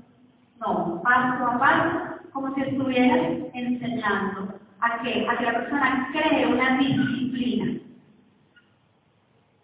no, 0.60 1.02
paso 1.02 1.46
a 1.46 1.60
paso, 1.60 2.20
como 2.34 2.54
si 2.54 2.62
estuvieras 2.62 3.38
enseñando 3.54 4.60
a 4.82 5.02
que, 5.02 5.28
a 5.28 5.38
que 5.38 5.46
la 5.46 5.54
persona 5.54 6.10
cree 6.12 6.48
una 6.48 6.78
disciplina. 6.78 7.80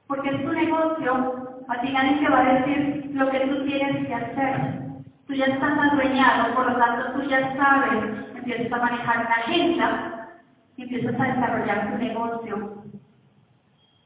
Porque 0.07 0.30
es 0.30 0.41
tu 0.43 0.53
negocio, 0.53 1.63
a 1.68 1.82
ti 1.82 1.91
nadie 1.91 2.18
te 2.20 2.30
va 2.30 2.39
a 2.39 2.53
decir 2.53 3.11
lo 3.13 3.30
que 3.30 3.39
tú 3.39 3.66
tienes 3.66 4.07
que 4.07 4.13
hacer. 4.13 4.84
Tú 5.28 5.34
ya 5.34 5.45
estás 5.45 5.78
adueñado, 5.91 6.53
por 6.53 6.71
lo 6.71 6.78
tanto 6.78 7.13
tú 7.13 7.28
ya 7.28 7.55
sabes, 7.55 8.28
empiezas 8.36 8.71
a 8.71 8.84
manejar 8.84 9.26
una 9.26 9.36
agenda 9.36 10.30
y 10.78 10.84
empiezas 10.84 11.19
a 11.19 11.23
desarrollar 11.23 11.91
tu 11.91 11.97
negocio. 11.97 12.84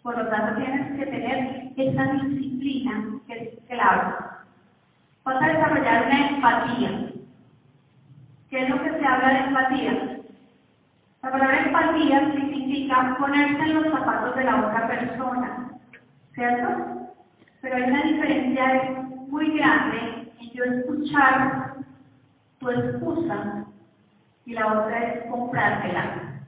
Por 0.01 0.17
lo 0.17 0.27
tanto 0.29 0.61
tienes 0.61 0.97
que 0.97 1.05
tener 1.05 1.73
esa 1.75 2.03
disciplina 2.13 3.19
que 3.27 3.33
es 3.33 3.49
clave. 3.67 4.13
Vas 5.25 5.43
a 5.43 5.47
desarrollar 5.47 6.05
una 6.05 6.29
empatía. 6.29 7.11
¿Qué 8.49 8.63
es 8.63 8.69
lo 8.69 8.81
que 8.81 8.89
se 8.91 9.05
habla 9.05 9.29
de 9.29 9.39
empatía? 9.39 10.19
La 11.21 11.31
palabra 11.31 11.65
empatía 11.65 12.31
significa 12.31 13.17
ponerse 13.19 13.61
en 13.61 13.73
los 13.73 13.91
zapatos 13.93 14.35
de 14.37 14.43
la 14.45 14.55
otra 14.55 14.87
persona, 14.87 15.69
¿cierto? 16.33 16.69
Pero 17.59 17.75
hay 17.75 17.83
una 17.83 18.03
diferencia 18.03 19.05
muy 19.27 19.57
grande 19.57 20.18
en 20.39 20.51
yo 20.51 20.63
escuchar 20.63 21.75
tu 22.59 22.69
excusa 22.69 23.65
y 24.45 24.53
la 24.53 24.67
otra 24.67 25.13
es 25.13 25.29
comprártela. 25.29 26.41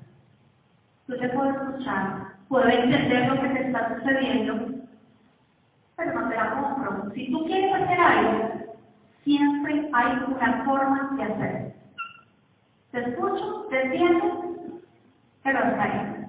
Yo 1.07 1.19
te 1.19 1.29
puedo 1.29 1.51
escuchar, 1.51 2.33
puedo 2.47 2.67
entender 2.67 3.27
lo 3.27 3.41
que 3.41 3.49
te 3.49 3.67
está 3.67 3.95
sucediendo, 3.95 4.81
pero 5.95 6.13
no 6.19 6.29
te 6.29 6.35
la 6.35 6.51
compro. 6.51 7.11
Si 7.13 7.31
tú 7.31 7.45
quieres 7.45 7.73
hacer 7.73 7.99
algo, 7.99 8.77
siempre 9.23 9.89
hay 9.93 10.17
una 10.27 10.63
forma 10.65 11.11
de 11.17 11.23
hacerlo. 11.23 11.71
Te 12.91 12.99
escucho, 13.09 13.67
te 13.69 13.81
entiendo, 13.83 14.81
pero 15.43 15.59
hasta 15.59 15.83
ahí. 15.83 16.25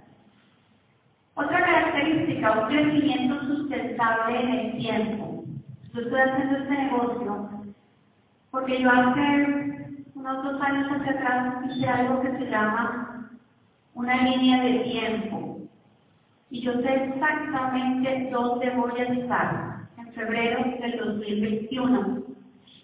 Otra 1.35 1.65
característica, 1.65 2.53
un 2.53 2.69
crecimiento 2.69 3.41
sustentable 3.47 4.41
en 4.41 4.49
el 4.51 4.79
tiempo. 4.79 5.32
Yo 5.93 6.01
estoy 6.01 6.21
haciendo 6.21 6.57
este 6.59 6.71
negocio 6.71 7.51
porque 8.51 8.81
yo 8.81 8.91
hace 8.91 9.99
unos 10.15 10.45
dos 10.45 10.63
años 10.63 10.89
hacia 10.91 11.13
atrás 11.13 11.55
hice 11.67 11.87
algo 11.87 12.23
que 12.23 12.33
se 12.33 12.51
llama 12.51 13.31
una 13.95 14.23
línea 14.23 14.63
de 14.63 14.79
tiempo. 14.81 15.59
Y 16.51 16.63
yo 16.63 16.73
sé 16.81 17.05
exactamente 17.05 18.31
dónde 18.31 18.71
voy 18.71 19.01
a 19.01 19.05
estar 19.05 19.89
en 19.99 20.13
febrero 20.13 20.65
del 20.81 20.99
2021. 20.99 22.23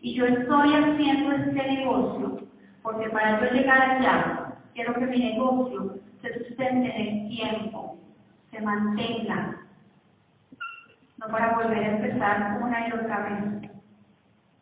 Y 0.01 0.15
yo 0.15 0.27
estoy 0.27 0.75
haciendo 0.75 1.33
este 1.33 1.53
negocio 1.53 2.39
porque 2.83 3.09
para 3.11 3.41
yo 3.41 3.55
llegar 3.55 3.81
allá, 3.83 4.55
quiero 4.75 4.95
que 4.95 5.07
mi 5.07 5.19
negocio 5.19 5.99
se 6.23 6.39
sustente 6.39 6.95
en 6.95 7.09
el 7.09 7.29
tiempo, 7.29 7.99
se 8.51 8.61
mantenga, 8.61 9.58
no 11.19 11.29
para 11.29 11.55
volver 11.55 11.79
a 11.79 11.97
empezar 11.97 12.59
una 12.63 12.89
y 12.89 12.93
otra 12.93 13.19
vez. 13.21 13.71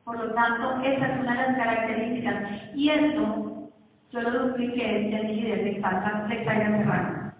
Por 0.04 0.18
lo 0.18 0.34
tanto, 0.34 0.80
esa 0.82 1.06
es 1.06 1.20
una 1.20 1.32
de 1.32 1.46
las 1.48 1.56
características. 1.56 2.34
Y 2.74 2.90
esto 2.90 3.70
yo 4.10 4.20
lo 4.20 4.48
dupliqué 4.48 5.10
mi 5.10 5.34
líder 5.34 5.64
de 5.64 5.80
Casa 5.80 6.26
de 6.28 6.44
Calle 6.44 6.78
Serrano. 6.78 7.32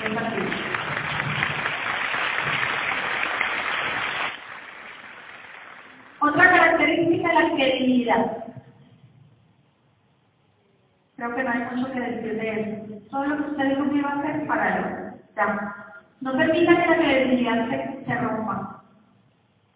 Es 0.00 0.16
así. 0.16 0.40
Otra 6.20 6.50
característica 6.50 7.28
es 7.28 7.34
la 7.34 7.54
credibilidad. 7.54 8.44
Creo 11.16 11.34
que 11.34 11.42
no 11.44 11.50
hay 11.50 11.76
mucho 11.76 11.92
que 11.92 12.00
decir 12.00 12.34
de 12.36 12.60
eso. 12.60 13.08
Todo 13.10 13.26
lo 13.26 13.36
que 13.36 13.50
usted 13.52 13.68
dijo 13.68 13.90
que 13.90 13.96
iba 13.96 14.10
a 14.10 14.18
hacer, 14.18 14.46
para. 14.46 15.14
Ya. 15.36 15.79
No 16.20 16.32
permita 16.36 16.76
que 16.76 16.88
la 16.88 16.96
credibilidad 16.96 17.68
se, 17.68 18.04
se 18.04 18.14
rompa. 18.16 18.82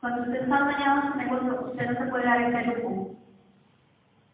Cuando 0.00 0.22
usted 0.22 0.42
está 0.42 0.58
dañado 0.58 1.00
en 1.00 1.12
su 1.12 1.18
negocio, 1.18 1.66
usted 1.70 1.90
no 1.90 1.98
se 1.98 2.10
puede 2.10 2.24
dar 2.24 2.42
ese 2.42 2.82
lujo. 2.82 3.10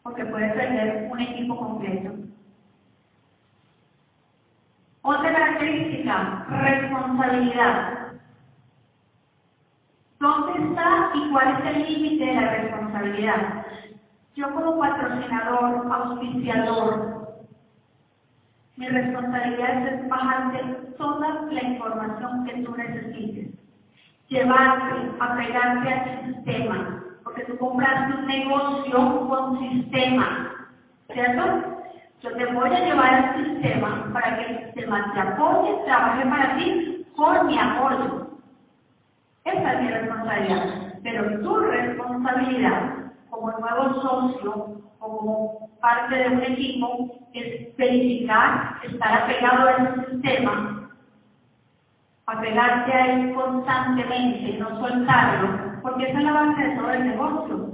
Porque 0.03 0.25
puede 0.25 0.51
perder 0.51 1.09
un 1.13 1.21
equipo 1.21 1.57
completo. 1.57 2.11
Otra 5.03 5.33
característica, 5.33 6.47
responsabilidad. 6.49 8.01
¿Dónde 10.19 10.69
está 10.69 11.11
y 11.15 11.31
cuál 11.31 11.57
es 11.57 11.77
el 11.77 11.83
límite 11.89 12.27
de 12.27 12.35
la 12.35 12.51
responsabilidad? 12.51 13.67
Yo 14.35 14.55
como 14.55 14.79
patrocinador, 14.79 15.91
auspiciador, 15.93 17.20
mi 18.81 18.89
responsabilidad 18.89 19.87
es 19.89 20.09
bajarte 20.09 20.59
toda 20.97 21.43
la 21.51 21.63
información 21.63 22.47
que 22.47 22.63
tú 22.63 22.75
necesites. 22.75 23.51
Llevarte, 24.29 24.95
apegarte 25.21 25.93
al 25.93 26.25
sistema, 26.25 27.05
porque 27.23 27.45
tú 27.45 27.59
compraste 27.59 28.15
un 28.15 28.27
negocio 28.27 29.29
con 29.29 29.59
sistema, 29.59 30.51
¿cierto? 31.13 31.45
Yo 32.23 32.33
te 32.33 32.47
voy 32.55 32.71
a 32.71 32.85
llevar 32.87 33.15
al 33.15 33.45
sistema 33.45 34.09
para 34.15 34.37
que 34.37 34.47
el 34.47 34.65
sistema 34.65 35.13
te 35.13 35.21
apoye, 35.21 35.85
trabaje 35.85 36.27
para 36.27 36.57
ti 36.57 37.07
con 37.15 37.47
mi 37.49 37.59
apoyo. 37.59 38.31
Esa 39.45 39.73
es 39.75 39.83
mi 39.83 39.89
responsabilidad. 39.91 40.65
Pero 41.03 41.41
tu 41.43 41.57
responsabilidad 41.57 43.00
como 43.41 43.59
nuevo 43.59 44.03
socio 44.03 44.83
o 44.99 45.19
como 45.19 45.71
parte 45.81 46.15
de 46.15 46.29
un 46.29 46.43
equipo 46.43 47.29
es 47.33 47.75
verificar, 47.77 48.81
estar 48.83 49.23
apegado 49.23 49.67
a 49.67 49.73
ese 49.73 50.11
sistema, 50.11 50.91
apegarte 52.27 52.93
a 52.93 53.07
él 53.13 53.35
constantemente, 53.35 54.59
no 54.59 54.79
soltarlo, 54.79 55.81
porque 55.83 56.11
esa 56.11 56.19
es 56.19 56.25
la 56.25 56.33
base 56.33 56.63
de 56.63 56.77
todo 56.77 56.91
el 56.91 57.09
negocio. 57.09 57.71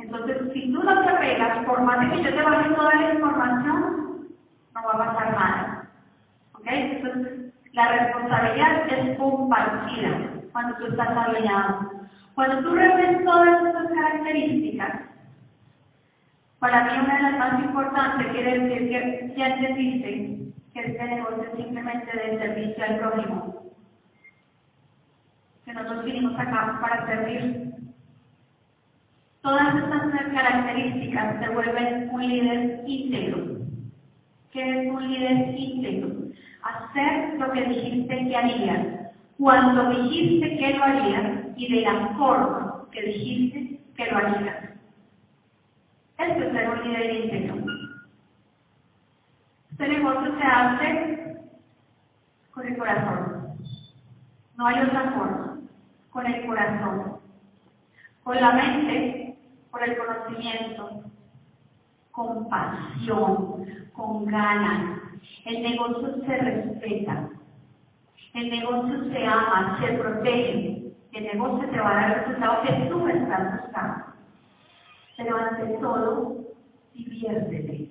Entonces, 0.00 0.52
si 0.52 0.72
tú 0.72 0.82
no 0.82 1.02
te 1.02 1.08
apegas, 1.10 1.64
por 1.64 1.80
más 1.82 2.00
de 2.00 2.16
que 2.16 2.24
yo 2.24 2.34
te 2.34 2.42
baje 2.42 2.70
toda 2.70 2.94
la 2.94 3.14
información, 3.14 4.28
no 4.74 4.82
va 4.82 4.92
a 4.92 4.98
pasar 4.98 5.32
nada. 5.32 5.88
¿Ok? 6.54 6.66
Entonces, 6.66 7.54
la 7.72 7.88
responsabilidad 7.88 8.88
es 8.88 9.18
compartida 9.18 10.10
cuando 10.50 10.76
tú 10.78 10.86
estás 10.86 11.16
alineado. 11.16 11.92
Cuando 12.34 12.62
tú 12.62 12.74
reúnes 12.74 13.24
todas 13.24 13.66
estas 13.66 13.88
características, 13.88 15.02
para 16.58 16.84
mí 16.84 16.90
una 17.04 17.16
de 17.16 17.22
las 17.22 17.38
más 17.38 17.64
importantes 17.64 18.32
quiere 18.32 18.58
decir 18.60 18.88
que 18.88 19.34
ya 19.36 19.48
entendiste 19.48 20.52
que 20.72 20.80
este 20.80 21.04
negocio 21.04 21.42
es 21.42 21.56
simplemente 21.56 22.16
de 22.16 22.38
servicio 22.38 22.84
al 22.84 22.98
prójimo. 23.00 23.62
Que 25.64 25.72
nosotros 25.74 26.04
vinimos 26.04 26.38
acá 26.38 26.78
para 26.80 27.06
servir. 27.06 27.74
Todas 29.42 29.74
estas 29.74 30.32
características 30.32 31.40
te 31.40 31.48
vuelven 31.48 32.10
un 32.12 32.28
líder 32.28 32.84
íntegro. 32.86 33.58
¿Qué 34.52 34.62
es 34.62 34.90
un 34.90 35.12
líder 35.12 35.54
íntegro? 35.58 36.10
Hacer 36.62 37.34
lo 37.40 37.52
que 37.52 37.64
dijiste 37.64 38.28
que 38.28 38.36
harías. 38.36 38.86
Cuando 39.38 39.90
dijiste 39.90 40.58
que 40.58 40.74
lo 40.74 40.84
harías, 40.84 41.41
y 41.62 41.72
de 41.72 41.82
la 41.82 42.08
forma 42.18 42.86
que 42.90 43.02
dijiste 43.02 43.80
que 43.96 44.10
lo 44.10 44.16
harías. 44.16 44.64
Esto 46.18 46.42
es 46.42 46.52
ser 46.52 46.70
un 46.70 46.82
líder 46.82 47.14
íntegro. 47.14 47.64
Este 49.70 49.88
negocio 49.88 50.38
se 50.38 50.44
hace 50.44 51.36
con 52.50 52.66
el 52.66 52.76
corazón. 52.76 53.56
No 54.56 54.66
hay 54.66 54.82
otra 54.82 55.12
forma. 55.12 55.58
Con 56.10 56.26
el 56.26 56.46
corazón. 56.46 57.20
Con 58.24 58.40
la 58.40 58.52
mente, 58.52 59.38
por 59.70 59.84
el 59.84 59.96
conocimiento. 59.96 61.04
Con 62.10 62.48
pasión, 62.48 63.66
con 63.92 64.26
ganas. 64.26 65.00
El 65.44 65.62
negocio 65.62 66.24
se 66.26 66.36
respeta. 66.38 67.28
El 68.34 68.50
negocio 68.50 69.04
se 69.12 69.26
ama, 69.26 69.78
se 69.80 69.92
protege. 69.92 70.81
El 71.12 71.24
negocio 71.24 71.68
te 71.68 71.78
va 71.78 71.90
a 71.90 71.94
dar 71.94 72.10
el 72.10 72.24
resultado 72.24 72.62
que 72.62 72.72
tú 72.88 73.06
estás 73.08 73.62
buscando. 73.62 74.04
Pero 75.16 75.36
ante 75.36 75.78
todo, 75.78 76.36
diviértete. 76.94 77.90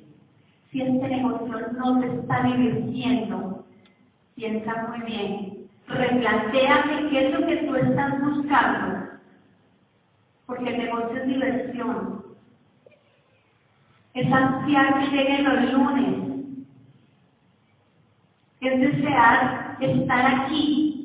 Si 0.72 0.82
este 0.82 1.08
negocio 1.08 1.68
no 1.74 2.00
te 2.00 2.08
está 2.08 2.44
divirtiendo, 2.44 3.66
piensa 4.36 4.88
muy 4.88 5.02
bien. 5.02 5.68
Replantéate 5.88 7.10
qué 7.10 7.28
es 7.28 7.40
lo 7.40 7.46
que 7.46 7.58
tú 7.58 7.76
estás 7.76 8.22
buscando. 8.22 9.10
Porque 10.48 10.70
el 10.70 10.78
negocio 10.80 11.18
es 11.18 11.28
diversión. 11.28 12.26
Es 14.14 14.32
ansiar 14.32 15.00
que 15.00 15.16
lleguen 15.16 15.44
los 15.44 15.74
lunes. 15.74 16.32
Es 18.62 18.80
desear 18.80 19.78
estar 19.80 20.26
aquí. 20.36 21.01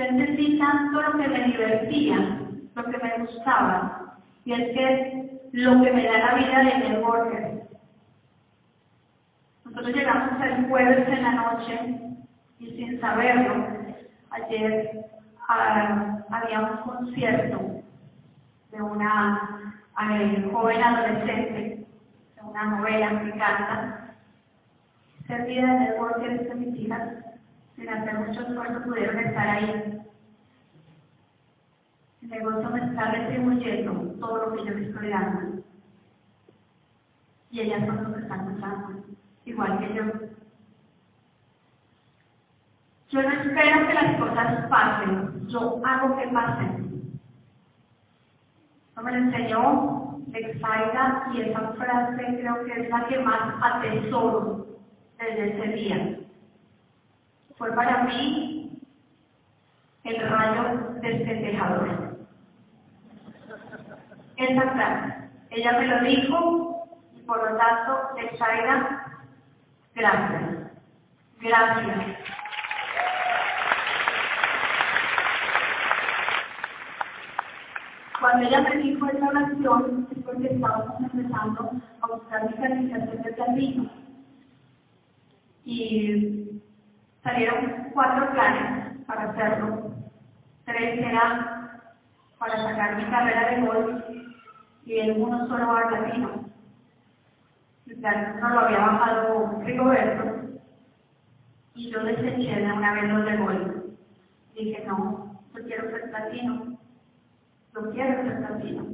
Yo 0.00 0.06
entendí 0.06 0.58
tanto 0.58 1.02
lo 1.02 1.18
que 1.18 1.28
me 1.28 1.44
divertía, 1.44 2.40
lo 2.74 2.84
que 2.84 2.96
me 2.96 3.18
gustaba, 3.18 4.16
y 4.46 4.52
es 4.54 4.70
que 4.70 5.40
lo 5.52 5.82
que 5.82 5.92
me 5.92 6.04
da 6.04 6.18
la 6.18 6.34
vida 6.36 6.58
de 6.60 6.88
networker. 6.88 7.68
Nosotros 9.66 9.94
llegamos 9.94 10.42
el 10.42 10.68
jueves 10.70 11.06
en 11.06 11.22
la 11.22 11.32
noche 11.32 12.00
y 12.60 12.70
sin 12.70 12.98
saberlo, 12.98 13.66
ayer 14.30 15.04
ah, 15.46 16.24
había 16.30 16.60
un 16.60 16.76
concierto 16.78 17.60
de 18.72 18.80
una 18.80 19.74
eh, 20.12 20.48
joven 20.50 20.82
adolescente, 20.82 21.86
de 22.36 22.42
una 22.42 22.64
novela 22.64 23.22
que 23.22 23.30
canta. 23.32 24.14
Ser 25.26 25.44
vida 25.44 25.74
de 25.74 25.80
networker 25.80 26.48
de 26.48 26.54
mis 26.54 26.80
hijas, 26.80 27.29
sin 27.80 27.88
hacer 27.88 28.14
mucho 28.18 28.42
esfuerzo, 28.42 28.82
pudieron 28.84 29.18
estar 29.18 29.48
ahí 29.48 30.00
el 32.22 32.28
negocio 32.28 32.70
me 32.70 32.84
está 32.84 33.10
retribuyendo 33.12 33.92
todo 34.20 34.46
lo 34.46 34.52
que 34.52 34.66
yo 34.66 34.74
le 34.74 34.88
estoy 34.88 35.08
dando. 35.08 35.62
Y 37.50 37.60
ellas 37.60 37.86
son 37.86 38.04
los 38.04 38.14
que 38.14 38.22
están 38.22 38.54
usando, 38.54 39.04
igual 39.46 39.78
que 39.78 39.94
yo. 39.94 40.04
Yo 43.08 43.22
no 43.22 43.30
espero 43.30 43.88
que 43.88 43.94
las 43.94 44.20
cosas 44.20 44.66
pasen, 44.68 45.48
yo 45.48 45.80
hago 45.84 46.18
que 46.18 46.28
pasen. 46.28 47.20
Eso 48.92 49.02
me 49.02 49.12
lo 49.12 49.18
enseñó 49.18 50.20
Exaida 50.32 51.30
y 51.34 51.40
esa 51.40 51.72
frase 51.72 52.24
creo 52.38 52.64
que 52.64 52.82
es 52.82 52.90
la 52.90 53.08
que 53.08 53.18
más 53.18 53.54
atesoro 53.60 54.66
desde 55.18 55.56
ese 55.56 55.72
día. 55.72 56.19
Fue 57.60 57.70
para 57.74 58.04
mí 58.04 58.80
el 60.04 60.30
rayo 60.30 60.94
despendejador 61.02 62.16
esa 64.38 64.62
frase. 64.72 65.14
Ella 65.50 65.72
me 65.78 65.86
lo 65.88 66.00
dijo 66.04 66.88
y 67.14 67.20
por 67.20 67.36
lo 67.36 67.58
tanto, 67.58 68.00
Texaira, 68.16 69.20
gracias. 69.94 70.72
Gracias. 71.42 72.16
Cuando 78.20 78.48
ella 78.48 78.60
me 78.62 78.76
dijo 78.78 79.06
esa 79.06 79.28
oración, 79.28 80.08
es 80.10 80.24
porque 80.24 80.46
estábamos 80.46 80.98
empezando 80.98 81.72
a 82.00 82.06
buscar 82.06 82.50
mi 82.50 82.56
calificación 82.56 83.22
de 83.22 83.34
camino. 83.34 83.90
Y 85.66 86.62
salieron 87.22 87.90
cuatro 87.92 88.30
planes 88.32 89.04
para 89.06 89.30
hacerlo. 89.30 89.92
Tres 90.64 90.98
eran 90.98 91.80
para 92.38 92.56
sacar 92.56 92.96
mi 92.96 93.04
carrera 93.04 93.50
de 93.50 93.66
golf 93.66 94.04
y 94.86 94.98
en 94.98 95.22
uno 95.22 95.46
solo 95.46 95.66
bar 95.66 95.92
latino. 95.92 96.44
no 97.86 98.48
lo 98.50 98.60
había 98.60 98.78
bajado 98.78 99.60
Rigoberto 99.64 100.40
y 101.74 101.90
yo 101.90 102.02
deseché 102.04 102.56
de 102.56 102.72
una 102.72 102.94
vez 102.94 103.04
los 103.04 103.24
de 103.24 103.36
gol. 103.36 103.96
Dije, 104.54 104.84
no, 104.86 105.40
yo 105.54 105.64
quiero 105.64 105.90
ser 105.90 106.10
latino. 106.10 106.78
Yo 107.74 107.90
quiero 107.92 108.22
ser 108.22 108.40
latino. 108.40 108.86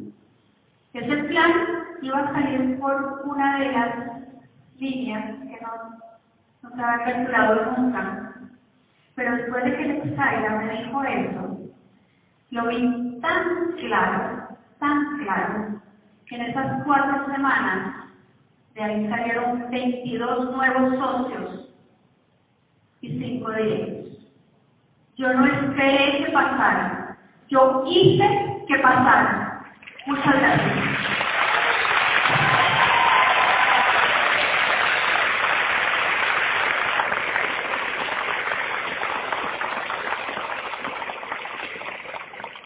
Ese 0.92 1.16
plan 1.24 1.52
iba 2.02 2.18
a 2.18 2.32
salir 2.32 2.78
por 2.78 3.22
una 3.24 3.58
de 3.58 3.72
las 3.72 4.22
líneas 4.78 5.36
que 5.40 5.58
no, 5.60 6.05
no 6.70 6.76
se 6.76 6.82
había 6.82 7.04
calculado 7.04 7.76
nunca. 7.76 8.32
Pero 9.14 9.36
después 9.36 9.64
de 9.64 9.76
que 9.76 9.82
el 9.82 10.16
me 10.16 10.82
dijo 10.82 11.04
eso, 11.04 11.58
lo 12.50 12.68
vi 12.68 13.18
tan 13.20 13.72
claro, 13.78 14.48
tan 14.78 15.18
claro, 15.18 15.80
que 16.26 16.36
en 16.36 16.42
esas 16.42 16.84
cuatro 16.84 17.32
semanas 17.32 18.06
de 18.74 18.82
ahí 18.82 19.08
salieron 19.08 19.70
22 19.70 20.50
nuevos 20.54 20.98
socios 20.98 21.70
y 23.00 23.18
5 23.18 23.50
de 23.52 23.62
ellos. 23.62 24.18
Yo 25.16 25.32
no 25.32 25.46
esperé 25.46 26.24
que 26.24 26.32
pasara, 26.32 27.16
yo 27.48 27.84
hice 27.86 28.64
que 28.68 28.78
pasara. 28.78 29.62
Muchas 30.06 30.38
gracias. 30.38 31.15